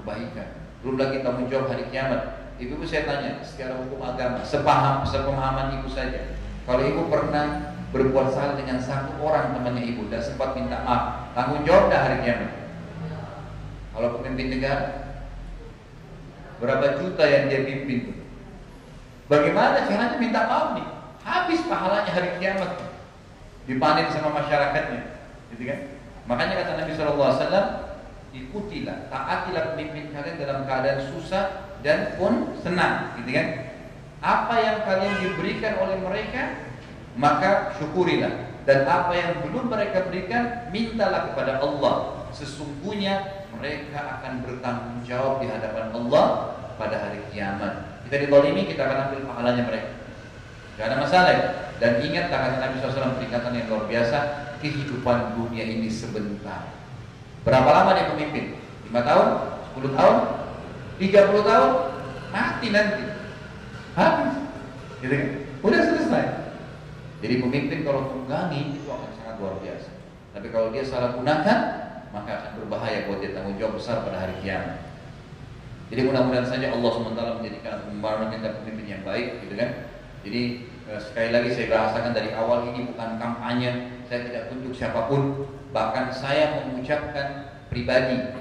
kebaikan. 0.01 0.49
Belum 0.81 0.97
lagi 0.97 1.21
tanggung 1.21 1.47
jawab 1.47 1.69
hari 1.69 1.85
kiamat. 1.93 2.51
Ibu, 2.57 2.77
ibu 2.77 2.85
saya 2.85 3.05
tanya, 3.05 3.41
secara 3.41 3.77
hukum 3.77 4.01
agama, 4.01 4.41
sepaham, 4.45 5.05
sepemahaman 5.05 5.81
ibu 5.81 5.89
saja. 5.89 6.37
Kalau 6.65 6.81
ibu 6.81 7.09
pernah 7.09 7.77
berbuat 7.89 8.33
salah 8.33 8.57
dengan 8.57 8.77
satu 8.81 9.17
orang 9.21 9.57
temannya 9.57 9.83
ibu 9.85 10.09
dan 10.09 10.21
sempat 10.21 10.53
minta 10.53 10.81
maaf, 10.85 11.33
tanggung 11.33 11.65
jawab 11.65 11.89
dah 11.89 11.99
hari 12.05 12.17
kiamat. 12.21 12.51
Kalau 13.91 14.07
pemimpin 14.21 14.47
negara, 14.53 14.87
berapa 16.61 17.01
juta 17.01 17.23
yang 17.25 17.49
dia 17.49 17.61
pimpin? 17.65 18.21
Bagaimana 19.25 19.89
caranya 19.89 20.17
minta 20.21 20.45
maaf 20.45 20.67
nih? 20.77 20.87
Habis 21.21 21.65
pahalanya 21.65 22.11
hari 22.13 22.29
kiamat 22.37 22.91
dipanen 23.69 24.09
sama 24.09 24.33
masyarakatnya 24.41 25.01
gitu 25.53 25.63
kan 25.69 25.79
makanya 26.25 26.53
kata 26.63 26.71
Nabi 26.81 26.91
SAW 26.97 27.55
ikutilah 28.31 29.11
taatilah 29.11 29.75
pemimpin 29.75 30.15
kalian 30.15 30.39
dalam 30.39 30.63
keadaan 30.63 31.01
susah 31.11 31.75
dan 31.83 32.15
pun 32.15 32.55
senang 32.63 33.15
gitu 33.19 33.31
kan? 33.35 33.47
Apa 34.21 34.55
yang 34.61 34.77
kalian 34.85 35.15
diberikan 35.19 35.81
oleh 35.81 35.97
mereka 35.99 36.71
maka 37.15 37.75
syukurilah. 37.75 38.51
Dan 38.61 38.85
apa 38.85 39.11
yang 39.17 39.41
belum 39.41 39.73
mereka 39.73 40.05
berikan 40.05 40.69
mintalah 40.69 41.33
kepada 41.33 41.57
Allah. 41.59 42.29
Sesungguhnya 42.29 43.45
mereka 43.57 44.21
akan 44.21 44.45
bertanggung 44.45 45.01
jawab 45.03 45.41
di 45.41 45.49
hadapan 45.49 45.89
Allah 45.91 46.25
pada 46.77 46.95
hari 47.09 47.25
kiamat. 47.33 48.05
Kita 48.05 48.21
ditolimi 48.21 48.69
kita 48.69 48.85
akan 48.85 48.97
ambil 49.09 49.21
pahalanya 49.33 49.63
mereka. 49.65 49.91
Gak 50.77 50.85
ada 50.93 50.97
masalah. 51.01 51.35
Dan 51.81 52.05
ingat 52.05 52.29
kata 52.29 52.61
Nabi 52.61 52.77
SAW 52.77 53.17
peringatan 53.17 53.57
yang 53.57 53.65
luar 53.73 53.89
biasa, 53.89 54.17
kehidupan 54.61 55.33
dunia 55.33 55.65
ini 55.65 55.89
sebentar. 55.89 56.80
Berapa 57.41 57.69
lama 57.69 57.91
dia 57.97 58.11
pemimpin? 58.11 58.57
5 58.89 59.07
tahun? 59.07 59.27
10 59.77 59.97
tahun? 59.97 60.17
30 61.01 61.49
tahun? 61.49 61.71
Mati 62.31 62.67
nanti. 62.69 63.03
Habis. 63.97 64.33
Gitu 65.01 65.13
kan? 65.13 65.29
Udah 65.61 65.81
selesai. 65.81 66.25
Jadi 67.21 67.33
pemimpin 67.41 67.79
kalau 67.85 68.09
tunggangi 68.09 68.77
itu 68.77 68.87
akan 68.89 69.11
sangat 69.17 69.35
luar 69.41 69.55
biasa. 69.61 69.89
Tapi 70.31 70.47
kalau 70.49 70.67
dia 70.73 70.83
salah 70.85 71.17
gunakan, 71.17 71.59
maka 72.13 72.31
akan 72.41 72.51
berbahaya 72.61 73.05
buat 73.09 73.19
dia 73.21 73.35
tanggung 73.35 73.57
jawab 73.57 73.77
besar 73.77 74.01
pada 74.05 74.25
hari 74.25 74.37
kiamat. 74.41 74.89
Jadi 75.91 76.07
mudah-mudahan 76.07 76.47
saja 76.47 76.71
Allah 76.71 76.87
SWT 76.87 77.21
menjadikan 77.43 77.83
umat 77.91 78.31
kita 78.31 78.63
pemimpin 78.63 78.87
yang 78.87 79.03
baik, 79.03 79.43
gitu 79.43 79.59
kan? 79.59 79.69
Jadi 80.23 80.71
Eh, 80.91 80.99
sekali 80.99 81.31
lagi 81.31 81.55
saya 81.55 81.71
bahasakan 81.71 82.11
dari 82.11 82.35
awal 82.35 82.67
ini 82.67 82.83
bukan 82.91 83.15
kampanye, 83.15 83.95
saya 84.11 84.27
tidak 84.27 84.51
tunjuk 84.51 84.75
siapa 84.75 85.07
pun, 85.07 85.47
bahkan 85.71 86.11
saya 86.11 86.61
mengucapkan 86.61 87.51
pribadi. 87.71 88.35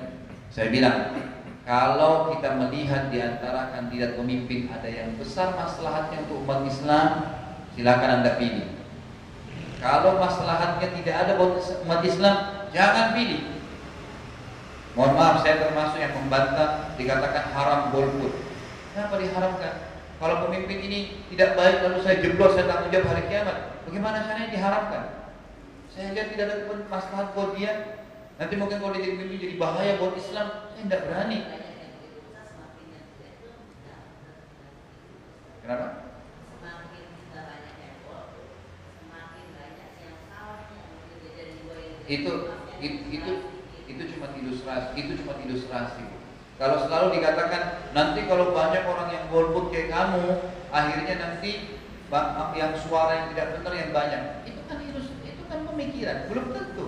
Saya 0.50 0.70
bilang, 0.74 1.14
kalau 1.62 2.34
kita 2.34 2.58
melihat 2.58 3.14
di 3.14 3.22
antara 3.22 3.70
kandidat 3.70 4.18
pemimpin 4.18 4.66
ada 4.74 4.90
yang 4.90 5.14
besar 5.14 5.54
maslahatnya 5.54 6.26
untuk 6.26 6.42
umat 6.42 6.66
Islam, 6.66 7.08
silakan 7.78 8.10
Anda 8.20 8.34
pilih. 8.34 8.66
Kalau 9.78 10.18
maslahatnya 10.18 10.88
tidak 10.92 11.16
ada 11.16 11.32
buat 11.38 11.62
umat 11.86 12.02
Islam, 12.02 12.36
jangan 12.74 13.14
pilih. 13.14 13.62
Mohon 14.98 15.14
maaf, 15.14 15.36
saya 15.46 15.62
termasuk 15.62 16.02
yang 16.02 16.12
membantah 16.18 16.98
dikatakan 16.98 17.54
haram 17.54 17.94
golput. 17.94 18.34
Kenapa 18.90 19.22
diharamkan? 19.22 19.74
Kalau 20.18 20.36
pemimpin 20.44 20.78
ini 20.84 20.98
tidak 21.32 21.54
baik 21.54 21.86
lalu 21.86 22.02
saya 22.02 22.18
jeblos 22.20 22.52
saya 22.58 22.66
tanggung 22.66 22.90
jawab 22.90 23.14
hari 23.14 23.24
kiamat. 23.30 23.86
Bagaimana 23.86 24.26
caranya 24.26 24.50
diharapkan? 24.52 25.19
Saya 25.90 26.14
lihat 26.14 26.28
tidak 26.34 26.46
ada 26.46 26.56
masalah 26.86 27.34
buat 27.34 27.58
dia. 27.58 28.02
Nanti 28.38 28.54
mungkin 28.56 28.80
kalau 28.80 28.94
dia 28.96 29.04
jadi 29.04 29.16
pemimpin 29.20 29.42
jadi 29.42 29.56
bahaya 29.60 29.98
buat 30.00 30.14
Islam. 30.16 30.46
Saya 30.72 30.82
tidak 30.86 31.02
berani. 31.06 31.38
Kenapa? 35.60 35.86
Itu 42.10 42.32
itu 42.80 42.98
itu 43.12 43.32
itu 43.86 44.02
cuma 44.16 44.26
ilustrasi 44.34 44.98
itu 44.98 45.12
cuma 45.22 45.38
ilustrasi 45.46 46.02
kalau 46.60 46.76
selalu 46.76 47.16
dikatakan 47.16 47.88
nanti 47.96 48.28
kalau 48.28 48.52
banyak 48.52 48.84
orang 48.84 49.08
yang 49.08 49.24
golput 49.32 49.72
kayak 49.72 49.96
kamu, 49.96 50.44
akhirnya 50.68 51.16
nanti 51.16 51.80
yang 52.52 52.76
suara 52.76 53.16
yang 53.16 53.26
tidak 53.32 53.56
benar 53.56 53.72
yang 53.72 53.90
banyak. 53.96 54.22
Itu 54.44 54.59
pemikiran, 55.80 56.28
belum 56.28 56.46
tentu. 56.52 56.86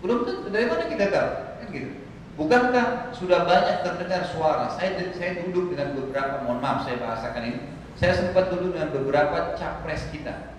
Belum 0.00 0.18
tentu. 0.24 0.46
Dari 0.48 0.64
mana 0.64 0.84
kita 0.88 1.04
tahu? 1.12 1.30
Kan 1.60 1.66
gitu. 1.68 1.90
Bukankah 2.32 3.12
sudah 3.12 3.44
banyak 3.44 3.84
terdengar 3.84 4.24
suara? 4.32 4.72
Saya 4.72 5.12
saya 5.12 5.44
duduk 5.44 5.76
dengan 5.76 5.92
beberapa, 5.92 6.40
mohon 6.48 6.64
maaf 6.64 6.88
saya 6.88 6.96
bahasakan 6.96 7.42
ini. 7.44 7.60
Saya 8.00 8.16
sempat 8.16 8.48
duduk 8.48 8.72
dengan 8.72 8.88
beberapa 8.88 9.52
capres 9.60 10.08
kita. 10.08 10.56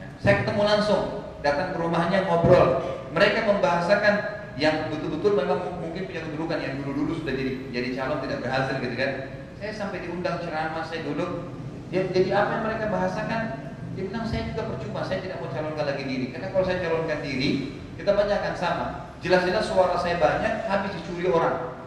Ya, 0.00 0.06
saya 0.24 0.40
ketemu 0.42 0.64
langsung, 0.64 1.28
datang 1.44 1.76
ke 1.76 1.78
rumahnya 1.78 2.24
ngobrol. 2.24 2.80
Mereka 3.12 3.44
membahasakan 3.44 4.14
yang 4.56 4.88
betul-betul 4.88 5.36
memang 5.36 5.60
mungkin 5.84 6.08
punya 6.08 6.24
kedudukan 6.24 6.58
yang 6.64 6.74
dulu-dulu 6.80 7.20
sudah 7.20 7.36
jadi 7.36 7.52
jadi 7.68 7.88
calon 8.00 8.18
tidak 8.24 8.38
berhasil 8.40 8.74
gitu 8.80 8.96
kan. 8.96 9.12
Saya 9.60 9.72
sampai 9.76 10.08
diundang 10.08 10.40
ceramah, 10.40 10.82
saya 10.88 11.04
duduk. 11.04 11.52
Jadi 11.92 12.32
apa 12.32 12.50
yang 12.58 12.64
mereka 12.64 12.84
bahasakan? 12.90 13.63
Dia 13.94 14.10
bilang 14.10 14.26
saya 14.26 14.50
juga 14.50 14.74
percuma, 14.74 15.06
saya 15.06 15.22
tidak 15.22 15.38
mau 15.38 15.50
calonkan 15.54 15.86
lagi 15.86 16.02
diri. 16.02 16.26
Karena 16.34 16.50
kalau 16.50 16.64
saya 16.66 16.82
calonkan 16.82 17.22
diri, 17.22 17.78
kita 17.94 18.10
banyak 18.10 18.36
akan 18.42 18.54
sama. 18.58 18.86
Jelas-jelas 19.22 19.70
suara 19.70 19.94
saya 20.02 20.18
banyak, 20.18 20.66
habis 20.66 20.98
dicuri 20.98 21.30
orang. 21.30 21.78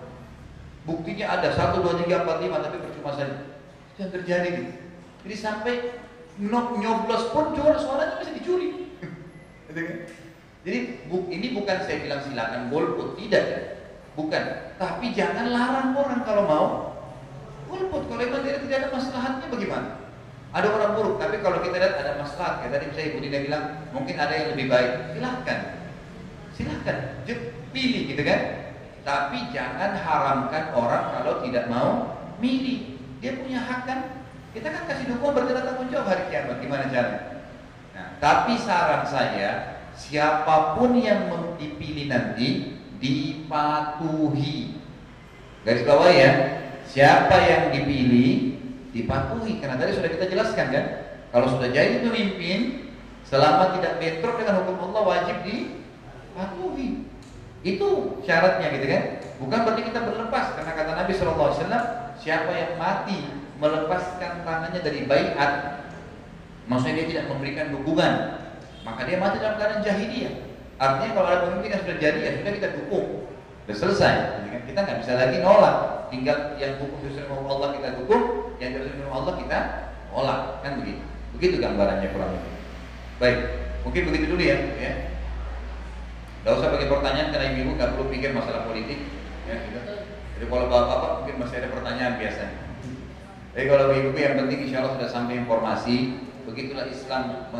Buktinya 0.87 1.35
ada 1.35 1.51
satu 1.51 1.83
dua 1.83 1.99
tiga 1.99 2.23
empat 2.23 2.39
lima 2.39 2.63
tapi 2.63 2.79
percuma 2.79 3.11
saja. 3.11 3.51
Itu 3.91 4.07
yang 4.07 4.11
terjadi 4.15 4.47
gitu. 4.55 4.71
Jadi 5.27 5.35
sampai 5.35 5.73
nyoblos 6.39 7.27
pun 7.35 7.51
suaranya 7.59 8.23
bisa 8.23 8.31
dicuri. 8.31 8.87
gitu 9.67 9.81
kan? 9.83 9.97
Jadi 10.63 10.79
ini 11.11 11.47
bukan 11.59 11.77
saya 11.83 12.07
bilang 12.07 12.23
silakan 12.23 12.71
golput, 12.71 13.19
tidak 13.19 13.43
ya. 13.43 13.59
Bukan. 14.15 14.43
Tapi 14.79 15.05
jangan 15.11 15.51
larang 15.51 15.91
orang 15.91 16.23
kalau 16.23 16.43
mau 16.47 16.67
golput. 17.67 18.07
Kalau 18.07 18.23
tidak, 18.23 18.63
tidak 18.63 18.77
ada 18.79 18.89
masalahnya 18.95 19.47
bagaimana? 19.51 19.96
Ada 20.57 20.73
orang 20.73 20.91
buruk, 20.97 21.15
tapi 21.21 21.37
kalau 21.45 21.61
kita 21.61 21.77
lihat 21.77 22.01
ada 22.01 22.17
masalah, 22.17 22.57
kayak 22.57 22.73
tadi 22.73 22.85
misalnya 22.89 23.09
Ibu 23.13 23.19
Dina 23.21 23.39
bilang, 23.45 23.63
mungkin 23.93 24.15
ada 24.17 24.33
yang 24.33 24.47
lebih 24.57 24.65
baik. 24.73 24.91
Silahkan. 25.13 25.59
Silahkan. 26.57 26.97
Pilih 27.69 28.01
gitu 28.09 28.25
kan. 28.25 28.41
Tapi 29.05 29.53
jangan 29.53 29.93
haramkan 30.01 30.73
orang 30.73 31.13
kalau 31.13 31.45
tidak 31.45 31.69
mau 31.69 32.17
milih. 32.41 32.97
Dia 33.21 33.37
punya 33.37 33.61
hak 33.61 33.85
kan? 33.85 33.99
Kita 34.49 34.73
kan 34.73 34.89
kasih 34.89 35.13
dukungan 35.13 35.45
berarti 35.45 35.53
tanggung 35.61 35.93
jawab 35.93 36.09
hari 36.09 36.25
kiamat. 36.33 36.57
Gimana 36.57 36.89
caranya? 36.89 37.21
Nah, 37.93 38.07
tapi 38.17 38.57
saran 38.57 39.05
saya, 39.05 39.77
siapa 39.93 40.73
pun 40.73 40.97
yang 40.97 41.29
dipilih 41.61 42.09
nanti 42.09 42.81
dipatuhi. 42.97 44.81
Garis 45.61 45.85
bawah 45.85 46.09
ya, 46.09 46.31
siapa 46.89 47.37
yang 47.45 47.63
dipilih 47.69 48.56
dipatuhi. 49.03 49.61
Karena 49.61 49.77
tadi 49.77 49.93
sudah 49.93 50.09
kita 50.09 50.25
jelaskan 50.29 50.65
kan, 50.73 50.85
kalau 51.29 51.47
sudah 51.53 51.69
jadi 51.69 52.01
pemimpin, 52.01 52.89
selama 53.27 53.77
tidak 53.77 54.01
bentrok 54.01 54.35
dengan 54.41 54.63
hukum 54.63 54.91
Allah 54.91 55.03
wajib 55.05 55.37
dipatuhi. 55.45 57.05
Itu 57.61 58.21
syaratnya 58.23 58.67
gitu 58.73 58.85
kan. 58.87 59.03
Bukan 59.37 59.59
berarti 59.69 59.81
kita 59.85 59.99
berlepas 60.01 60.57
karena 60.57 60.71
kata 60.73 60.91
Nabi 60.97 61.11
SAW, 61.13 61.53
siapa 62.17 62.51
yang 62.57 62.73
mati 62.81 63.29
melepaskan 63.61 64.41
tangannya 64.45 64.81
dari 64.81 65.05
bayat, 65.05 65.85
maksudnya 66.65 67.05
dia 67.05 67.07
tidak 67.09 67.25
memberikan 67.29 67.73
dukungan, 67.73 68.13
maka 68.81 69.01
dia 69.05 69.17
mati 69.21 69.37
dalam 69.41 69.57
keadaan 69.61 69.81
jahiliyah. 69.85 70.33
Artinya 70.77 71.11
kalau 71.17 71.27
ada 71.29 71.39
pemimpin 71.49 71.73
yang 71.73 71.81
sudah 71.85 71.97
jadi 71.97 72.19
ya 72.21 72.31
sudah 72.37 72.53
kita 72.53 72.69
dukung, 72.77 73.05
sudah 73.65 73.77
selesai. 73.81 74.13
Jadi 74.41 74.47
kan 74.53 74.61
kita 74.69 74.79
nggak 74.85 74.97
bisa 75.01 75.11
lagi 75.17 75.37
nolak. 75.41 75.75
Tinggal 76.07 76.37
yang 76.61 76.79
hukum 76.79 76.97
sesuai 77.03 77.27
Allah 77.27 77.69
kita 77.75 77.89
dukung, 77.99 78.23
yang 78.57 78.71
sesuai 78.75 78.95
dengan 78.97 79.11
Allah 79.13 79.33
kita 79.37 79.59
nolak, 80.13 80.39
kan 80.65 80.71
begitu. 80.81 81.03
Begitu 81.37 81.55
gambarannya 81.61 82.07
kurang 82.09 82.31
lebih. 82.33 82.53
Baik, 83.17 83.39
mungkin 83.85 84.01
begitu 84.09 84.25
dulu 84.33 84.43
ya. 84.43 84.57
ya. 84.77 84.93
Gak 86.45 86.53
usah 86.57 86.69
pakai 86.73 86.87
pertanyaan 86.87 87.29
karena 87.33 87.47
ibu 87.59 87.71
nggak 87.75 87.91
perlu 87.97 88.05
pikir 88.09 88.31
masalah 88.31 88.65
politik. 88.65 88.99
Ya, 89.45 89.55
gitu. 89.67 89.79
Jadi 90.37 90.45
kalau 90.47 90.65
bapak-bapak 90.69 91.11
mungkin 91.21 91.35
masih 91.41 91.55
ada 91.59 91.69
pertanyaan 91.73 92.13
biasanya. 92.17 92.59
Jadi 93.57 93.65
kalau 93.67 93.83
ibu 93.89 94.09
yang 94.13 94.35
penting 94.37 94.59
insya 94.69 94.77
Allah 94.85 94.93
sudah 94.95 95.09
sampai 95.09 95.33
informasi 95.41 96.27
Begitulah 96.47 96.87
Islam 96.87 97.51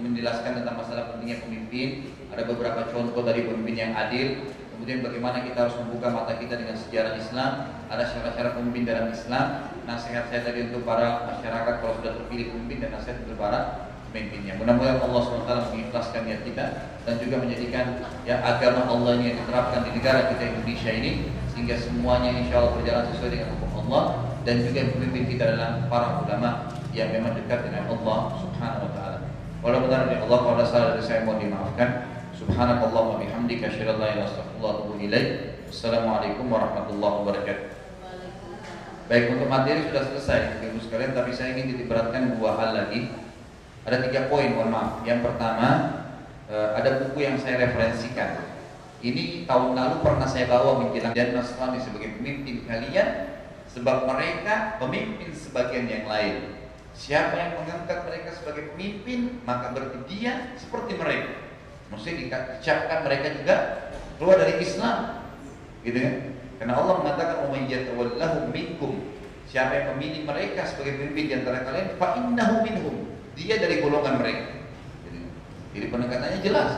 menjelaskan 0.00 0.64
tentang 0.64 0.80
masalah 0.80 1.12
pentingnya 1.12 1.44
pemimpin. 1.44 2.08
Ada 2.32 2.48
beberapa 2.48 2.88
contoh 2.88 3.20
dari 3.28 3.44
pemimpin 3.44 3.76
yang 3.76 3.92
adil. 3.92 4.48
Kemudian 4.82 4.98
bagaimana 4.98 5.46
kita 5.46 5.62
harus 5.62 5.78
membuka 5.78 6.10
mata 6.10 6.34
kita 6.42 6.58
dengan 6.58 6.74
sejarah 6.74 7.14
Islam. 7.14 7.70
Ada 7.86 8.02
syarat-syarat 8.02 8.58
pemimpin 8.58 8.82
dalam 8.82 9.14
Islam. 9.14 9.70
Nasihat 9.86 10.26
saya 10.26 10.42
tadi 10.42 10.66
untuk 10.66 10.82
para 10.82 11.22
masyarakat 11.22 11.74
kalau 11.78 11.94
sudah 12.02 12.18
terpilih 12.18 12.50
pemimpin 12.50 12.82
dan 12.82 12.98
nasihat 12.98 13.22
untuk 13.22 13.38
para 13.38 13.86
pemimpinnya. 14.10 14.58
Mudah-mudahan 14.58 14.98
Allah 15.06 15.22
SWT 15.22 15.50
mengikhlaskan 15.70 16.20
niat 16.26 16.42
kita 16.42 16.66
dan 17.06 17.14
juga 17.22 17.36
menjadikan 17.46 18.02
ya 18.26 18.42
agama 18.42 18.90
Allah 18.90 19.22
ini 19.22 19.24
yang 19.30 19.38
diterapkan 19.46 19.86
di 19.86 19.90
negara 19.94 20.20
kita 20.34 20.42
Indonesia 20.50 20.90
ini 20.90 21.10
sehingga 21.54 21.78
semuanya 21.78 22.30
insya 22.34 22.54
Allah 22.58 22.74
berjalan 22.74 23.04
sesuai 23.14 23.30
dengan 23.38 23.48
hukum 23.54 23.70
Allah 23.86 24.34
dan 24.42 24.66
juga 24.66 24.90
pemimpin 24.98 25.30
kita 25.30 25.42
adalah 25.46 25.86
para 25.86 26.26
ulama 26.26 26.74
yang 26.90 27.06
memang 27.14 27.38
dekat 27.38 27.70
dengan 27.70 27.86
Allah 27.86 28.34
Subhanahu 28.34 28.90
wa 28.90 28.92
taala. 28.98 29.18
Walau 29.62 29.86
benar 29.86 30.10
dari 30.10 30.18
Allah 30.26 30.38
kalau 30.42 30.66
salah 30.66 30.98
dari 30.98 31.06
saya 31.06 31.22
mohon 31.22 31.38
dimaafkan. 31.38 32.11
Subhanakallah 32.42 33.02
wa 33.06 33.16
bihamdika 33.22 33.70
asyhadu 33.70 33.94
an 33.94 33.98
la 34.02 34.08
ilaha 34.18 34.42
illa 34.58 35.14
anta. 35.14 35.30
Assalamualaikum 35.70 36.50
warahmatullahi 36.50 37.14
wabarakatuh. 37.22 37.66
Baik 39.06 39.24
untuk 39.38 39.46
materi 39.46 39.86
sudah 39.86 40.02
selesai 40.10 40.58
Ibu 40.58 40.82
sekalian 40.82 41.14
tapi 41.14 41.30
saya 41.30 41.54
ingin 41.54 41.70
ditiberatkan 41.70 42.34
dua 42.34 42.58
hal 42.58 42.74
lagi. 42.74 43.14
Ada 43.86 44.10
tiga 44.10 44.26
poin 44.26 44.58
mohon 44.58 44.74
maaf. 44.74 45.06
Yang 45.06 45.22
pertama 45.22 45.68
eh, 46.50 46.68
ada 46.82 47.06
buku 47.06 47.22
yang 47.22 47.38
saya 47.38 47.62
referensikan. 47.62 48.42
Ini 49.06 49.46
tahun 49.46 49.78
lalu 49.78 50.02
pernah 50.02 50.26
saya 50.26 50.50
bawa 50.50 50.82
menjelang 50.82 51.14
dan 51.14 51.38
Nasrani 51.38 51.78
sebagai 51.78 52.18
pemimpin 52.18 52.66
kalian 52.66 53.38
sebab 53.70 54.10
mereka 54.10 54.82
pemimpin 54.82 55.30
sebagian 55.30 55.86
yang 55.86 56.10
lain. 56.10 56.58
Siapa 56.90 57.38
yang 57.38 57.62
mengangkat 57.62 58.02
mereka 58.02 58.34
sebagai 58.34 58.74
pemimpin, 58.74 59.38
maka 59.46 59.70
berarti 59.70 60.02
dia 60.10 60.58
seperti 60.58 60.98
mereka. 60.98 61.51
Maksudnya 61.92 62.16
dicapkan 62.24 62.98
mereka 63.04 63.26
juga 63.36 63.56
keluar 64.16 64.40
dari 64.40 64.58
Islam. 64.64 65.28
Gitu 65.84 65.98
kan? 66.00 66.14
Karena 66.58 66.72
Allah 66.78 66.94
mengatakan 67.04 67.36
wa 67.46 67.58
yatawallahu 67.58 68.48
minkum. 68.50 69.12
Siapa 69.52 69.76
yang 69.76 69.86
memilih 69.94 70.24
mereka 70.24 70.64
sebagai 70.64 70.96
pemimpin 70.96 71.28
di 71.28 71.34
antara 71.36 71.60
kalian, 71.68 72.00
fa 72.00 72.16
innahu 72.16 72.64
minhum. 72.64 72.96
Dia 73.36 73.60
dari 73.60 73.84
golongan 73.84 74.16
mereka. 74.16 74.64
Jadi, 75.04 75.20
jadi 75.76 75.86
pendekatannya 75.92 76.40
jelas 76.40 76.70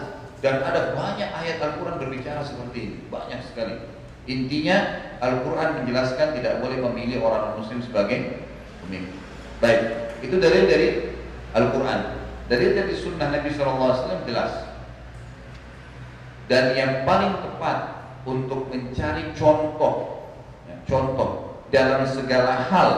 dan 0.43 0.59
ada 0.61 0.93
banyak 0.93 1.31
ayat 1.31 1.63
Al-Qur'an 1.63 2.03
berbicara 2.03 2.43
seperti 2.43 2.79
ini, 2.91 2.97
banyak 3.09 3.41
sekali. 3.47 3.79
Intinya 4.27 5.07
Al-Qur'an 5.23 5.81
menjelaskan 5.81 6.35
tidak 6.35 6.59
boleh 6.59 6.83
memilih 6.83 7.23
orang 7.23 7.63
muslim 7.63 7.79
sebagai 7.79 8.43
pemimpin. 8.83 9.15
Baik. 9.63 9.81
Itu 10.25 10.41
dalil 10.41 10.65
dari 10.69 10.89
Al-Quran. 11.55 12.01
Dalil 12.49 12.71
dari 12.77 12.93
Sunnah 12.97 13.33
Nabi 13.33 13.49
SAW 13.53 14.25
jelas. 14.29 14.74
Dan 16.45 16.77
yang 16.77 17.09
paling 17.09 17.41
tepat 17.41 18.05
untuk 18.29 18.69
mencari 18.69 19.33
contoh, 19.33 20.29
ya, 20.69 20.77
contoh 20.85 21.61
dalam 21.73 22.05
segala 22.05 22.69
hal 22.69 22.91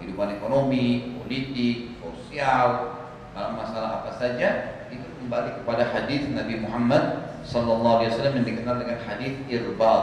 kehidupan 0.00 0.40
ekonomi, 0.40 1.16
politik, 1.20 1.92
sosial, 2.00 2.96
dalam 3.36 3.52
masalah 3.60 4.00
apa 4.00 4.16
saja 4.16 4.80
itu 4.88 5.04
kembali 5.20 5.60
kepada 5.60 5.92
hadis 5.92 6.24
Nabi 6.32 6.56
Muhammad 6.60 7.28
sallallahu 7.44 8.00
alaihi 8.00 8.10
wasallam 8.16 8.34
yang 8.40 8.48
dikenal 8.48 8.76
dengan 8.80 8.98
hadis 9.04 9.34
irbal. 9.48 10.00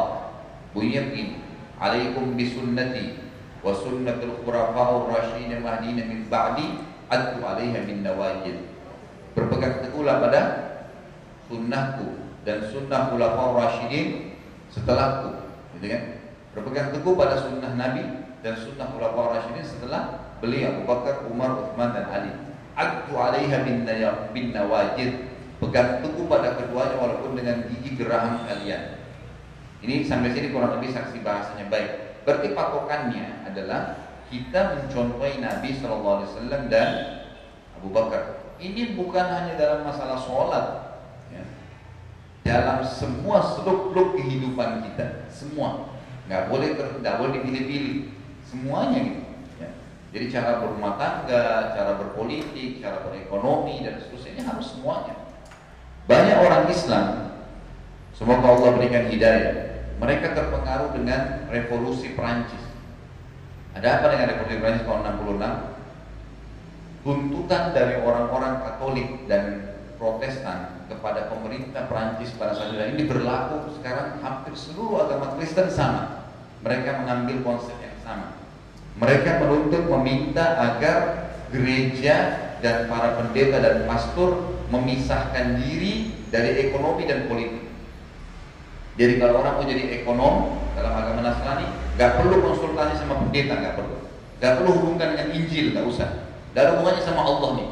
Bunyinya 0.73 1.01
begini, 1.09 1.37
"Alaikum 1.81 2.37
bisunnati 2.37 3.17
wa 3.65 3.73
sunnatul 3.73 4.37
khulafa'ur 4.41 5.09
rasyidin 5.09 5.65
mahdina 5.65 6.05
min 6.05 6.29
ba'di 6.29 6.81
adku 7.09 7.41
'alaiha 7.41 7.85
bin 7.89 8.05
nawajid. 8.05 8.57
Berpegang 9.33 9.81
teguhlah 9.81 10.21
pada 10.21 10.41
sunnahku 11.49 12.22
dan 12.43 12.63
sunnah 12.67 13.11
khulafa'ur 13.11 13.59
rasyidin 13.59 14.35
setelahku, 14.71 15.35
gitu 15.79 15.87
kan? 15.91 16.01
Berpegang 16.53 16.89
teguh 16.93 17.13
pada 17.15 17.35
sunnah 17.39 17.73
Nabi 17.73 18.03
dan 18.43 18.53
sunnah 18.59 18.91
khulafa'ur 18.91 19.39
rasyidin 19.39 19.65
setelah 19.65 20.35
beliau 20.43 20.75
Abu 20.75 20.83
Bakar, 20.83 21.23
Umar, 21.31 21.55
Utsman 21.55 21.95
dan 21.95 22.05
Ali. 22.11 22.31
Adku 22.75 23.15
'alaiha 23.15 23.63
bin 23.63 23.87
bin 24.35 24.45
nawajid. 24.51 25.31
Pegang 25.63 26.03
teguh 26.03 26.27
pada 26.27 26.59
keduanya 26.59 26.99
walaupun 26.99 27.39
dengan 27.39 27.63
gigi 27.71 27.95
geraham 27.95 28.43
kalian. 28.43 28.99
Ini 29.79 30.03
sampai 30.03 30.35
sini 30.35 30.51
kurang 30.51 30.75
lebih 30.75 30.91
saksi 30.91 31.23
bahasanya 31.23 31.71
baik. 31.71 32.19
Berarti 32.27 32.51
patokannya 32.51 33.47
adalah 33.47 33.95
kita 34.27 34.75
mencontohi 34.75 35.39
Nabi 35.39 35.75
Wasallam 35.79 36.67
dan 36.67 36.89
Abu 37.79 37.95
Bakar. 37.95 38.43
Ini 38.59 38.95
bukan 38.95 39.23
hanya 39.23 39.55
dalam 39.55 39.87
masalah 39.87 40.19
sholat. 40.19 40.65
Dalam 42.43 42.83
semua 42.83 43.39
seluk-beluk 43.39 44.19
kehidupan 44.19 44.83
kita, 44.91 45.31
semua 45.31 45.87
nggak 46.27 46.51
boleh 46.51 46.75
nggak 46.75 47.15
boleh 47.19 47.31
dipilih-pilih, 47.39 48.11
semuanya 48.43 48.99
gitu. 48.99 49.23
Ya. 49.63 49.69
Jadi 50.11 50.25
cara 50.31 50.59
berumah 50.59 50.99
tangga, 50.99 51.71
cara 51.71 51.91
berpolitik, 51.99 52.83
cara 52.83 52.99
berekonomi 53.07 53.87
dan 53.87 53.99
seterusnya 53.99 54.43
harus 54.43 54.75
semuanya. 54.75 55.15
Banyak 56.03 56.37
orang 56.43 56.67
Islam, 56.67 57.07
semoga 58.11 58.47
Allah 58.51 58.75
berikan 58.75 59.07
hidayah, 59.07 59.87
mereka 60.03 60.35
terpengaruh 60.35 60.91
dengan 60.91 61.47
revolusi 61.47 62.11
Perancis. 62.11 62.59
Ada 63.71 64.03
apa 64.03 64.11
dengan 64.11 64.35
revolusi 64.35 64.59
Perancis 64.59 64.83
tahun 64.83 65.07
66? 65.15 67.07
Tuntutan 67.07 67.63
dari 67.75 67.99
orang-orang 68.03 68.63
Katolik 68.63 69.27
dan 69.27 69.75
Protestan 69.99 70.72
kepada 70.87 71.31
pemerintah 71.31 71.87
Perancis 71.87 72.35
pada 72.35 72.55
saat 72.55 72.75
ini 72.75 73.07
berlaku 73.07 73.71
sekarang 73.79 74.19
hampir 74.19 74.53
seluruh 74.55 75.07
agama 75.07 75.35
Kristen 75.39 75.71
sama. 75.71 76.27
Mereka 76.63 77.03
mengambil 77.03 77.43
konsep 77.43 77.75
yang 77.79 77.97
sama. 78.03 78.39
Mereka 78.99 79.43
menuntut 79.43 79.83
meminta 79.89 80.55
agar 80.59 80.97
gereja 81.51 82.15
dan 82.63 82.87
para 82.87 83.19
pendeta 83.19 83.59
dan 83.59 83.83
pastor 83.83 84.55
memisahkan 84.71 85.59
diri 85.59 86.15
dari 86.31 86.69
ekonomi 86.69 87.03
dan 87.03 87.27
politik. 87.27 87.67
Jadi 88.93 89.17
kalau 89.17 89.41
orang 89.41 89.59
mau 89.59 89.65
jadi 89.65 90.01
ekonom 90.01 90.35
dalam 90.77 90.93
agama 90.93 91.25
Nasrani, 91.25 91.65
nggak 91.97 92.11
perlu 92.21 92.35
konsultasi 92.45 93.01
sama 93.01 93.25
pendeta, 93.25 93.57
nggak 93.57 93.75
perlu. 93.75 93.97
Nggak 94.37 94.53
perlu 94.61 94.71
hubungkan 94.79 95.07
dengan 95.17 95.27
Injil, 95.33 95.73
nggak 95.73 95.85
usah. 95.89 96.09
Ada 96.53 96.77
hubungannya 96.77 97.01
sama 97.01 97.21
Allah 97.25 97.49
nih. 97.57 97.69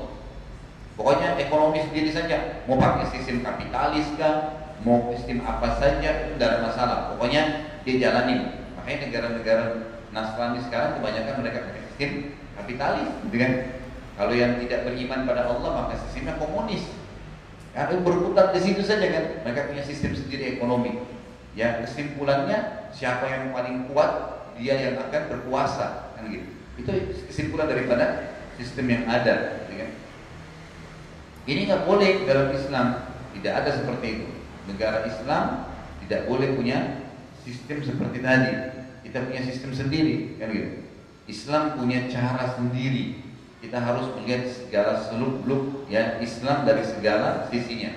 Pokoknya 1.00 1.40
ekonomi 1.40 1.82
sendiri 1.88 2.12
saja. 2.12 2.64
Mau 2.68 2.78
pakai 2.78 3.10
sistem 3.16 3.42
kapitalis 3.42 4.08
kah, 4.20 4.68
mau 4.84 5.10
sistem 5.16 5.42
apa 5.48 5.80
saja 5.80 6.10
itu 6.28 6.38
tidak 6.38 6.62
masalah. 6.68 7.16
Pokoknya 7.16 7.72
dia 7.88 7.96
jalanin. 7.98 8.62
Makanya 8.78 8.98
negara-negara 9.08 9.64
Nasrani 10.12 10.60
sekarang 10.68 11.00
kebanyakan 11.00 11.36
mereka 11.40 11.58
pakai 11.72 11.82
sistem 11.88 12.12
kapitalis, 12.60 13.08
gitu 13.28 13.38
kan? 13.40 13.54
Kalau 14.20 14.34
yang 14.36 14.60
tidak 14.60 14.84
beriman 14.86 15.24
pada 15.24 15.48
Allah 15.48 15.72
maka 15.72 15.96
sistemnya 15.98 16.36
komunis. 16.36 16.84
Ya, 17.72 17.88
berputar 17.88 18.52
di 18.52 18.60
situ 18.60 18.84
saja 18.84 19.08
kan. 19.08 19.26
Mereka 19.48 19.72
punya 19.72 19.84
sistem 19.88 20.12
sendiri 20.12 20.60
ekonomi. 20.60 21.00
Ya, 21.56 21.80
kesimpulannya 21.80 22.92
siapa 22.92 23.28
yang 23.32 23.56
paling 23.56 23.88
kuat 23.92 24.12
dia 24.60 24.76
yang 24.76 25.00
akan 25.00 25.22
berkuasa 25.32 26.12
kan 26.20 26.28
gitu. 26.28 26.48
Itu 26.80 26.92
kesimpulan 27.32 27.72
daripada 27.72 28.36
sistem 28.60 28.92
yang 28.92 29.04
ada, 29.08 29.56
gitu. 29.56 29.61
Ini 31.50 31.70
nggak 31.70 31.84
boleh 31.90 32.26
dalam 32.30 32.54
Islam. 32.54 32.88
Tidak 33.34 33.54
ada 33.54 33.70
seperti 33.74 34.08
itu. 34.22 34.28
Negara 34.70 35.08
Islam 35.10 35.74
tidak 36.06 36.30
boleh 36.30 36.54
punya 36.54 37.08
sistem 37.42 37.82
seperti 37.82 38.22
tadi. 38.22 38.54
Kita 39.02 39.26
punya 39.26 39.42
sistem 39.42 39.74
sendiri, 39.74 40.38
kan 40.38 40.54
gitu. 40.54 40.86
Islam 41.26 41.80
punya 41.80 42.06
cara 42.12 42.54
sendiri. 42.54 43.24
Kita 43.62 43.78
harus 43.78 44.10
melihat 44.18 44.50
segala 44.50 44.98
seluk-beluk 45.06 45.86
ya 45.90 46.18
Islam 46.22 46.66
dari 46.66 46.82
segala 46.86 47.46
sisinya. 47.50 47.94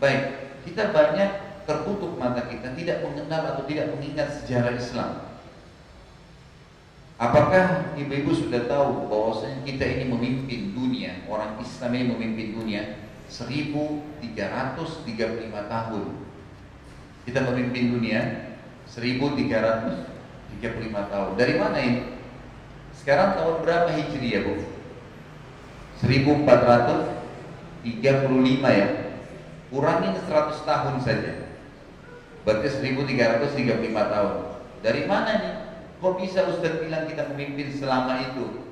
Baik, 0.00 0.52
kita 0.64 0.92
banyak 0.92 1.30
tertutup 1.64 2.16
mata 2.20 2.44
kita, 2.48 2.72
tidak 2.76 3.04
mengenal 3.04 3.56
atau 3.56 3.64
tidak 3.68 3.92
mengingat 3.96 4.28
sejarah 4.40 4.76
Islam. 4.76 5.33
Apakah 7.14 7.94
ibu-ibu 7.94 8.34
sudah 8.34 8.66
tahu 8.66 9.06
bahwasanya 9.06 9.62
kita 9.62 9.86
ini 9.86 10.10
memimpin 10.10 10.74
dunia, 10.74 11.22
orang 11.30 11.62
Islam 11.62 11.94
ini 11.94 12.10
memimpin 12.10 12.58
dunia 12.58 13.06
1335 13.30 15.70
tahun. 15.70 16.04
Kita 17.22 17.38
memimpin 17.46 17.94
dunia 17.94 18.50
1335 18.90 20.58
tahun. 20.90 21.30
Dari 21.38 21.54
mana 21.54 21.78
ini? 21.78 22.18
Sekarang 22.98 23.38
tahun 23.38 23.62
berapa 23.62 23.94
Hijriah, 23.94 24.50
Bu? 24.50 24.58
1435 26.02 28.74
ya. 28.74 28.90
Kurangin 29.70 30.18
100 30.18 30.66
tahun 30.66 30.98
saja. 30.98 31.46
Berarti 32.42 32.74
1335 32.74 34.02
tahun. 34.12 34.34
Dari 34.82 35.06
mana 35.08 35.32
nih? 35.40 35.63
Kok 36.04 36.20
bisa 36.20 36.44
Ustaz 36.44 36.84
bilang 36.84 37.08
kita 37.08 37.32
memimpin 37.32 37.72
selama 37.72 38.20
itu? 38.20 38.68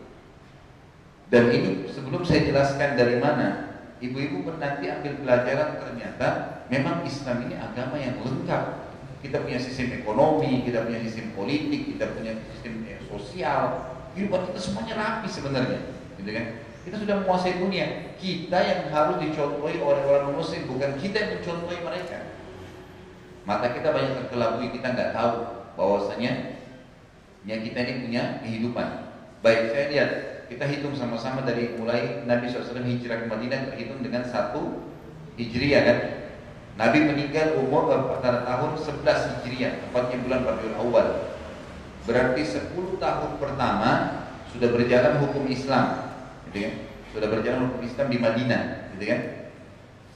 Dan 1.33 1.49
ini 1.49 1.89
sebelum 1.89 2.29
saya 2.29 2.45
jelaskan 2.45 2.93
dari 2.93 3.17
mana, 3.25 3.73
ibu-ibu 4.05 4.45
nanti 4.61 4.93
ambil 4.93 5.17
pelajaran 5.25 5.81
ternyata 5.81 6.29
memang 6.69 7.01
Islam 7.09 7.49
ini 7.49 7.57
agama 7.57 7.97
yang 7.97 8.21
lengkap. 8.21 8.85
Kita 9.25 9.49
punya 9.49 9.57
sistem 9.57 10.05
ekonomi, 10.05 10.61
kita 10.61 10.85
punya 10.85 11.01
sistem 11.01 11.33
politik, 11.33 11.97
kita 11.97 12.13
punya 12.13 12.37
sistem 12.53 12.85
eh, 12.85 13.01
sosial. 13.09 13.81
Kehidupan 14.13 14.53
kita 14.53 14.61
semuanya 14.61 14.95
rapi 15.01 15.29
sebenarnya, 15.33 15.81
gitu 16.21 16.31
kan? 16.37 16.47
Kita 16.85 16.97
sudah 17.01 17.15
menguasai 17.25 17.57
dunia. 17.65 18.13
Kita 18.21 18.59
yang 18.61 18.93
harus 18.93 19.17
dicontohi 19.25 19.81
oleh 19.81 20.05
orang 20.05 20.37
muslim, 20.37 20.69
bukan 20.69 21.01
kita 21.01 21.17
yang 21.17 21.31
mencontohi 21.41 21.81
mereka. 21.81 22.29
Mata 23.49 23.73
kita 23.73 23.89
banyak 23.89 24.21
terkelabui, 24.21 24.69
kita 24.69 24.93
nggak 24.93 25.17
tahu 25.17 25.35
bahwasanya 25.81 26.61
yang 27.47 27.61
kita 27.67 27.79
ini 27.83 27.93
punya 28.07 28.23
kehidupan. 28.43 28.89
Baik, 29.43 29.75
saya 29.75 29.85
lihat 29.91 30.11
kita 30.47 30.65
hitung 30.69 30.95
sama-sama 30.95 31.43
dari 31.43 31.75
mulai 31.75 32.23
Nabi 32.29 32.47
SAW 32.47 32.79
hijrah 32.87 33.25
ke 33.25 33.27
Madinah 33.27 33.73
terhitung 33.73 34.05
dengan 34.05 34.23
satu 34.29 34.85
hijriah 35.35 35.83
kan. 35.83 35.99
Nabi 36.73 37.05
meninggal 37.05 37.61
umur 37.61 37.91
pada 37.91 38.49
tahun 38.49 38.81
11 38.81 39.05
hijriah, 39.05 39.73
tepatnya 39.89 40.17
bulan 40.25 40.41
Rabiul 40.47 40.77
Awal. 40.81 41.07
Berarti 42.09 42.43
10 42.49 42.97
tahun 42.97 43.31
pertama 43.37 43.91
sudah 44.55 44.69
berjalan 44.73 45.21
hukum 45.21 45.45
Islam, 45.53 46.17
gitu 46.49 46.65
kan? 46.65 46.75
Sudah 47.13 47.29
berjalan 47.29 47.61
hukum 47.69 47.83
Islam 47.85 48.07
di 48.09 48.19
Madinah, 48.19 48.63
gitu 48.97 49.05
kan? 49.05 49.21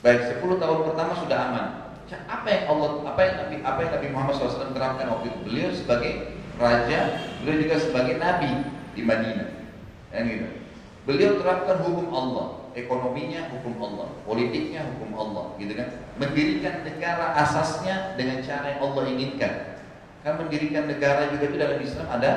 Baik, 0.00 0.20
10 0.40 0.62
tahun 0.62 0.78
pertama 0.86 1.12
sudah 1.18 1.38
aman. 1.50 1.66
Apa 2.06 2.46
yang 2.46 2.62
Allah, 2.70 2.90
apa 3.02 3.20
yang 3.20 3.34
Nabi, 3.42 3.54
apa 3.66 3.78
yang 3.82 3.92
Nabi 3.98 4.06
Muhammad 4.14 4.34
SAW 4.38 4.70
terapkan 4.70 5.06
waktu 5.10 5.26
itu? 5.34 5.38
Beliau 5.42 5.68
sebagai 5.74 6.35
raja, 6.56 6.98
beliau 7.40 7.56
juga 7.64 7.76
sebagai 7.80 8.16
nabi 8.16 8.50
di 8.96 9.02
Madinah. 9.04 9.48
Kan 10.12 10.22
gitu. 10.28 10.48
Beliau 11.06 11.38
terapkan 11.38 11.78
hukum 11.86 12.10
Allah, 12.10 12.46
ekonominya 12.74 13.46
hukum 13.54 13.78
Allah, 13.78 14.08
politiknya 14.26 14.82
hukum 14.96 15.14
Allah, 15.14 15.54
gitu 15.60 15.72
kan. 15.78 15.88
Mendirikan 16.18 16.82
negara 16.82 17.36
asasnya 17.38 18.18
dengan 18.18 18.42
cara 18.42 18.74
yang 18.74 18.80
Allah 18.82 19.02
inginkan. 19.06 19.54
Kan 20.26 20.42
mendirikan 20.42 20.90
negara 20.90 21.30
juga 21.30 21.44
itu 21.46 21.56
dalam 21.60 21.78
Islam 21.78 22.06
ada 22.10 22.32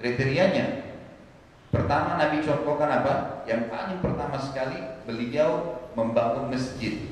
kriterianya. 0.00 0.88
Pertama 1.70 2.16
Nabi 2.16 2.40
contohkan 2.42 2.88
apa? 2.88 3.44
Yang 3.44 3.68
paling 3.68 3.98
pertama 4.00 4.36
sekali 4.40 4.78
beliau 5.04 5.78
membangun 5.92 6.50
masjid 6.50 7.06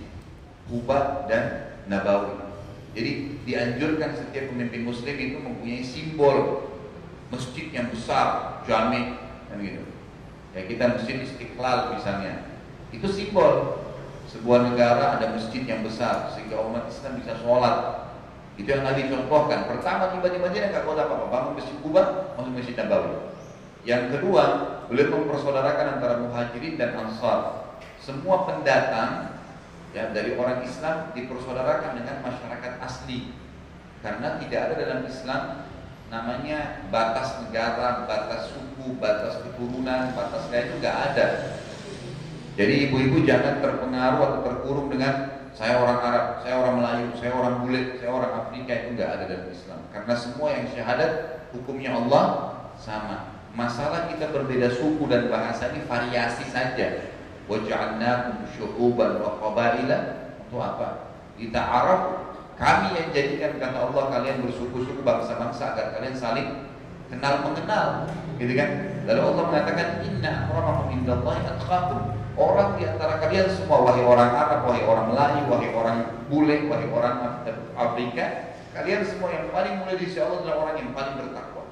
Kuba 0.66 1.28
dan 1.28 1.76
Nabawi. 1.89 2.47
Jadi 2.97 3.41
dianjurkan 3.45 4.16
setiap 4.16 4.53
pemimpin 4.53 4.84
muslim 4.89 5.16
itu 5.16 5.39
mempunyai 5.41 5.84
simbol 5.84 6.68
masjid 7.28 7.68
yang 7.72 7.93
besar, 7.93 8.61
jami, 8.64 9.20
kan 9.53 9.61
gitu. 9.61 9.84
Ya 10.57 10.64
kita 10.64 10.97
masjid 10.97 11.20
Istiqlal 11.20 11.95
misalnya. 11.97 12.49
Itu 12.89 13.05
simbol 13.12 13.84
sebuah 14.28 14.72
negara 14.72 15.20
ada 15.20 15.36
masjid 15.36 15.64
yang 15.64 15.84
besar 15.84 16.32
sehingga 16.32 16.61
umat 16.64 16.89
Islam 16.89 17.20
bisa 17.20 17.36
sholat. 17.41 17.76
Itu 18.59 18.68
yang 18.68 18.82
Nabi 18.82 19.07
contohkan. 19.07 19.70
Pertama 19.70 20.11
tiba-tiba 20.16 20.51
dia 20.51 20.72
nggak 20.72 20.84
kota 20.89 21.07
apa-apa, 21.07 21.26
bangun 21.30 21.53
masjid 21.61 21.76
Kuba, 21.78 22.34
masuk 22.34 22.53
masjid 22.57 22.74
Nabawi. 22.74 23.14
Yang 23.86 24.05
kedua, 24.18 24.45
beliau 24.91 25.14
mempersaudarakan 25.14 25.86
antara 26.01 26.14
muhajirin 26.20 26.74
dan 26.74 26.99
ansar. 26.99 27.70
Semua 28.03 28.49
pendatang 28.49 29.28
ya 29.99 30.14
dari 30.14 30.38
orang 30.38 30.62
Islam 30.62 31.11
dipersaudarakan 31.11 31.99
dengan 31.99 32.22
masyarakat 32.22 32.72
asli 32.78 33.34
karena 33.99 34.38
tidak 34.38 34.61
ada 34.70 34.74
dalam 34.78 35.01
Islam 35.11 35.42
namanya 36.09 36.86
batas 36.88 37.42
negara, 37.42 38.07
batas 38.07 38.55
suku, 38.55 38.94
batas 39.03 39.42
keturunan, 39.42 40.14
batas 40.14 40.46
kayak 40.49 40.70
itu 40.70 40.74
nggak 40.80 40.99
ada. 41.12 41.26
Jadi 42.55 42.74
ibu-ibu 42.88 43.26
jangan 43.26 43.59
terpengaruh 43.59 44.22
atau 44.22 44.40
terkurung 44.46 44.88
dengan 44.88 45.42
saya 45.53 45.82
orang 45.82 45.99
Arab, 45.99 46.26
saya 46.46 46.55
orang 46.62 46.74
Melayu, 46.78 47.07
saya 47.18 47.32
orang 47.34 47.55
bule, 47.66 47.82
saya 47.99 48.11
orang 48.14 48.32
Afrika 48.46 48.72
itu 48.72 48.88
nggak 48.94 49.11
ada 49.18 49.24
dalam 49.26 49.49
Islam. 49.51 49.80
Karena 49.90 50.14
semua 50.14 50.49
yang 50.55 50.66
syahadat 50.70 51.12
hukumnya 51.51 51.90
Allah 51.99 52.26
sama. 52.78 53.34
Masalah 53.53 54.07
kita 54.07 54.30
berbeda 54.30 54.70
suku 54.70 55.11
dan 55.11 55.26
bahasa 55.26 55.74
ini 55.74 55.82
variasi 55.90 56.46
saja 56.46 57.18
waj'alnakum 57.49 58.44
syu'uban 58.55 59.18
wa 59.24 59.40
qabaila 59.40 59.99
untuk 60.46 60.61
apa? 60.61 60.88
Arab 61.57 62.01
kami 62.59 62.90
yang 62.99 63.09
jadikan 63.14 63.55
kata 63.62 63.78
Allah 63.88 64.05
kalian 64.11 64.42
bersuku-suku 64.42 65.01
bangsa-bangsa 65.07 65.74
agar 65.74 65.86
kalian 65.94 66.14
saling 66.18 66.49
kenal 67.09 67.46
mengenal. 67.46 68.11
Gitu 68.36 68.53
kan? 68.55 68.70
Lalu 69.07 69.20
Allah 69.22 69.44
mengatakan 69.46 69.88
inna 70.05 70.30
akramakum 70.46 70.86
indallahi 70.92 71.42
atqakum. 71.46 72.01
Orang 72.38 72.78
di 72.78 72.86
antara 72.86 73.18
kalian 73.18 73.51
semua 73.51 73.82
wahai 73.82 74.03
orang 74.07 74.30
Arab 74.30 74.61
wahai 74.70 74.86
orang 74.86 75.11
Melayu 75.11 75.42
wahai 75.51 75.70
orang 75.74 75.99
bule 76.30 76.70
wahai 76.70 76.86
orang 76.86 77.14
Afrika 77.74 78.55
kalian 78.78 79.03
semua 79.03 79.34
yang 79.34 79.51
paling 79.51 79.74
mulia 79.82 79.99
di 79.99 80.07
sisi 80.07 80.22
Allah 80.22 80.46
adalah 80.46 80.59
orang 80.70 80.76
yang 80.78 80.90
paling 80.94 81.14
bertakwa. 81.18 81.64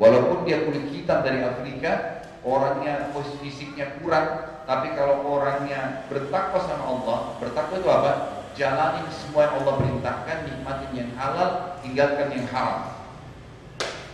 Walaupun 0.00 0.38
dia 0.48 0.64
kulit 0.64 0.88
hitam 0.88 1.20
dari 1.20 1.44
Afrika 1.44 2.17
orangnya 2.48 3.12
fisiknya 3.44 4.00
kurang 4.00 4.56
tapi 4.68 4.92
kalau 4.92 5.24
orangnya 5.24 6.04
bertakwa 6.12 6.60
sama 6.60 6.84
Allah, 6.84 7.18
bertakwa 7.40 7.80
itu 7.80 7.88
apa? 7.88 8.12
Jalani 8.52 9.00
semua 9.08 9.48
yang 9.48 9.64
Allah 9.64 9.74
perintahkan, 9.80 10.36
nikmatin 10.44 10.92
yang 10.92 11.10
halal, 11.16 11.80
tinggalkan 11.80 12.28
yang 12.36 12.44
haram. 12.52 13.00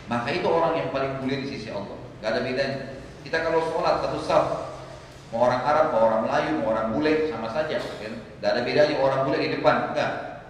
Maka 0.07 0.31
itu 0.31 0.47
orang 0.47 0.79
yang 0.79 0.89
paling 0.95 1.19
mulia 1.19 1.43
di 1.43 1.51
sisi 1.51 1.75
Allah. 1.75 1.99
Gak 2.23 2.39
ada 2.39 2.41
bedanya. 2.47 3.03
Kita 3.27 3.43
kalau 3.43 3.67
sholat 3.67 3.99
satu 4.07 4.19
saf, 4.23 4.47
mau 5.35 5.51
orang 5.51 5.59
Arab, 5.67 5.87
mau 5.91 6.07
orang 6.07 6.23
Melayu, 6.31 6.63
mau 6.63 6.71
orang 6.71 6.95
bule, 6.95 7.27
sama 7.35 7.51
saja. 7.51 7.83
Kan? 7.83 8.15
Gak 8.39 8.51
ada 8.55 8.63
bedanya 8.63 8.95
orang 9.03 9.27
bule 9.27 9.43
di 9.43 9.59
depan, 9.59 9.91
enggak. 9.91 10.45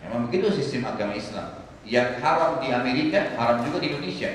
Memang 0.00 0.32
begitu 0.32 0.48
sistem 0.48 0.88
agama 0.88 1.12
Islam. 1.12 1.60
Yang 1.84 2.24
haram 2.24 2.56
di 2.64 2.72
Amerika, 2.72 3.36
haram 3.36 3.68
juga 3.68 3.84
di 3.84 3.92
Indonesia. 3.92 4.32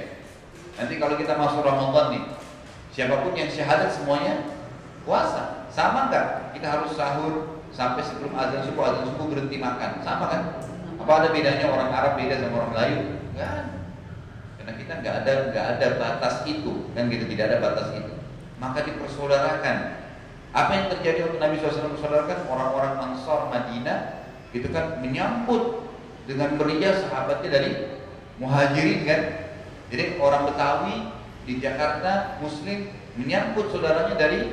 Nanti 0.78 0.94
kalau 1.02 1.18
kita 1.18 1.34
masuk 1.40 1.66
Ramadan 1.66 2.06
nih, 2.14 2.24
siapa 2.96 3.20
pun 3.28 3.36
yang 3.36 3.52
syahadat 3.52 3.92
semuanya 3.92 4.48
puasa. 5.04 5.68
Sama 5.68 6.08
enggak? 6.08 6.56
Kita 6.56 6.68
harus 6.72 6.96
sahur 6.96 7.60
sampai 7.76 8.00
sebelum 8.00 8.32
azan 8.32 8.64
subuh, 8.64 8.88
azan 8.88 9.12
subuh 9.12 9.28
berhenti 9.28 9.60
makan. 9.60 10.00
Sama 10.00 10.32
kan? 10.32 10.42
Apa 11.04 11.12
ada 11.20 11.28
bedanya 11.36 11.68
orang 11.68 11.92
Arab 11.92 12.16
beda 12.16 12.40
sama 12.40 12.64
orang 12.64 12.72
Melayu? 12.72 13.00
Enggak. 13.36 13.64
Karena 14.56 14.74
kita 14.80 14.94
enggak 15.04 15.16
ada 15.22 15.32
enggak 15.52 15.66
ada 15.76 15.88
batas 16.00 16.36
itu, 16.48 16.88
kan 16.96 17.12
gitu 17.12 17.28
tidak 17.36 17.46
ada 17.52 17.58
batas 17.60 17.88
itu. 18.00 18.14
Maka 18.64 18.88
dipersaudarakan. 18.88 19.78
Apa 20.56 20.72
yang 20.72 20.88
terjadi 20.88 21.28
waktu 21.28 21.38
Nabi 21.44 21.60
SAW 21.60 21.92
mempersaudarakan 21.92 22.48
orang-orang 22.48 22.94
Ansar 23.04 23.52
Madinah 23.52 24.24
itu 24.56 24.72
kan 24.72 25.04
menyambut 25.04 25.84
dengan 26.24 26.56
meriah 26.56 26.96
sahabatnya 26.96 27.50
dari 27.52 27.72
Muhajirin 28.40 29.04
kan. 29.04 29.22
Jadi 29.92 30.16
orang 30.18 30.48
Betawi 30.48 31.12
di 31.46 31.62
Jakarta 31.62 32.42
Muslim 32.42 32.90
menyambut 33.16 33.70
saudaranya 33.72 34.18
dari 34.18 34.52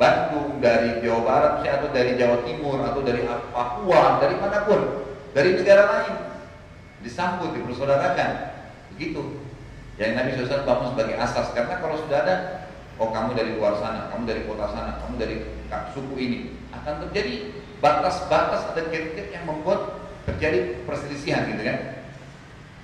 Bandung, 0.00 0.58
dari 0.58 0.98
Jawa 1.04 1.20
Barat 1.22 1.54
atau 1.62 1.88
dari 1.92 2.16
Jawa 2.18 2.42
Timur 2.42 2.80
atau 2.82 3.04
dari 3.04 3.22
Papua, 3.28 4.18
dari 4.18 4.34
mana 4.40 4.64
pun, 4.66 4.80
dari 5.36 5.54
negara 5.54 5.84
lain 5.86 6.14
disambut, 7.04 7.54
dipersaudarakan. 7.54 8.30
Begitu. 8.96 9.44
Yang 10.00 10.12
Nabi 10.16 10.28
SAW 10.34 10.64
bangun 10.64 10.88
sebagai 10.96 11.16
asas 11.20 11.52
karena 11.52 11.76
kalau 11.78 12.00
sudah 12.00 12.18
ada 12.24 12.34
oh 12.96 13.12
kamu 13.12 13.36
dari 13.36 13.50
luar 13.54 13.76
sana, 13.78 14.08
kamu 14.10 14.24
dari 14.24 14.42
kota 14.48 14.66
sana, 14.72 14.98
kamu 15.04 15.14
dari 15.20 15.36
suku 15.92 16.14
ini. 16.16 16.38
Akan 16.72 17.04
terjadi 17.06 17.52
batas-batas 17.84 18.72
ada 18.72 18.82
gate-gate 18.88 19.30
yang 19.36 19.44
membuat 19.44 20.02
terjadi 20.24 20.82
perselisihan 20.88 21.46
gitu 21.52 21.62
kan. 21.62 22.01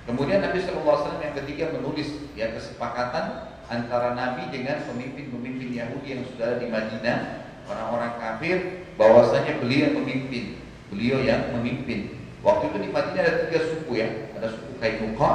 Kemudian 0.07 0.39
Nabi 0.43 0.63
SAW 0.63 1.19
yang 1.19 1.35
ketiga 1.35 1.75
menulis 1.75 2.09
ya 2.37 2.53
kesepakatan 2.55 3.49
antara 3.69 4.17
Nabi 4.17 4.49
dengan 4.49 4.81
pemimpin-pemimpin 4.89 5.69
Yahudi 5.75 6.07
yang 6.17 6.23
sudah 6.33 6.57
di 6.57 6.67
Madinah, 6.67 7.45
orang-orang 7.69 8.17
kafir, 8.17 8.57
bahwasanya 8.97 9.61
beliau 9.61 9.91
yang 9.91 9.95
memimpin, 10.01 10.43
beliau 10.89 11.19
yang 11.21 11.53
memimpin. 11.53 12.17
Waktu 12.41 12.73
itu 12.73 12.77
di 12.87 12.89
Madinah 12.89 13.21
ada 13.21 13.33
tiga 13.45 13.59
suku 13.69 13.91
ya, 13.99 14.07
ada 14.33 14.47
suku 14.49 14.71
Kainuqa, 14.81 15.31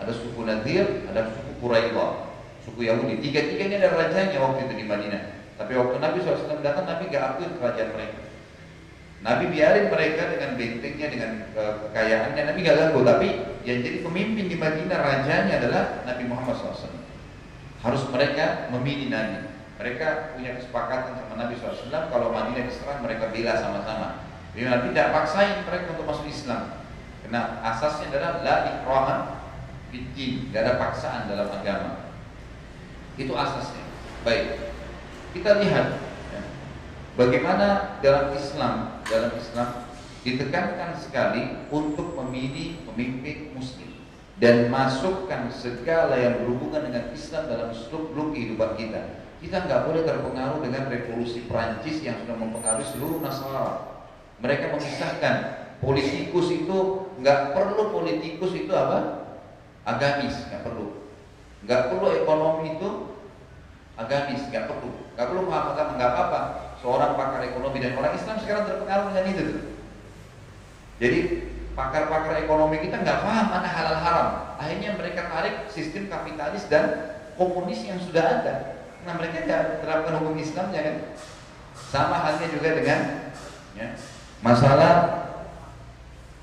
ada 0.00 0.12
suku 0.14 0.40
Nadir, 0.48 0.84
ada 1.12 1.28
suku 1.34 1.50
Quraidah, 1.60 2.12
suku 2.64 2.80
Yahudi. 2.88 3.20
Tiga-tiga 3.20 3.62
ini 3.68 3.74
ada 3.76 3.92
rajanya 3.92 4.38
waktu 4.40 4.70
itu 4.70 4.74
di 4.80 4.84
Madinah. 4.88 5.22
Tapi 5.54 5.72
waktu 5.78 5.96
Nabi 6.02 6.18
SAW 6.24 6.64
datang, 6.64 6.88
Nabi 6.88 7.12
gak 7.12 7.36
akui 7.36 7.46
kerajaan 7.60 7.90
mereka. 7.94 8.23
Nabi 9.24 9.48
biarin 9.48 9.88
mereka 9.88 10.36
dengan 10.36 10.50
bentengnya, 10.60 11.06
dengan 11.08 11.30
uh, 11.56 11.88
kekayaannya, 11.88 12.42
Nabi 12.44 12.58
gak 12.60 12.76
ganggu. 12.76 13.00
Tapi 13.08 13.28
yang 13.64 13.80
jadi 13.80 13.98
pemimpin 14.04 14.52
di 14.52 14.56
Madinah 14.60 15.00
rajanya 15.00 15.54
adalah 15.64 16.04
Nabi 16.04 16.28
Muhammad 16.28 16.60
SAW. 16.60 16.92
Harus 17.80 18.04
mereka 18.12 18.68
memilih 18.68 19.08
Nabi. 19.08 19.48
Mereka 19.80 20.36
punya 20.36 20.60
kesepakatan 20.60 21.16
sama 21.16 21.34
Nabi 21.40 21.56
SAW 21.56 22.12
kalau 22.12 22.36
Madinah 22.36 22.68
diserang 22.68 23.00
mereka 23.00 23.32
bela 23.32 23.56
sama-sama. 23.56 24.28
Jadi 24.52 24.68
Nabi 24.68 24.86
tidak 24.92 25.08
paksain 25.16 25.56
mereka 25.64 25.96
untuk 25.96 26.04
masuk 26.04 26.28
Islam. 26.28 26.84
Karena 27.24 27.64
asasnya 27.64 28.12
adalah 28.12 28.44
la 28.44 28.56
ikraha 28.76 29.16
fiddin, 29.88 30.52
tidak 30.52 30.60
ada 30.68 30.72
paksaan 30.76 31.32
dalam 31.32 31.48
agama. 31.48 32.12
Itu 33.16 33.32
asasnya. 33.32 33.88
Baik. 34.20 34.68
Kita 35.32 35.64
lihat 35.64 36.03
bagaimana 37.14 37.98
dalam 38.02 38.34
Islam, 38.34 39.02
dalam 39.06 39.32
Islam 39.38 39.68
ditekankan 40.24 40.96
sekali 40.98 41.68
untuk 41.68 42.16
memilih 42.16 42.80
pemimpin 42.88 43.52
muslim 43.52 43.92
dan 44.40 44.66
masukkan 44.72 45.46
segala 45.52 46.18
yang 46.18 46.42
berhubungan 46.42 46.90
dengan 46.90 47.04
Islam 47.14 47.46
dalam 47.46 47.70
seluk-beluk 47.70 48.34
kehidupan 48.34 48.70
kita. 48.74 49.00
Kita 49.38 49.68
nggak 49.68 49.84
boleh 49.84 50.02
terpengaruh 50.08 50.64
dengan 50.64 50.88
revolusi 50.88 51.44
Prancis 51.44 52.00
yang 52.00 52.16
sudah 52.24 52.36
mempengaruhi 52.40 52.88
seluruh 52.88 53.20
Nasara. 53.20 54.00
Mereka 54.40 54.72
memisahkan 54.72 55.36
politikus 55.84 56.48
itu 56.48 56.78
nggak 57.20 57.52
perlu 57.52 57.92
politikus 57.92 58.56
itu 58.56 58.72
apa? 58.72 59.28
Agamis 59.84 60.48
nggak 60.48 60.64
perlu. 60.64 61.04
Nggak 61.68 61.82
perlu 61.92 62.06
ekonomi 62.24 62.80
itu 62.80 62.90
agamis 64.00 64.42
nggak 64.48 64.64
perlu. 64.66 64.90
Nggak 65.14 65.26
perlu 65.28 65.42
mengatakan 65.44 65.86
nggak 66.00 66.10
apa-apa. 66.16 66.40
Seorang 66.84 67.16
pakar 67.16 67.40
ekonomi 67.48 67.80
dan 67.80 67.96
orang 67.96 68.12
Islam 68.12 68.36
sekarang 68.44 68.68
terpengaruh 68.68 69.08
dengan 69.08 69.24
itu. 69.32 69.44
Jadi 71.00 71.18
pakar-pakar 71.72 72.44
ekonomi 72.44 72.76
kita 72.84 73.00
nggak 73.00 73.24
paham 73.24 73.46
mana 73.48 73.68
halal 73.72 73.98
haram. 74.04 74.28
Akhirnya 74.60 74.92
mereka 74.92 75.32
tarik 75.32 75.72
sistem 75.72 76.12
kapitalis 76.12 76.68
dan 76.68 77.16
komunis 77.40 77.88
yang 77.88 77.96
sudah 77.96 78.20
ada. 78.20 78.54
Nah 79.08 79.16
mereka 79.16 79.48
nggak 79.48 79.62
terapkan 79.80 80.12
hukum 80.20 80.36
Islamnya 80.36 80.80
kan. 80.84 80.96
Sama 81.88 82.20
halnya 82.20 82.52
juga 82.52 82.76
dengan 82.76 83.00
ya, 83.80 83.96
masalah 84.44 84.94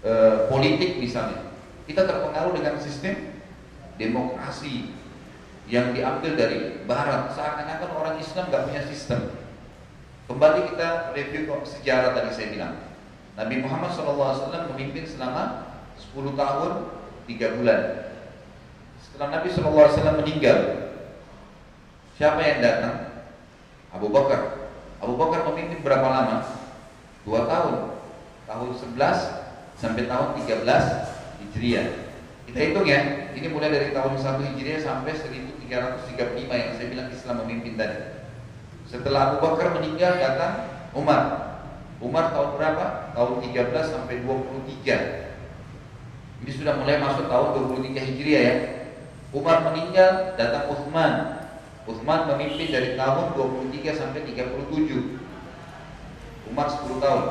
e, 0.01 0.11
politik 0.49 0.97
misalnya. 0.97 1.53
Kita 1.85 2.09
terpengaruh 2.09 2.57
dengan 2.57 2.81
sistem 2.81 3.37
demokrasi 4.01 4.89
yang 5.69 5.93
diambil 5.93 6.33
dari 6.33 6.81
Barat. 6.89 7.29
Seakan-akan 7.29 7.91
orang 7.93 8.15
Islam 8.17 8.49
nggak 8.49 8.65
punya 8.65 8.81
sistem. 8.89 9.40
Kembali 10.31 10.71
kita 10.71 11.11
review 11.11 11.51
sejarah 11.67 12.15
tadi 12.15 12.31
saya 12.31 12.55
bilang 12.55 12.79
Nabi 13.35 13.59
Muhammad 13.67 13.91
SAW 13.91 14.71
memimpin 14.71 15.03
selama 15.03 15.75
10 15.99 16.39
tahun 16.39 16.71
3 17.27 17.57
bulan. 17.59 17.81
Setelah 19.03 19.27
Nabi 19.27 19.51
SAW 19.51 20.23
meninggal, 20.23 20.59
siapa 22.15 22.39
yang 22.47 22.63
datang? 22.63 23.27
Abu 23.91 24.07
Bakar. 24.07 24.71
Abu 25.03 25.19
Bakar 25.19 25.51
memimpin 25.51 25.83
berapa 25.83 26.07
lama? 26.07 26.47
2 27.27 27.51
tahun. 27.51 27.75
Tahun 28.47 28.69
11 28.71 29.83
sampai 29.83 30.07
tahun 30.07 30.27
13 30.47 31.43
Hijriah. 31.43 31.87
Kita 32.47 32.59
hitung 32.71 32.87
ya, 32.87 33.27
ini 33.35 33.51
mulai 33.51 33.67
dari 33.67 33.91
tahun 33.91 34.15
1 34.15 34.47
Hijriah 34.47 34.79
sampai 34.79 35.11
1335 35.11 36.55
yang 36.55 36.71
saya 36.79 36.87
bilang 36.87 37.11
Islam 37.11 37.35
memimpin 37.43 37.75
tadi. 37.75 38.20
Setelah 38.91 39.31
Abu 39.31 39.37
Bakar 39.39 39.71
meninggal 39.79 40.19
datang 40.19 40.67
Umar 40.91 41.55
Umar 42.03 42.35
tahun 42.35 42.59
berapa? 42.59 43.13
Tahun 43.15 43.31
13 43.39 43.93
sampai 43.93 44.25
23. 44.25 45.31
Ini 46.41 46.51
sudah 46.51 46.73
mulai 46.81 46.97
masuk 46.97 47.29
tahun 47.29 47.77
23 47.77 48.01
Hijriah 48.01 48.41
ya. 48.41 48.55
Umar 49.31 49.63
meninggal, 49.69 50.33
datang 50.35 50.67
Uthman. 50.73 51.45
Uthman 51.85 52.25
memimpin 52.33 52.67
dari 52.73 52.97
tahun 52.97 53.37
23 53.37 53.93
sampai 53.93 54.25
37. 54.27 55.21
Umar 56.49 56.67
10 56.67 56.97
tahun. 56.99 57.23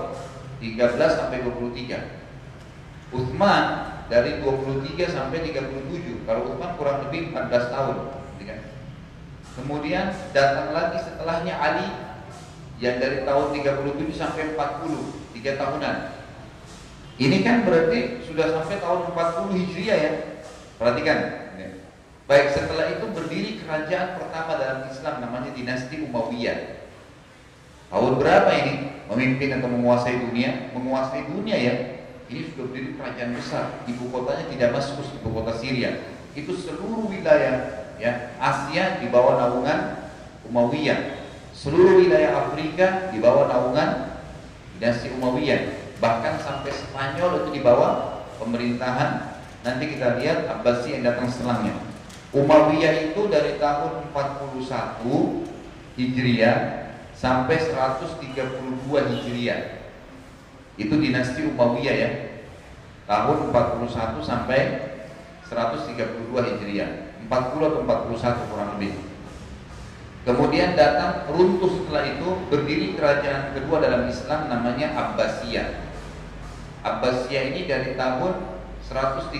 13 0.62 1.18
sampai 1.18 1.42
23. 1.42 1.98
Uthman 3.11 3.62
dari 4.06 4.38
23 4.38 5.11
sampai 5.11 5.42
37. 5.50 6.22
Kalau 6.24 6.46
Uthman 6.46 6.78
kurang 6.78 7.11
lebih 7.11 7.34
14 7.34 7.74
tahun. 7.74 8.20
Kemudian 9.59 10.14
datang 10.30 10.70
lagi 10.70 10.98
setelahnya 11.03 11.55
Ali 11.59 11.88
yang 12.78 13.03
dari 13.03 13.26
tahun 13.26 13.46
37 13.55 14.14
sampai 14.14 14.55
40, 14.55 15.36
3 15.36 15.61
tahunan. 15.61 15.96
Ini 17.20 17.36
kan 17.44 17.68
berarti 17.68 18.24
sudah 18.24 18.46
sampai 18.48 18.80
tahun 18.80 19.12
40 19.12 19.59
Hijriah 19.59 19.98
ya. 19.98 20.12
Perhatikan. 20.80 21.18
Baik, 22.30 22.55
setelah 22.55 22.94
itu 22.94 23.11
berdiri 23.11 23.59
kerajaan 23.59 24.14
pertama 24.22 24.55
dalam 24.55 24.86
Islam 24.86 25.18
namanya 25.18 25.51
dinasti 25.51 25.98
Umayyah. 25.98 26.86
Tahun 27.90 28.22
berapa 28.22 28.51
ini? 28.55 29.03
Memimpin 29.11 29.59
atau 29.59 29.66
menguasai 29.66 30.30
dunia? 30.30 30.70
Menguasai 30.70 31.26
dunia 31.26 31.59
ya. 31.59 31.74
Ini 32.30 32.55
sudah 32.55 32.70
berdiri 32.70 32.94
kerajaan 32.94 33.34
besar. 33.34 33.82
Ibu 33.90 34.14
kotanya 34.14 34.46
tidak 34.46 34.78
masuk 34.78 35.03
ibu 35.03 35.28
kota 35.34 35.59
Syria. 35.59 36.07
Itu 36.38 36.55
seluruh 36.55 37.11
wilayah 37.11 37.80
ya. 38.01 38.32
Asia 38.40 38.98
di 38.98 39.12
bawah 39.12 39.36
naungan 39.36 40.11
Umayyah. 40.48 41.20
Seluruh 41.53 42.01
wilayah 42.01 42.48
Afrika 42.48 43.12
di 43.12 43.20
bawah 43.20 43.46
naungan 43.46 44.16
dinasti 44.80 45.12
Umayyah. 45.14 45.92
Bahkan 46.01 46.40
sampai 46.40 46.72
Spanyol 46.72 47.44
itu 47.44 47.61
di 47.61 47.61
bawah 47.61 48.24
pemerintahan. 48.40 49.36
Nanti 49.61 49.84
kita 49.92 50.16
lihat 50.16 50.48
Abbasi 50.48 50.96
yang 50.96 51.05
datang 51.05 51.28
setelahnya. 51.28 51.76
Umayyah 52.32 53.12
itu 53.12 53.28
dari 53.28 53.61
tahun 53.61 54.09
41 54.09 56.01
Hijriah 56.01 56.59
sampai 57.12 57.61
132 57.61 58.40
Hijriah. 58.88 59.61
Itu 60.80 60.96
dinasti 60.96 61.44
Umayyah 61.53 61.94
ya. 61.94 62.11
Tahun 63.05 63.53
41 63.53 64.24
sampai 64.24 64.61
132 65.44 66.30
Hijriah 66.32 67.09
40 67.31 67.62
atau 67.62 67.81
41 67.87 68.51
kurang 68.51 68.74
lebih 68.74 69.11
Kemudian 70.20 70.76
datang 70.76 71.24
runtuh 71.33 71.81
setelah 71.81 72.05
itu 72.05 72.28
berdiri 72.53 72.93
kerajaan 72.93 73.57
kedua 73.57 73.81
dalam 73.81 74.05
Islam 74.05 74.53
namanya 74.53 74.93
Abbasiyah. 74.93 75.81
Abbasiyah 76.85 77.57
ini 77.57 77.64
dari 77.64 77.97
tahun 77.97 78.61
132 78.85 79.33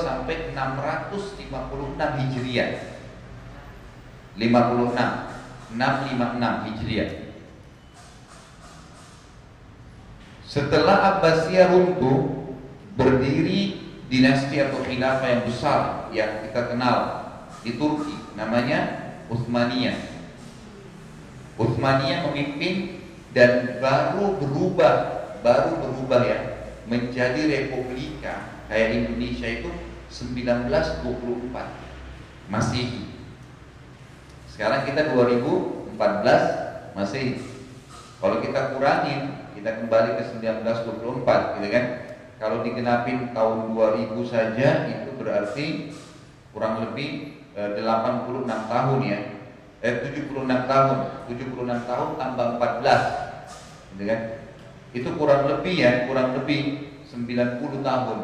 sampai 0.00 0.56
656 0.56 2.00
Hijriah. 2.00 2.96
56 4.40 5.76
656 5.76 6.64
Hijriah. 6.64 7.10
Setelah 10.48 10.96
Abbasiyah 11.12 11.68
runtuh, 11.76 12.48
berdiri 12.96 13.84
dinasti 14.08 14.56
atau 14.64 14.80
khilafah 14.80 15.28
yang 15.28 15.42
besar 15.44 15.80
yang 16.16 16.32
kita 16.48 16.72
kenal 16.72 17.15
di 17.66 17.74
Turki 17.74 18.14
namanya 18.38 19.10
Utsmaniyah. 19.26 19.98
Utsmaniyah 21.58 22.30
memimpin 22.30 23.02
dan 23.34 23.82
baru 23.82 24.38
berubah, 24.38 24.94
baru 25.42 25.82
berubah 25.82 26.22
ya 26.22 26.38
menjadi 26.86 27.42
republika 27.50 28.62
kayak 28.70 29.02
Indonesia 29.02 29.50
itu 29.50 29.66
1924 30.14 32.46
masih 32.46 33.10
sekarang 34.54 34.86
kita 34.86 35.10
2014 35.10 36.94
masih 36.94 37.42
kalau 38.22 38.38
kita 38.38 38.78
kurangin 38.78 39.34
kita 39.58 39.82
kembali 39.82 40.14
ke 40.14 40.22
1924 40.38 41.58
gitu 41.58 41.68
kan? 41.74 41.86
Kalau 42.36 42.60
digenapin 42.62 43.32
tahun 43.32 43.72
2000 43.74 44.12
saja 44.28 44.84
itu 44.86 45.10
berarti 45.16 45.88
kurang 46.52 46.84
lebih 46.84 47.35
86 47.56 48.44
eh, 48.44 48.62
tahun 48.68 48.98
ya. 49.00 49.20
Eh 49.80 49.94
76 50.12 50.44
tahun. 50.44 50.96
76 51.32 51.88
tahun 51.88 52.08
tambah 52.20 52.46
14 52.60 53.96
gitu 53.96 54.04
kan? 54.04 54.20
Itu 54.92 55.08
kurang 55.16 55.48
lebih 55.48 55.74
ya 55.80 56.04
kurang 56.04 56.36
lebih 56.36 56.92
90 57.08 57.80
tahun. 57.80 58.18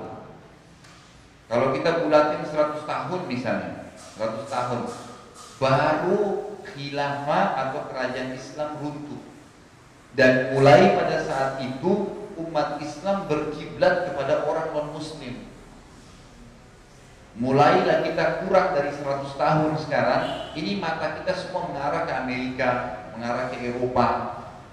Kalau 1.48 1.66
kita 1.72 1.90
bulatin 2.04 2.44
100 2.44 2.84
tahun 2.84 3.20
misalnya 3.28 3.92
100 4.20 4.52
tahun 4.52 4.80
baru 5.60 6.20
khilafah 6.64 7.46
atau 7.56 7.80
kerajaan 7.88 8.36
Islam 8.36 8.76
runtuh. 8.84 9.20
Dan 10.12 10.52
mulai 10.52 10.92
pada 10.92 11.24
saat 11.24 11.56
itu 11.64 12.20
umat 12.36 12.76
Islam 12.84 13.24
berkiblat 13.32 14.12
kepada 14.12 14.44
orang 14.44 14.76
non 14.76 14.88
muslim 14.92 15.51
Mulailah 17.32 18.04
kita 18.04 18.44
kurang 18.44 18.76
dari 18.76 18.92
100 18.92 19.40
tahun 19.40 19.72
sekarang 19.80 20.52
Ini 20.52 20.76
mata 20.76 21.16
kita 21.16 21.32
semua 21.32 21.72
mengarah 21.72 22.04
ke 22.04 22.12
Amerika 22.12 22.70
Mengarah 23.16 23.48
ke 23.48 23.56
Eropa. 23.72 24.08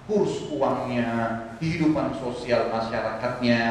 Kurs 0.04 0.52
uangnya 0.52 1.40
Kehidupan 1.64 2.20
sosial 2.20 2.68
masyarakatnya 2.68 3.64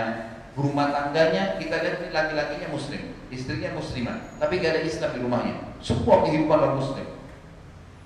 Rumah 0.56 0.88
tangganya 0.88 1.60
Kita 1.60 1.84
lihat 1.84 2.00
laki-lakinya 2.08 2.68
muslim 2.72 3.12
Istrinya 3.28 3.76
muslimah 3.76 4.40
Tapi 4.40 4.56
gak 4.56 4.72
ada 4.72 4.82
Islam 4.88 5.10
di 5.12 5.20
rumahnya. 5.20 5.54
Semua 5.84 6.24
kehidupan 6.24 6.56
non 6.56 6.80
muslim. 6.80 7.06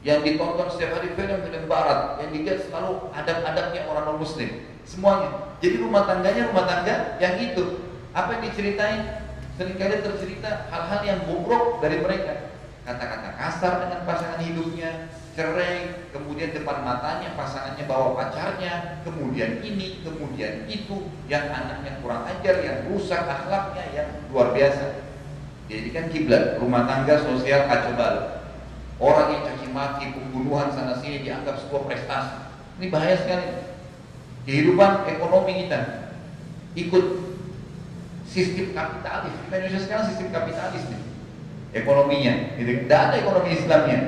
Yang 0.03 0.35
ditonton 0.35 0.67
setiap 0.67 0.99
hari 0.99 1.15
film-film 1.15 1.71
barat 1.71 2.19
Yang 2.27 2.31
dilihat 2.35 2.59
selalu 2.67 3.07
adab-adabnya 3.15 3.87
orang 3.87 4.05
non 4.11 4.19
muslim 4.19 4.51
Semuanya. 4.83 5.55
Jadi 5.63 5.79
rumah 5.79 6.03
tangganya 6.11 6.51
rumah 6.51 6.67
tangga 6.67 7.17
yang 7.23 7.39
itu. 7.39 7.87
Apa 8.13 8.35
yang 8.37 8.43
diceritain 8.51 9.22
Seringkali 9.61 10.01
tercerita 10.01 10.71
hal-hal 10.73 11.01
yang 11.05 11.21
bobrok 11.29 11.85
dari 11.85 12.01
mereka. 12.01 12.57
Kata-kata 12.83 13.31
kasar 13.39 13.73
dengan 13.87 14.01
pasangan 14.03 14.43
hidupnya, 14.43 15.07
cerai, 15.39 16.09
kemudian 16.11 16.51
depan 16.51 16.83
matanya 16.83 17.31
pasangannya 17.39 17.85
bawa 17.87 18.19
pacarnya, 18.19 19.05
kemudian 19.07 19.63
ini, 19.63 20.03
kemudian 20.03 20.67
itu, 20.67 21.07
yang 21.31 21.47
anaknya 21.53 22.03
kurang 22.03 22.27
ajar, 22.27 22.59
yang 22.59 22.91
rusak 22.91 23.23
akhlaknya, 23.23 23.85
yang 23.95 24.09
luar 24.35 24.51
biasa. 24.51 25.05
Jadi 25.71 25.89
kan 25.95 26.11
kiblat, 26.11 26.59
rumah 26.59 26.85
tangga 26.91 27.23
sosial 27.23 27.71
kacau 27.71 27.95
balau. 27.95 28.43
Orang 28.99 29.35
yang 29.35 29.43
caci 29.47 29.67
maki, 29.71 30.05
pembunuhan 30.15 30.75
sana 30.75 30.99
sini 30.99 31.23
dianggap 31.23 31.59
sebuah 31.63 31.87
prestasi. 31.87 32.39
Ini 32.83 32.87
bahaya 32.91 33.17
sekali. 33.19 33.47
Kehidupan 34.43 35.07
ekonomi 35.07 35.67
kita 35.67 35.81
ikut 36.75 37.05
sistem 38.33 38.73
kapitalis. 38.73 39.37
Indonesia 39.53 39.81
sekarang 39.85 40.05
sistem 40.09 40.29
kapitalis 40.33 40.83
nih. 40.89 41.01
Ekonominya, 41.73 42.57
gitu. 42.57 42.85
Tidak 42.85 43.01
ada 43.01 43.17
ekonomi 43.21 43.53
Islamnya. 43.53 44.01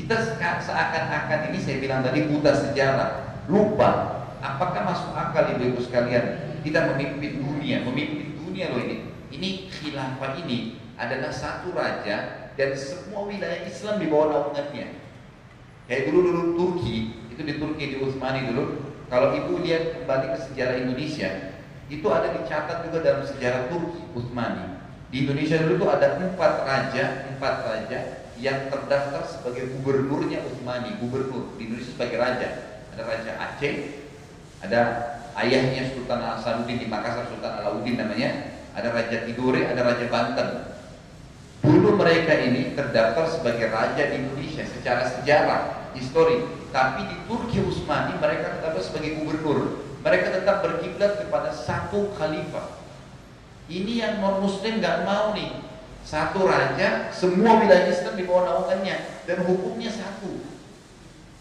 Kita 0.00 0.16
seakan-akan 0.64 1.52
ini 1.52 1.58
saya 1.60 1.76
bilang 1.80 2.00
tadi 2.00 2.24
buta 2.26 2.52
sejarah, 2.56 3.10
lupa 3.46 4.20
apakah 4.40 4.82
masuk 4.88 5.12
akal 5.12 5.44
ibu-ibu 5.56 5.80
sekalian 5.84 6.50
kita 6.64 6.92
memimpin 6.92 7.40
dunia, 7.40 7.84
memimpin 7.84 8.36
dunia 8.40 8.72
loh 8.72 8.80
ini. 8.80 8.96
Ini 9.30 9.48
khilafah 9.70 10.36
ini 10.42 10.80
adalah 10.98 11.30
satu 11.32 11.72
raja 11.72 12.50
dan 12.58 12.70
semua 12.76 13.24
wilayah 13.24 13.64
Islam 13.64 14.02
di 14.02 14.06
bawah 14.10 14.28
naungannya. 14.28 15.00
Kayak 15.88 16.02
dulu 16.10 16.18
dulu 16.28 16.42
Turki, 16.58 17.14
itu 17.32 17.40
di 17.40 17.54
Turki 17.56 17.84
di 17.94 17.96
Utsmani 18.02 18.50
dulu. 18.52 18.64
Kalau 19.10 19.34
ibu 19.34 19.58
lihat 19.64 20.02
kembali 20.02 20.26
ke 20.34 20.38
sejarah 20.50 20.76
Indonesia, 20.86 21.30
itu 21.90 22.06
ada 22.06 22.30
dicatat 22.38 22.86
juga 22.86 23.02
dalam 23.02 23.26
sejarah 23.26 23.66
Turki 23.66 24.00
Utsmani. 24.14 24.78
Di 25.10 25.26
Indonesia 25.26 25.58
dulu 25.58 25.74
itu 25.82 25.86
ada 25.90 26.06
empat 26.22 26.52
raja, 26.62 27.04
empat 27.34 27.54
raja 27.66 27.98
yang 28.38 28.70
terdaftar 28.70 29.26
sebagai 29.26 29.74
gubernurnya 29.74 30.46
Utsmani, 30.46 30.96
gubernur 31.02 31.58
di 31.58 31.66
Indonesia 31.66 31.90
sebagai 31.90 32.16
raja. 32.22 32.48
Ada 32.94 33.02
Raja 33.06 33.32
Aceh, 33.38 33.74
ada 34.62 34.80
ayahnya 35.42 35.90
Sultan 35.94 36.22
Hasanuddin 36.22 36.78
di 36.78 36.86
Makassar, 36.86 37.26
Sultan 37.26 37.58
Alauddin 37.58 37.98
namanya, 37.98 38.54
ada 38.74 38.94
Raja 38.94 39.26
Tidore, 39.26 39.66
ada 39.66 39.82
Raja 39.82 40.06
Banten. 40.06 40.48
Dulu 41.60 41.98
mereka 41.98 42.32
ini 42.40 42.72
terdaftar 42.72 43.28
sebagai 43.28 43.68
raja 43.68 44.00
di 44.08 44.24
Indonesia 44.24 44.64
secara 44.64 45.04
sejarah, 45.04 45.92
histori. 45.92 46.40
Tapi 46.70 47.02
di 47.10 47.16
Turki 47.26 47.58
Utsmani 47.60 48.16
mereka 48.16 48.56
terdaftar 48.56 48.82
sebagai 48.82 49.20
gubernur. 49.20 49.89
Mereka 50.00 50.26
tetap 50.32 50.64
berkiblat 50.64 51.20
kepada 51.20 51.52
satu 51.52 52.12
khalifah. 52.16 52.80
Ini 53.68 53.92
yang 54.02 54.14
non 54.24 54.40
muslim 54.40 54.80
nggak 54.80 55.04
mau 55.04 55.36
nih. 55.36 55.60
Satu 56.00 56.48
raja, 56.48 57.12
semua 57.12 57.60
wilayah 57.60 57.86
Islam 57.86 58.16
di 58.16 58.24
bawah 58.24 58.42
naungannya 58.48 58.96
dan 59.28 59.38
hukumnya 59.44 59.92
satu. 59.92 60.42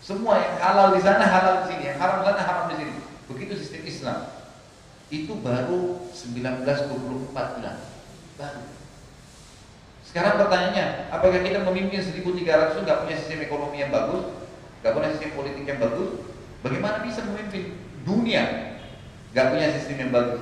Semua 0.03 0.37
yang 0.37 0.55
halal 0.59 0.93
di 0.93 1.01
sana 1.01 1.23
halal 1.23 1.55
di 1.63 1.65
sini, 1.73 1.83
yang 1.89 1.97
haram 1.97 2.21
di 2.21 2.25
sana 2.27 2.41
haram 2.43 2.65
di 2.67 2.75
sini. 2.83 2.93
Begitu 3.31 3.53
sistem 3.55 3.83
Islam. 3.87 4.19
Itu 5.09 5.39
baru 5.39 6.11
1924 6.11 7.33
bulan. 7.33 7.77
Baru. 8.37 8.63
Sekarang 10.05 10.41
pertanyaannya, 10.41 11.13
apakah 11.13 11.39
kita 11.45 11.61
memimpin 11.65 12.01
1300 12.01 12.81
nggak 12.81 12.99
punya 13.05 13.15
sistem 13.15 13.45
ekonomi 13.45 13.77
yang 13.79 13.93
bagus, 13.93 14.25
nggak 14.81 14.93
punya 14.93 15.09
sistem 15.13 15.31
politik 15.37 15.65
yang 15.65 15.79
bagus? 15.79 16.09
Bagaimana 16.65 17.05
bisa 17.05 17.23
memimpin? 17.23 17.88
Dunia 18.09 18.43
nggak 19.29 19.47
punya 19.53 19.67
sistem 19.77 19.97
yang 20.01 20.11
bagus. 20.11 20.41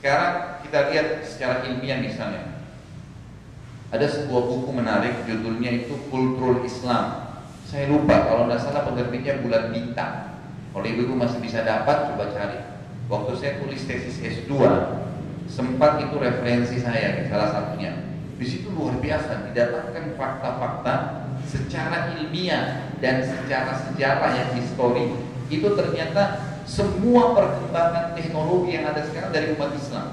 Sekarang 0.00 0.64
kita 0.64 0.78
lihat 0.92 1.06
secara 1.20 1.68
ilmiah 1.68 2.00
misalnya. 2.00 2.64
Ada 3.92 4.08
sebuah 4.08 4.42
buku 4.50 4.70
menarik 4.72 5.28
judulnya 5.28 5.84
itu 5.84 5.94
Kultur 6.08 6.64
Islam. 6.64 7.36
Saya 7.68 7.92
lupa 7.92 8.26
kalau 8.26 8.48
tidak 8.48 8.60
salah 8.64 8.82
penerbitnya 8.88 9.44
Bulan 9.44 9.70
Bintang. 9.70 10.42
Kalau 10.72 10.84
ibu 10.84 11.14
masih 11.16 11.40
bisa 11.40 11.64
dapat 11.64 12.12
coba 12.12 12.28
cari. 12.32 12.60
Waktu 13.06 13.32
saya 13.38 13.52
tulis 13.62 13.86
tesis 13.86 14.18
S2 14.18 14.52
sempat 15.46 16.02
itu 16.02 16.16
referensi 16.18 16.82
saya 16.82 17.22
salah 17.30 17.48
satunya. 17.54 17.94
Di 18.36 18.44
situ 18.44 18.68
luar 18.74 18.98
biasa 19.00 19.48
didapatkan 19.48 20.18
fakta-fakta 20.18 20.94
secara 21.46 22.12
ilmiah 22.18 22.92
dan 23.00 23.22
secara 23.24 23.72
sejarah 23.88 24.32
yang 24.34 24.50
histori 24.60 25.25
itu 25.46 25.68
ternyata 25.78 26.56
semua 26.66 27.30
perkembangan 27.32 28.18
teknologi 28.18 28.74
yang 28.74 28.90
ada 28.90 29.06
sekarang 29.06 29.30
dari 29.30 29.54
umat 29.54 29.70
Islam. 29.78 30.06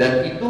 Dan 0.00 0.24
itu 0.24 0.48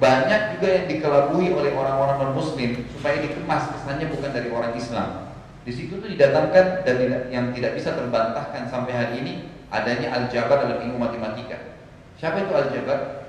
banyak 0.00 0.56
juga 0.56 0.68
yang 0.68 0.86
dikelabui 0.88 1.52
oleh 1.52 1.72
orang-orang 1.76 2.16
non 2.20 2.32
muslim 2.36 2.84
supaya 2.96 3.20
dikemas 3.20 3.68
kesannya 3.72 4.08
bukan 4.12 4.30
dari 4.32 4.48
orang 4.52 4.72
Islam. 4.76 5.32
Di 5.64 5.72
situ 5.72 6.00
tuh 6.00 6.08
didatangkan 6.08 6.88
dan 6.88 6.96
yang 7.28 7.52
tidak 7.52 7.76
bisa 7.76 7.92
terbantahkan 7.92 8.68
sampai 8.68 8.92
hari 8.96 9.14
ini 9.20 9.32
adanya 9.68 10.16
aljabar 10.16 10.64
dalam 10.64 10.80
ilmu 10.88 10.96
matematika. 10.96 11.78
Siapa 12.16 12.48
itu 12.48 12.52
aljabar? 12.52 13.28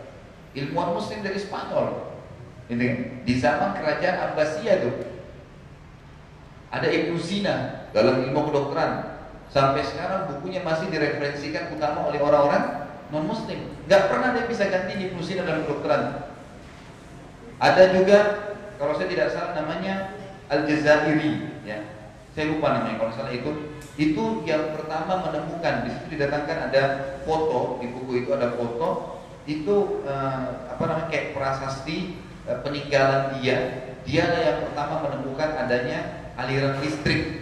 Ilmuwan 0.52 0.96
muslim 1.00 1.24
dari 1.24 1.40
Spanyol. 1.40 2.12
Ini 2.72 2.88
di 3.28 3.34
zaman 3.36 3.76
kerajaan 3.76 4.32
Abbasiyah 4.32 4.76
tuh. 4.84 4.96
Ada 6.72 6.88
Ibnu 6.88 7.20
Sina 7.20 7.88
dalam 7.92 8.24
ilmu 8.24 8.48
kedokteran 8.48 9.21
Sampai 9.52 9.84
sekarang 9.84 10.32
bukunya 10.32 10.64
masih 10.64 10.88
direferensikan 10.88 11.76
utama 11.76 12.08
oleh 12.08 12.24
orang-orang 12.24 12.88
non 13.12 13.28
muslim. 13.28 13.60
Gak 13.92 14.08
pernah 14.08 14.32
dia 14.32 14.48
bisa 14.48 14.64
ganti 14.72 14.96
di 14.96 15.12
Sina 15.20 15.44
dalam 15.44 15.68
kedokteran. 15.68 16.32
Ada 17.60 17.92
juga 17.92 18.20
kalau 18.80 18.96
saya 18.96 19.12
tidak 19.12 19.36
salah 19.36 19.52
namanya 19.60 20.16
Al 20.48 20.64
Jazairi 20.64 21.62
ya. 21.68 21.84
Saya 22.32 22.48
lupa 22.48 22.80
namanya 22.80 22.96
kalau 22.96 23.12
salah 23.12 23.36
itu 23.36 23.76
itu 24.00 24.24
yang 24.48 24.72
pertama 24.72 25.20
menemukan 25.20 25.84
di 25.84 25.90
situ 25.92 26.16
didatangkan 26.16 26.72
ada 26.72 26.84
foto 27.28 27.84
di 27.84 27.92
buku 27.92 28.24
itu 28.24 28.32
ada 28.32 28.56
foto 28.56 29.20
itu 29.44 30.00
eh, 30.08 30.48
apa 30.72 30.84
namanya 30.88 31.12
kayak 31.12 31.36
prasasti 31.36 32.16
eh, 32.48 32.58
peninggalan 32.64 33.36
dia 33.36 33.84
dia 34.08 34.26
yang 34.26 34.64
pertama 34.64 35.12
menemukan 35.12 35.60
adanya 35.60 36.32
aliran 36.40 36.80
listrik 36.80 37.41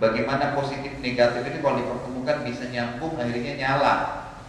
bagaimana 0.00 0.56
positif 0.56 0.96
negatif 1.04 1.44
itu 1.44 1.58
kalau 1.60 1.76
dipertemukan 1.78 2.36
bisa 2.48 2.64
nyambung 2.72 3.20
akhirnya 3.20 3.54
nyala. 3.60 3.94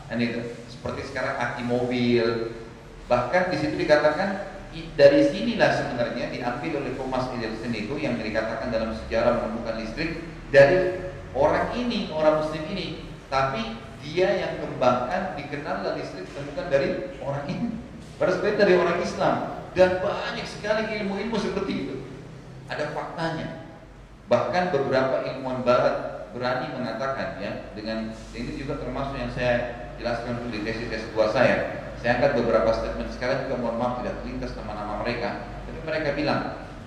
Dan 0.08 0.24
itu. 0.24 0.41
Seperti 0.72 1.14
sekarang 1.14 1.38
aki 1.38 1.62
mobil. 1.68 2.58
Bahkan 3.06 3.54
di 3.54 3.58
situ 3.60 3.76
dikatakan 3.78 4.49
dari 4.95 5.28
sinilah 5.28 5.70
sebenarnya 5.76 6.32
diambil 6.32 6.82
oleh 6.82 6.95
Thomas 6.95 7.28
Edison 7.36 7.76
itu 7.76 7.99
yang 7.99 8.16
dikatakan 8.16 8.72
dalam 8.72 8.95
sejarah 8.95 9.43
menemukan 9.43 9.84
listrik 9.84 10.24
dari 10.49 11.12
orang 11.36 11.76
ini 11.76 12.10
orang 12.16 12.41
muslim 12.41 12.64
ini. 12.72 13.06
Tapi 13.28 13.78
dia 14.02 14.28
yang 14.41 14.58
kembangkan 14.58 15.38
dikenal 15.38 15.86
listrik 15.99 16.26
ditemukan 16.32 16.66
dari 16.72 16.89
orang 17.22 17.45
ini. 17.52 17.68
Sebenarnya 18.18 18.58
dari 18.58 18.74
orang 18.80 18.97
Islam. 19.04 19.36
Dan 19.72 20.04
banyak 20.04 20.47
sekali 20.47 20.84
ilmu-ilmu 20.99 21.38
seperti 21.39 21.74
itu. 21.88 21.95
Ada 22.68 22.91
faktanya 22.91 23.61
Bahkan 24.32 24.72
beberapa 24.72 25.28
ilmuwan 25.28 25.68
barat 25.68 25.96
berani 26.32 26.72
mengatakan 26.72 27.36
ya 27.44 27.68
dengan 27.76 28.16
ini 28.32 28.56
juga 28.56 28.80
termasuk 28.80 29.20
yang 29.20 29.28
saya 29.36 29.84
jelaskan 30.00 30.48
di 30.48 30.64
tesis 30.64 30.88
tes 30.88 31.04
dua 31.12 31.28
saya. 31.36 31.84
Saya 32.00 32.18
angkat 32.18 32.40
beberapa 32.40 32.72
statement 32.72 33.12
sekarang 33.12 33.46
juga 33.46 33.60
mohon 33.60 33.76
maaf 33.78 33.94
tidak 34.00 34.24
terlintas 34.24 34.56
nama-nama 34.56 35.04
mereka, 35.04 35.52
tapi 35.68 35.80
mereka 35.84 36.10
bilang 36.16 36.42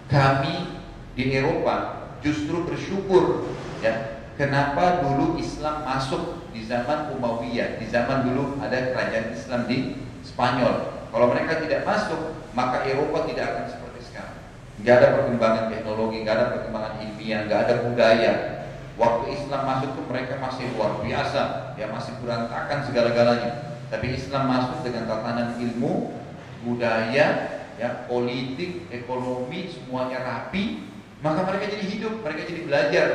kami 0.08 0.80
di 1.14 1.36
Eropa 1.36 2.08
justru 2.24 2.64
bersyukur 2.66 3.46
ya 3.78 4.24
kenapa 4.40 5.04
dulu 5.04 5.38
Islam 5.38 5.84
masuk 5.86 6.48
di 6.50 6.66
zaman 6.66 7.12
Umayyah, 7.14 7.78
di 7.78 7.86
zaman 7.92 8.26
dulu 8.26 8.58
ada 8.58 8.90
kerajaan 8.90 9.36
Islam 9.36 9.68
di 9.68 10.00
Spanyol. 10.24 10.96
Kalau 11.14 11.30
mereka 11.30 11.62
tidak 11.62 11.86
masuk, 11.86 12.34
maka 12.56 12.82
Eropa 12.88 13.28
tidak 13.30 13.54
akan 13.54 13.64
seperti 14.74 14.82
sekarang. 14.82 14.82
Gak 14.82 14.94
ada 14.98 15.08
perkembangan 15.18 15.64
teknologi, 15.70 16.16
gak 16.26 16.34
ada 16.34 16.46
perkembangan 16.58 16.94
ilmiah, 17.02 17.40
gak 17.46 17.60
ada 17.68 17.74
budaya. 17.86 18.32
Waktu 18.94 19.24
Islam 19.34 19.62
masuk 19.66 19.90
tuh 19.98 20.06
mereka 20.06 20.34
masih 20.38 20.64
luar 20.74 21.02
biasa, 21.02 21.74
ya 21.74 21.86
masih 21.90 22.12
berantakan 22.22 22.78
segala-galanya. 22.86 23.50
Tapi 23.90 24.06
Islam 24.14 24.44
masuk 24.46 24.86
dengan 24.86 25.10
tatanan 25.10 25.58
ilmu, 25.58 26.14
budaya, 26.62 27.26
ya 27.74 27.88
politik, 28.06 28.86
ekonomi, 28.90 29.66
semuanya 29.70 30.22
rapi, 30.22 30.86
maka 31.22 31.42
mereka 31.42 31.74
jadi 31.74 31.86
hidup, 31.90 32.22
mereka 32.22 32.42
jadi 32.46 32.60
belajar. 32.70 33.08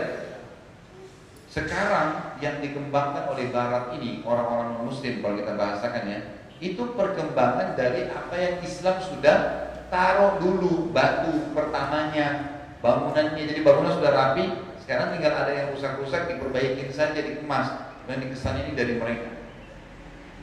Sekarang 1.49 2.37
yang 2.43 2.61
dikembangkan 2.61 3.31
oleh 3.31 3.49
Barat 3.49 3.95
ini 3.97 4.21
orang-orang 4.21 4.85
Muslim 4.85 5.23
kalau 5.23 5.39
kita 5.39 5.55
bahasakan 5.57 6.03
ya, 6.05 6.19
itu 6.59 6.83
perkembangan 6.91 7.79
dari 7.79 8.11
apa 8.11 8.35
yang 8.35 8.55
Islam 8.61 8.99
sudah 8.99 9.58
taruh 9.89 10.37
dulu 10.37 10.93
batu 10.93 11.53
pertamanya, 11.53 12.61
bangunannya 12.79 13.43
jadi 13.43 13.61
bangunan 13.65 13.97
sudah 13.97 14.11
rapi, 14.13 14.45
sekarang 14.85 15.17
tinggal 15.17 15.33
ada 15.35 15.51
yang 15.53 15.67
rusak-rusak 15.75 16.29
diperbaiki 16.29 16.89
saja, 16.93 17.17
dikemas 17.17 17.67
dan 18.05 18.21
dikesan 18.23 18.65
ini 18.65 18.71
dari 18.73 18.97
mereka. 18.97 19.29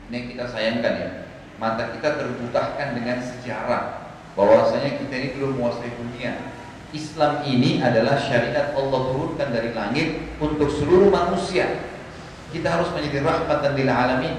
Ini 0.07 0.13
yang 0.15 0.27
kita 0.31 0.45
sayangkan 0.47 0.93
ya, 0.95 1.09
mata 1.59 1.91
kita 1.91 2.15
terbutahkan 2.15 2.95
dengan 2.95 3.19
sejarah 3.19 4.07
bahwasanya 4.37 5.01
kita 5.01 5.15
ini 5.17 5.29
belum 5.35 5.57
menguasai 5.57 5.91
dunia, 5.97 6.37
Islam 6.95 7.43
ini 7.43 7.83
adalah 7.83 8.15
syariat 8.15 8.71
Allah 8.71 8.99
turunkan 9.11 9.51
dari 9.51 9.75
langit 9.75 10.39
untuk 10.39 10.71
seluruh 10.71 11.11
manusia. 11.11 11.83
Kita 12.47 12.79
harus 12.79 12.87
menjadi 12.95 13.27
rahmatan 13.27 13.75
lil 13.75 13.91
alamin. 13.91 14.35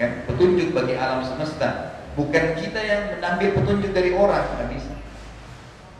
Kan? 0.00 0.24
Petunjuk 0.24 0.72
bagi 0.72 0.96
alam 0.96 1.20
semesta. 1.20 1.89
Bukan 2.18 2.44
kita 2.58 2.80
yang 2.82 3.02
mengambil 3.16 3.48
petunjuk 3.54 3.90
dari 3.94 4.10
orang, 4.14 4.42
tidak 4.54 4.68
bisa. 4.74 4.92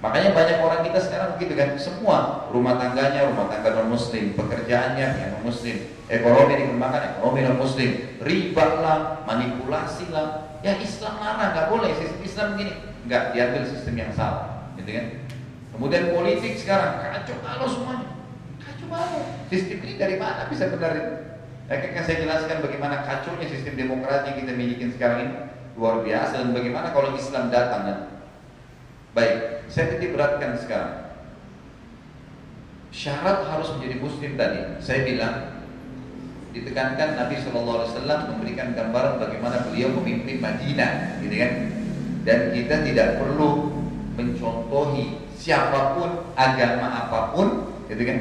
Makanya 0.00 0.32
banyak 0.32 0.58
orang 0.64 0.80
kita 0.80 0.98
sekarang 0.98 1.36
begitu 1.36 1.52
kan, 1.54 1.76
semua 1.76 2.48
rumah 2.48 2.80
tangganya 2.80 3.28
rumah 3.28 3.52
tangga 3.52 3.76
non 3.76 3.92
muslim, 3.92 4.32
pekerjaannya 4.32 5.06
yang 5.06 5.30
non 5.36 5.44
muslim, 5.44 5.76
ekonomi 6.08 6.56
dikembangkan 6.56 7.02
ekonomi 7.14 7.40
non 7.44 7.60
muslim, 7.60 7.90
riba 8.24 8.66
lah, 8.80 8.98
manipulasi 9.28 10.08
lah. 10.08 10.56
Ya 10.64 10.76
Islam 10.80 11.20
mana 11.20 11.52
nggak 11.52 11.68
boleh, 11.68 11.92
sistem 11.96 12.20
Islam 12.24 12.46
begini, 12.56 12.74
nggak 13.08 13.22
diambil 13.36 13.62
sistem 13.68 13.94
yang 13.96 14.10
salah, 14.16 14.72
gitu 14.80 14.88
kan? 14.88 15.06
Kemudian 15.76 16.04
politik 16.16 16.52
sekarang 16.56 17.00
kacau 17.00 17.36
balau 17.44 17.68
semuanya. 17.68 18.08
Kacau 18.60 18.86
balau. 18.88 19.22
Sistem 19.52 19.78
ini 19.84 19.94
dari 20.00 20.16
mana 20.16 20.48
bisa 20.48 20.68
benar 20.68 20.92
ini? 20.96 21.12
Akan 21.70 22.02
saya 22.02 22.26
jelaskan 22.26 22.66
bagaimana 22.66 23.06
kacaunya 23.06 23.46
sistem 23.46 23.78
demokrasi 23.78 24.32
yang 24.32 24.38
kita 24.42 24.52
miliki 24.58 24.90
sekarang 24.90 25.18
ini 25.22 25.34
luar 25.80 26.04
biasa 26.04 26.44
dan 26.44 26.52
bagaimana 26.52 26.92
kalau 26.92 27.16
Islam 27.16 27.48
datang 27.48 27.82
dan 27.88 27.98
baik. 29.16 29.64
Saya 29.72 29.96
titik 29.96 30.12
beratkan 30.12 30.60
sekarang. 30.60 31.16
Syarat 32.92 33.48
harus 33.48 33.72
menjadi 33.78 33.96
muslim 33.96 34.36
tadi. 34.36 34.60
Saya 34.84 35.08
bilang 35.08 35.64
ditekankan 36.52 37.16
Nabi 37.16 37.40
Shallallahu 37.40 37.78
Alaihi 37.80 37.92
Wasallam 37.96 38.20
memberikan 38.36 38.68
gambaran 38.76 39.22
bagaimana 39.22 39.56
beliau 39.70 39.88
memimpin 39.96 40.42
Madinah, 40.42 41.22
gitu 41.24 41.34
kan? 41.38 41.52
Dan 42.28 42.38
kita 42.52 42.84
tidak 42.84 43.08
perlu 43.22 43.72
mencontohi 44.20 45.16
siapa 45.40 45.96
pun 45.96 46.28
agama 46.36 47.08
apa 47.08 47.32
pun 47.32 47.72
gitu 47.88 48.04
kan 48.04 48.18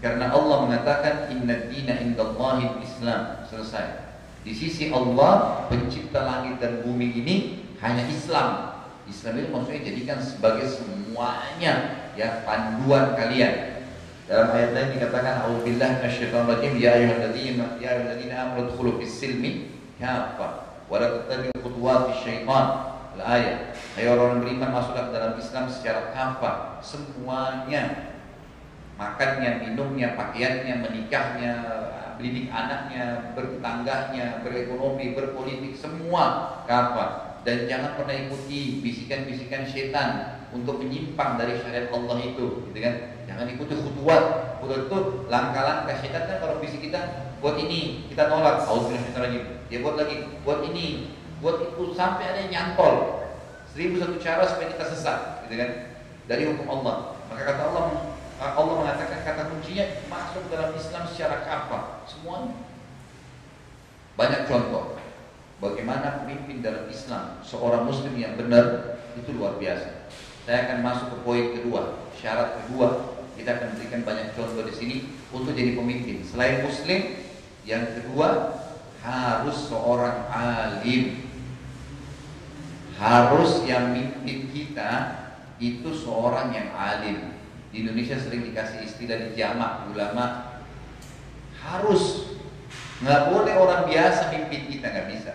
karena 0.00 0.32
Allah 0.32 0.56
mengatakan 0.64 1.14
inna 1.28 1.68
dina 1.68 2.00
indallahi 2.00 2.80
Islam 2.80 3.44
selesai 3.46 4.01
di 4.42 4.50
sisi 4.50 4.90
Allah 4.90 5.66
pencipta 5.70 6.26
langit 6.26 6.58
dan 6.58 6.82
bumi 6.82 7.14
ini 7.22 7.36
hanya 7.78 8.02
Islam. 8.10 8.74
Islam 9.06 9.38
itu 9.38 9.48
maksudnya 9.50 9.82
jadikan 9.86 10.18
sebagai 10.18 10.66
semuanya 10.66 12.06
ya 12.18 12.42
panduan 12.42 13.14
kalian. 13.14 13.82
Dalam 14.26 14.54
ayat 14.54 14.70
lain 14.74 14.88
dikatakan 14.98 15.46
auzubillahi 15.46 15.98
minasyaitonir 15.98 16.46
rajim 16.46 16.72
ya 16.78 16.90
ayyuhalladzina 16.94 17.66
ya 17.82 17.88
ayyuhalladzina 17.98 18.34
amanu 18.38 18.70
dkhulu 18.70 19.02
fis 19.02 19.14
silmi 19.18 19.74
kafa 19.98 20.78
wa 20.86 20.96
la 20.98 21.22
tattabi'u 21.22 21.58
khutuwati 21.62 22.12
syaitan. 22.22 22.66
Ayat 23.12 23.76
Hai 23.92 24.08
orang 24.08 24.40
beriman 24.40 24.72
masuklah 24.72 25.12
ke 25.12 25.20
dalam 25.20 25.34
Islam 25.36 25.68
secara 25.68 26.16
kafa 26.16 26.80
semuanya. 26.80 28.16
Makannya, 28.96 29.68
minumnya, 29.68 30.16
pakaiannya, 30.16 30.80
menikahnya, 30.80 31.52
mendidik 32.16 32.48
anaknya, 32.52 33.32
bertetangganya, 33.36 34.40
berekonomi, 34.44 35.16
berpolitik, 35.16 35.76
semua 35.76 36.58
kafa 36.64 37.38
dan 37.42 37.66
jangan 37.66 37.98
pernah 37.98 38.14
ikuti 38.14 38.78
bisikan-bisikan 38.84 39.66
setan 39.66 40.38
untuk 40.54 40.78
menyimpang 40.78 41.40
dari 41.40 41.58
syariat 41.58 41.90
Allah 41.90 42.22
itu, 42.22 42.70
gitu 42.70 42.78
kan? 42.78 42.94
Jangan 43.26 43.46
ikuti 43.50 43.74
khutuat. 43.74 44.22
Khutuat 44.62 44.80
itu 44.86 44.98
langkah-langkah 45.26 45.96
setan 45.98 46.22
kan 46.30 46.36
kalau 46.38 46.62
bisik 46.62 46.86
kita 46.86 47.34
buat 47.42 47.58
ini 47.58 48.06
kita 48.12 48.30
tolak. 48.30 48.62
Auzubillahi 48.68 49.42
Dia 49.66 49.78
buat 49.82 49.98
lagi, 49.98 50.38
buat 50.46 50.62
ini, 50.70 51.10
buat 51.42 51.58
itu 51.58 51.82
sampai 51.98 52.30
ada 52.30 52.38
yang 52.46 52.50
nyantol 52.54 53.22
seribu 53.72 53.98
satu 53.98 54.16
cara 54.22 54.44
supaya 54.46 54.68
kita 54.70 54.84
sesat 54.94 55.18
gitu 55.48 55.58
kan 55.58 55.70
dari 56.30 56.46
hukum 56.46 56.68
Allah 56.70 57.18
maka 57.26 57.42
kata 57.42 57.62
Allah 57.72 57.84
Allah 58.42 58.74
mengatakan 58.82 59.22
kata 59.22 59.42
kuncinya 59.54 59.84
masuk 60.10 60.50
dalam 60.50 60.74
Islam 60.74 61.02
secara 61.06 61.46
kafa 61.46 62.06
semuanya 62.10 62.58
banyak 64.18 64.44
contoh 64.50 64.98
bagaimana 65.62 66.26
pemimpin 66.26 66.60
dalam 66.60 66.90
Islam 66.90 67.38
seorang 67.46 67.86
muslim 67.86 68.12
yang 68.18 68.34
benar 68.34 68.98
itu 69.16 69.30
luar 69.36 69.60
biasa. 69.60 70.08
Saya 70.42 70.66
akan 70.68 70.78
masuk 70.82 71.06
ke 71.14 71.16
poin 71.22 71.46
kedua 71.54 72.02
syarat 72.22 72.62
kedua. 72.62 73.18
Kita 73.32 73.58
akan 73.58 73.68
berikan 73.74 74.02
banyak 74.04 74.36
contoh 74.36 74.62
di 74.62 74.74
sini 74.76 74.96
untuk 75.32 75.56
jadi 75.56 75.74
pemimpin. 75.74 76.22
Selain 76.22 76.62
muslim 76.62 77.18
yang 77.64 77.84
kedua 77.98 78.60
harus 79.02 79.58
seorang 79.66 80.28
alim. 80.30 81.26
Harus 83.00 83.66
yang 83.66 83.90
mimpin 83.90 84.46
kita 84.54 84.90
itu 85.58 85.90
seorang 85.90 86.54
yang 86.54 86.70
alim. 86.76 87.31
Di 87.72 87.80
Indonesia 87.80 88.20
sering 88.20 88.44
dikasih 88.44 88.84
istilah 88.84 89.16
di 89.16 89.32
jamak 89.32 89.88
ulama 89.88 90.60
harus 91.56 92.36
nggak 93.00 93.32
boleh 93.32 93.54
orang 93.56 93.88
biasa 93.88 94.28
mimpin 94.28 94.68
kita 94.68 94.92
nggak 94.92 95.08
bisa. 95.08 95.32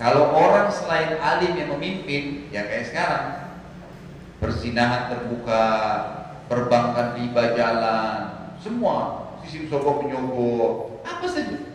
Kalau 0.00 0.32
orang 0.34 0.72
selain 0.72 1.14
alim 1.20 1.54
yang 1.54 1.76
memimpin, 1.76 2.48
ya 2.50 2.66
kayak 2.66 2.88
sekarang 2.88 3.24
persinahan 4.40 5.12
terbuka, 5.12 5.64
perbankan 6.48 7.20
riba 7.20 7.54
jalan, 7.54 8.20
semua 8.58 9.28
sistem 9.44 9.68
sogok 9.70 10.04
menyogok, 10.04 11.04
apa 11.04 11.26
saja 11.28 11.70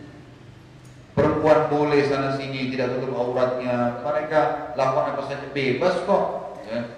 Perempuan 1.16 1.72
boleh 1.72 2.04
sana 2.04 2.36
sini 2.36 2.68
tidak 2.68 3.00
tutup 3.00 3.16
auratnya. 3.16 4.04
Mereka 4.04 4.40
lakukan 4.76 5.16
apa 5.16 5.22
saja 5.24 5.48
bebas 5.48 6.04
kok. 6.04 6.24
Ya. 6.68 6.92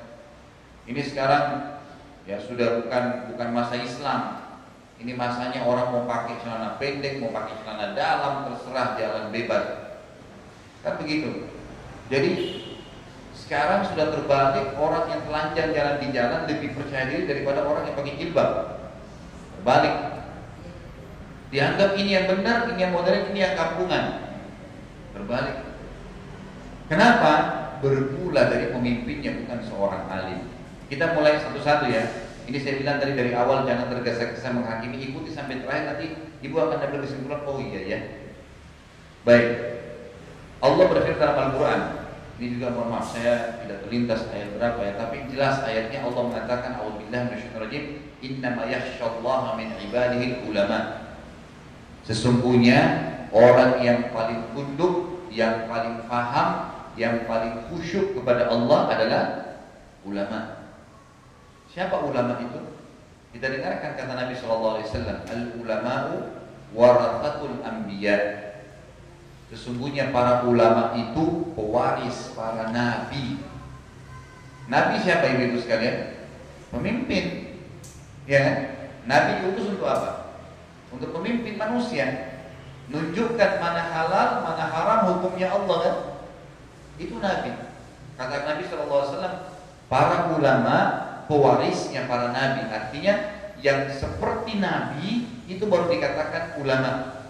Ini 0.91 1.01
sekarang 1.07 1.78
ya 2.29 2.37
sudah 2.45 2.85
bukan 2.85 3.33
bukan 3.33 3.49
masa 3.57 3.81
Islam. 3.81 4.45
Ini 5.01 5.17
masanya 5.17 5.65
orang 5.65 5.95
mau 5.95 6.05
pakai 6.05 6.43
celana 6.45 6.77
pendek, 6.77 7.23
mau 7.23 7.33
pakai 7.33 7.55
celana 7.63 7.97
dalam, 7.97 8.51
terserah 8.51 8.99
jalan 8.99 9.31
bebas. 9.33 9.65
Kan 10.85 11.01
begitu. 11.01 11.49
Jadi 12.13 12.31
sekarang 13.33 13.87
sudah 13.89 14.13
terbalik 14.13 14.77
orang 14.77 15.05
yang 15.09 15.23
telanjang 15.25 15.71
jalan 15.73 15.97
di 16.03 16.09
jalan 16.13 16.41
lebih 16.51 16.77
percaya 16.77 17.09
diri 17.09 17.25
daripada 17.31 17.65
orang 17.65 17.89
yang 17.89 17.97
pakai 17.97 18.19
jilbab. 18.21 18.51
Terbalik. 19.57 19.97
Dianggap 21.49 21.91
ini 21.97 22.11
yang 22.13 22.27
benar, 22.29 22.69
ini 22.69 22.81
yang 22.83 22.93
modern, 22.93 23.25
ini 23.33 23.41
yang 23.41 23.57
kampungan. 23.57 24.05
Berbalik. 25.17 25.57
Kenapa? 26.93 27.33
Bermula 27.79 28.51
dari 28.51 28.75
pemimpinnya 28.75 29.39
bukan 29.47 29.61
seorang 29.63 30.03
alim. 30.11 30.48
Kita 30.89 31.13
mulai 31.13 31.37
satu-satu 31.37 31.85
ya. 31.93 32.05
Ini 32.49 32.57
saya 32.65 32.81
bilang 32.81 32.97
tadi 32.97 33.13
dari 33.13 33.37
awal 33.37 33.69
jangan 33.69 33.93
tergesa-gesa 33.93 34.57
menghakimi, 34.57 35.13
ikuti 35.13 35.29
sampai 35.29 35.61
terakhir 35.61 35.85
nanti 35.85 36.07
ibu 36.41 36.57
akan 36.57 36.81
ambil 36.81 37.05
kesimpulan. 37.05 37.45
Oh 37.45 37.61
iya 37.61 37.81
ya. 37.85 38.01
Baik. 39.29 39.49
Allah 40.65 40.85
berfirman 40.89 41.21
dalam 41.21 41.37
Al-Quran. 41.53 41.81
Ini 42.39 42.47
juga 42.55 42.71
mohon 42.71 42.95
maaf 42.95 43.13
saya 43.19 43.61
tidak 43.67 43.83
terlintas 43.83 44.31
ayat 44.31 44.55
berapa 44.55 44.79
ya, 44.79 44.93
tapi 44.95 45.27
jelas 45.27 45.59
ayatnya 45.67 46.07
Allah 46.07 46.23
mengatakan 46.23 46.79
A'udzubillahi 46.79 47.35
minasyaitonirrajim, 47.35 47.85
"Innama 48.23 48.63
yakhsyallaha 48.71 49.59
min 49.59 49.75
ibadihi 49.75 50.47
ulama." 50.47 51.11
Sesungguhnya 52.07 52.79
orang 53.35 53.83
yang 53.83 54.15
paling 54.15 54.55
tunduk, 54.55 55.27
yang 55.35 55.67
paling 55.67 56.07
paham, 56.07 56.49
yang 56.95 57.27
paling 57.27 57.69
khusyuk 57.69 58.15
kepada 58.15 58.47
Allah 58.55 58.81
adalah 58.87 59.25
ulama. 60.07 60.58
Siapa 61.69 62.01
ulama 62.01 62.41
itu? 62.41 62.61
Kita 63.37 63.47
dengarkan 63.53 63.93
kata 63.93 64.13
Nabi 64.17 64.35
Shallallahu 64.35 64.75
Alaihi 64.81 64.89
Wasallam, 64.89 65.19
al 65.29 65.43
ulama'u 65.61 66.15
warathatul 66.73 67.61
anbiya. 67.61 68.49
Sesungguhnya 69.53 70.13
para 70.13 70.45
ulama 70.45 70.93
itu 70.97 71.53
pewaris 71.57 72.37
para 72.37 72.69
nabi. 72.69 73.41
Nabi 74.69 75.01
siapa 75.01 75.25
ibu-ibu 75.33 75.57
sekalian? 75.65 76.29
Pemimpin. 76.69 77.57
Ya, 78.29 78.39
kan? 78.45 78.57
Nabi 79.09 79.31
diutus 79.41 79.73
untuk 79.73 79.89
apa? 79.89 80.37
Untuk 80.93 81.17
pemimpin 81.17 81.57
manusia. 81.57 82.37
Nunjukkan 82.93 83.61
mana 83.61 83.89
halal, 83.89 84.45
mana 84.45 84.65
haram 84.69 85.01
hukumnya 85.17 85.49
Allah 85.49 85.77
kan? 85.81 85.97
Itu 87.01 87.17
Nabi. 87.17 87.57
Kata 88.21 88.37
Nabi 88.45 88.69
SAW, 88.69 89.49
para 89.89 90.29
ulama 90.37 91.08
pewarisnya 91.29 92.09
para 92.09 92.33
nabi. 92.33 92.67
Artinya 92.67 93.15
yang 93.61 93.87
seperti 93.93 94.59
nabi 94.59 95.29
itu 95.47 95.63
baru 95.69 95.87
dikatakan 95.93 96.59
ulama. 96.59 97.23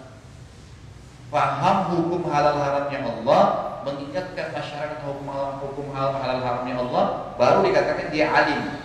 Paham 1.29 1.77
hukum 1.93 2.25
halal 2.25 2.57
haramnya 2.57 3.05
Allah, 3.05 3.43
mengingatkan 3.85 4.49
masyarakat 4.49 5.05
hukum 5.05 5.29
halal, 5.29 5.61
hukum 5.61 5.93
halal, 5.93 6.17
halal 6.17 6.41
haramnya 6.41 6.75
Allah, 6.81 7.05
baru 7.37 7.61
dikatakan 7.69 8.09
dia 8.09 8.33
alim. 8.33 8.81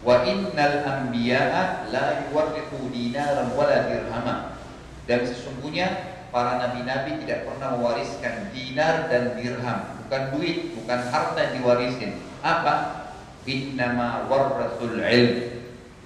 Wa 0.00 0.24
innal 0.24 0.80
anbiya'a 0.84 1.92
la 1.92 2.24
yuwarrithu 2.24 2.88
dinaran 2.88 3.52
wala 3.52 3.84
dirhama. 3.84 4.56
Dan 5.04 5.28
sesungguhnya 5.28 6.16
para 6.32 6.56
nabi-nabi 6.56 7.20
tidak 7.20 7.52
pernah 7.52 7.76
mewariskan 7.76 8.48
dinar 8.56 9.12
dan 9.12 9.36
dirham, 9.36 9.78
bukan 10.04 10.22
duit, 10.32 10.72
bukan 10.72 11.00
harta 11.12 11.36
yang 11.36 11.52
diwarisin. 11.60 12.16
Apa? 12.40 13.03
Innama 13.44 14.24
warrasul 14.28 15.00
ilm. 15.00 15.32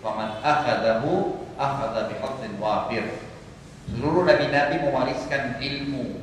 Faman 0.03 0.43
akhadahu 0.43 1.43
akhadha 1.59 2.11
bihadzin 2.11 2.55
wafir. 2.59 3.07
Seluruh 3.91 4.27
nabi-nabi 4.27 4.83
mewariskan 4.83 5.59
ilmu. 5.63 6.19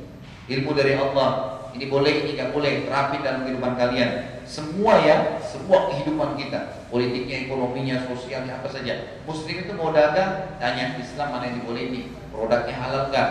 Ilmu 0.46 0.70
dari 0.76 0.94
Allah. 0.96 1.60
Ini 1.76 1.92
boleh, 1.92 2.24
ini 2.24 2.30
nggak 2.40 2.52
boleh. 2.56 2.88
Terapi 2.88 3.16
dalam 3.20 3.44
kehidupan 3.44 3.74
kalian. 3.76 4.40
Semua 4.46 5.02
ya, 5.02 5.42
semua 5.42 5.92
kehidupan 5.92 6.38
kita. 6.40 6.86
Politiknya, 6.88 7.50
ekonominya, 7.50 8.06
sosialnya, 8.06 8.62
apa 8.62 8.70
saja. 8.70 9.20
Muslim 9.26 9.66
itu 9.66 9.72
mau 9.74 9.90
dagang, 9.90 10.56
tanya 10.62 10.96
Islam 10.96 11.36
mana 11.36 11.50
yang 11.50 11.60
dibolehin. 11.60 12.14
Produknya 12.30 12.76
halal 12.78 13.12
nggak? 13.12 13.28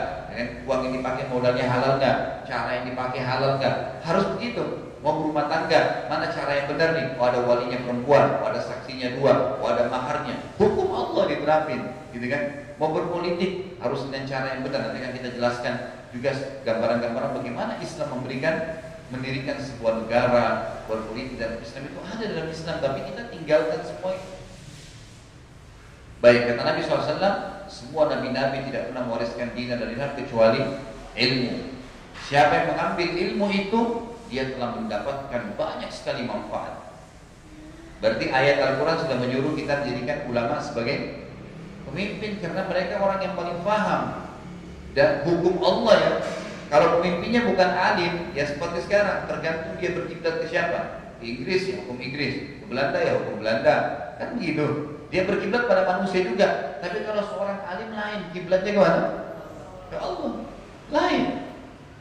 Uang 0.67 0.81
yang 0.83 0.93
dipakai 0.99 1.25
modalnya 1.31 1.65
halal 1.71 1.95
nggak? 1.97 2.17
Cara 2.43 2.69
yang 2.75 2.85
dipakai 2.91 3.21
halal 3.23 3.57
nggak? 3.57 4.03
Harus 4.03 4.25
begitu. 4.35 4.84
Mau 5.05 5.21
berumah 5.21 5.45
tangga, 5.45 6.09
mana 6.09 6.33
cara 6.33 6.65
yang 6.65 6.67
benar 6.73 6.97
nih? 6.97 7.13
Oh 7.21 7.29
ada 7.29 7.45
walinya 7.45 7.77
perempuan, 7.77 8.41
oh 8.41 8.49
ada 8.49 8.57
saksinya 8.57 9.13
dua, 9.21 9.61
oh 9.61 9.67
ada 9.69 9.85
maharnya. 9.85 10.41
Hukum 10.57 10.89
Allah 10.89 11.29
diterapin, 11.29 11.93
gitu 12.09 12.25
kan? 12.25 12.73
Mau 12.81 12.89
berpolitik 12.89 13.77
harus 13.77 14.01
dengan 14.09 14.25
cara 14.25 14.57
yang 14.57 14.65
benar. 14.65 14.89
Nanti 14.89 15.05
kan 15.05 15.13
kita 15.13 15.29
jelaskan 15.37 15.73
juga 16.09 16.33
gambaran-gambaran 16.65 17.37
bagaimana 17.37 17.77
Islam 17.85 18.17
memberikan 18.17 18.81
mendirikan 19.13 19.61
sebuah 19.61 20.01
negara, 20.01 20.45
berpolitik 20.89 21.37
dan 21.37 21.61
Islam 21.61 21.85
itu 21.85 21.99
ada 22.01 22.25
dalam 22.25 22.49
Islam, 22.49 22.75
tapi 22.81 22.99
kita 23.05 23.21
tinggalkan 23.29 23.85
semua 23.85 24.17
itu. 24.17 24.33
Baik 26.17 26.49
kata 26.49 26.61
Nabi 26.65 26.79
SAW, 26.81 27.21
semua 27.69 28.09
nabi-nabi 28.09 28.65
tidak 28.65 28.89
pernah 28.89 29.05
mewariskan 29.05 29.53
dinar 29.53 29.77
dan 29.77 29.93
dinar 29.93 30.09
kecuali 30.17 30.65
ilmu. 31.13 31.53
Siapa 32.25 32.51
yang 32.57 32.67
mengambil 32.73 33.07
ilmu 33.13 33.45
itu, 33.53 33.81
dia 34.29 34.55
telah 34.55 34.77
mendapatkan 34.77 35.41
banyak 35.55 35.91
sekali 35.93 36.25
manfaat. 36.25 36.85
Berarti 38.03 38.29
ayat 38.29 38.57
Al-Quran 38.59 38.97
sudah 39.01 39.17
menyuruh 39.17 39.53
kita 39.55 39.81
menjadikan 39.81 40.27
ulama 40.27 40.59
sebagai 40.59 41.25
pemimpin 41.87 42.37
karena 42.43 42.67
mereka 42.67 42.99
orang 42.99 43.19
yang 43.23 43.33
paling 43.33 43.59
paham 43.63 44.01
dan 44.97 45.23
hukum 45.23 45.57
Allah 45.63 45.95
ya. 45.99 46.13
Kalau 46.65 46.97
pemimpinnya 46.99 47.45
bukan 47.45 47.69
alim, 47.71 48.33
ya 48.33 48.43
seperti 48.49 48.89
sekarang 48.89 49.29
tergantung 49.29 49.77
dia 49.77 49.93
berkiblat 49.93 50.41
ke 50.41 50.45
siapa. 50.49 51.13
Inggris 51.21 51.71
ya 51.71 51.79
hukum 51.85 52.01
Inggris, 52.01 52.61
ke 52.61 52.65
Belanda 52.65 52.99
ya 52.99 53.21
hukum 53.21 53.39
Belanda, 53.39 53.75
kan 54.17 54.35
gitu. 54.41 54.97
Dia 55.13 55.29
berkiblat 55.29 55.69
pada 55.69 55.85
manusia 55.85 56.25
juga. 56.25 56.81
Tapi 56.81 57.05
kalau 57.05 57.21
seorang 57.21 57.61
alim 57.69 57.93
lain, 57.93 58.19
kiblatnya 58.33 58.71
ke 58.73 58.81
mana? 58.81 59.01
Ke 59.93 59.97
Allah. 60.01 60.31
Lain. 60.89 61.23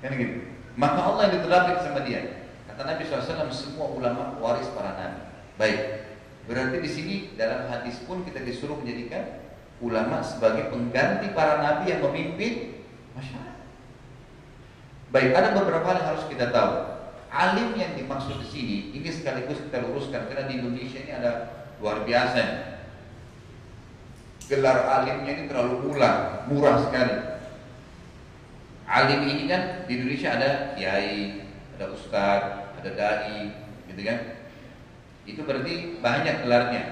Kan 0.01 0.11
gitu. 0.17 0.54
Maka 0.75 0.99
Allah 0.99 1.23
yang 1.31 1.35
diterapkan 1.41 1.79
sama 1.83 2.01
dia. 2.03 2.47
Kata 2.67 2.83
Nabi 2.83 3.07
SAW, 3.07 3.51
semua 3.55 3.87
ulama 3.95 4.35
waris 4.43 4.67
para 4.75 4.99
nabi. 4.99 5.21
Baik. 5.55 5.81
Berarti 6.51 6.77
di 6.83 6.91
sini 6.91 7.15
dalam 7.39 7.71
hadis 7.71 8.03
pun 8.05 8.27
kita 8.27 8.43
disuruh 8.43 8.77
menjadikan 8.77 9.41
ulama 9.79 10.21
sebagai 10.21 10.69
pengganti 10.69 11.31
para 11.33 11.63
nabi 11.63 11.95
yang 11.95 12.03
memimpin 12.03 12.83
masyarakat. 13.15 13.63
Baik, 15.15 15.31
ada 15.31 15.55
beberapa 15.55 15.87
hal 15.87 15.97
yang 16.03 16.09
harus 16.19 16.27
kita 16.27 16.51
tahu. 16.51 16.73
Alim 17.31 17.79
yang 17.79 17.95
dimaksud 17.95 18.43
di 18.43 18.49
sini, 18.51 18.77
ini 18.95 19.11
sekaligus 19.11 19.63
kita 19.63 19.83
luruskan 19.83 20.27
karena 20.31 20.51
di 20.51 20.59
Indonesia 20.59 20.99
ini 21.03 21.13
ada 21.15 21.33
luar 21.79 22.03
biasa 22.07 22.75
gelar 24.45 24.85
alimnya 24.85 25.33
ini 25.41 25.45
terlalu 25.49 25.89
murah, 25.89 26.45
murah 26.49 26.77
sekali. 26.85 27.34
Alim 28.85 29.25
ini 29.25 29.49
kan 29.49 29.89
di 29.89 29.97
Indonesia 29.97 30.37
ada 30.37 30.51
kiai, 30.77 31.41
ada 31.77 31.89
ustadz, 31.89 32.77
ada 32.77 32.91
dai, 32.93 33.53
gitu 33.89 34.03
kan? 34.05 34.19
Itu 35.25 35.41
berarti 35.49 36.05
banyak 36.05 36.45
gelarnya. 36.45 36.85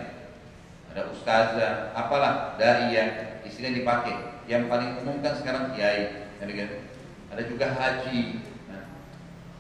Ada 0.92 1.08
ustazah, 1.12 1.92
apalah 1.92 2.56
dai 2.56 2.92
yang 2.92 3.10
istilah 3.44 3.76
dipakai. 3.76 4.16
Yang 4.48 4.72
paling 4.72 4.90
umum 5.04 5.20
kan 5.20 5.36
sekarang 5.36 5.76
kiai, 5.76 6.32
gitu 6.40 6.52
kan? 6.56 6.68
Ada 7.36 7.42
juga 7.44 7.66
haji. 7.76 8.40
Nah, 8.72 8.84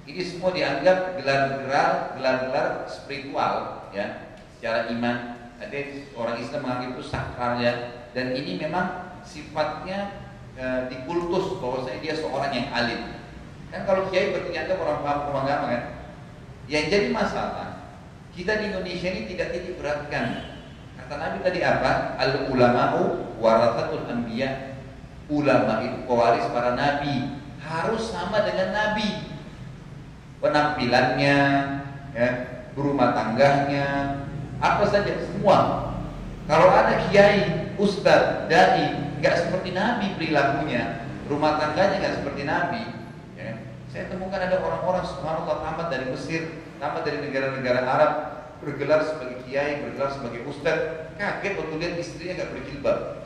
ini 0.08 0.22
semua 0.24 0.56
dianggap 0.56 1.20
gelar-gelar 1.20 2.16
gelar-gelar 2.16 2.66
spiritual 2.88 3.88
ya, 3.92 4.36
secara 4.56 4.88
iman 4.88 5.42
ada 5.62 5.78
orang 6.18 6.36
Islam 6.42 6.60
menganggap 6.66 6.90
itu 6.98 7.04
sakral 7.06 7.52
ya 7.62 7.72
dan 8.10 8.34
ini 8.34 8.58
memang 8.58 9.18
sifatnya 9.22 10.21
e, 10.56 10.64
dikultus 10.92 11.58
bahwasanya 11.60 12.00
dia 12.00 12.14
seorang 12.16 12.52
yang 12.52 12.68
alim. 12.72 13.00
Kan 13.72 13.88
kalau 13.88 14.08
kiai 14.12 14.36
berarti 14.36 14.72
orang 14.76 15.00
paham 15.00 15.36
agama 15.36 15.66
kan? 15.72 15.82
Yang 16.68 16.84
jadi 16.92 17.08
masalah 17.12 17.72
kita 18.32 18.60
di 18.60 18.64
Indonesia 18.72 19.08
ini 19.12 19.22
tidak 19.32 19.48
titik 19.52 19.76
beratkan. 19.76 20.56
Kata 20.96 21.14
Nabi 21.20 21.38
tadi 21.44 21.60
apa? 21.60 22.16
Al 22.16 22.48
ulama'u 22.48 23.36
warathatul 23.36 24.08
anbiya. 24.08 24.80
Ulama 25.28 25.80
itu 25.84 26.04
pewaris 26.04 26.44
para 26.52 26.76
nabi. 26.76 27.40
Harus 27.60 28.12
sama 28.12 28.44
dengan 28.44 28.72
nabi. 28.72 29.32
Penampilannya 30.42 31.38
ya 32.12 32.28
berumah 32.76 33.16
tangganya 33.16 34.18
apa 34.60 34.84
saja 34.88 35.12
semua. 35.28 35.90
Kalau 36.48 36.68
ada 36.74 37.06
kiai, 37.08 37.72
ustaz, 37.78 38.50
dai, 38.50 39.11
nggak 39.22 39.38
seperti 39.38 39.70
Nabi 39.70 40.18
perilakunya, 40.18 41.06
rumah 41.30 41.54
tangganya 41.62 42.02
nggak 42.02 42.16
seperti 42.18 42.42
Nabi. 42.42 42.82
Ya. 43.38 43.54
Saya 43.94 44.10
temukan 44.10 44.42
ada 44.42 44.58
orang-orang 44.58 45.06
subhanallah 45.06 45.62
tamat 45.62 45.86
dari 45.94 46.10
Mesir, 46.10 46.42
tamat 46.82 47.06
dari 47.06 47.22
negara-negara 47.22 47.86
Arab, 47.86 48.12
bergelar 48.58 49.06
sebagai 49.06 49.46
kiai, 49.46 49.86
bergelar 49.86 50.10
sebagai 50.10 50.42
ustaz, 50.50 51.06
kaget 51.14 51.54
waktu 51.54 51.74
lihat 51.78 51.94
istrinya 52.02 52.32
nggak 52.42 52.50
berjilbab. 52.50 53.21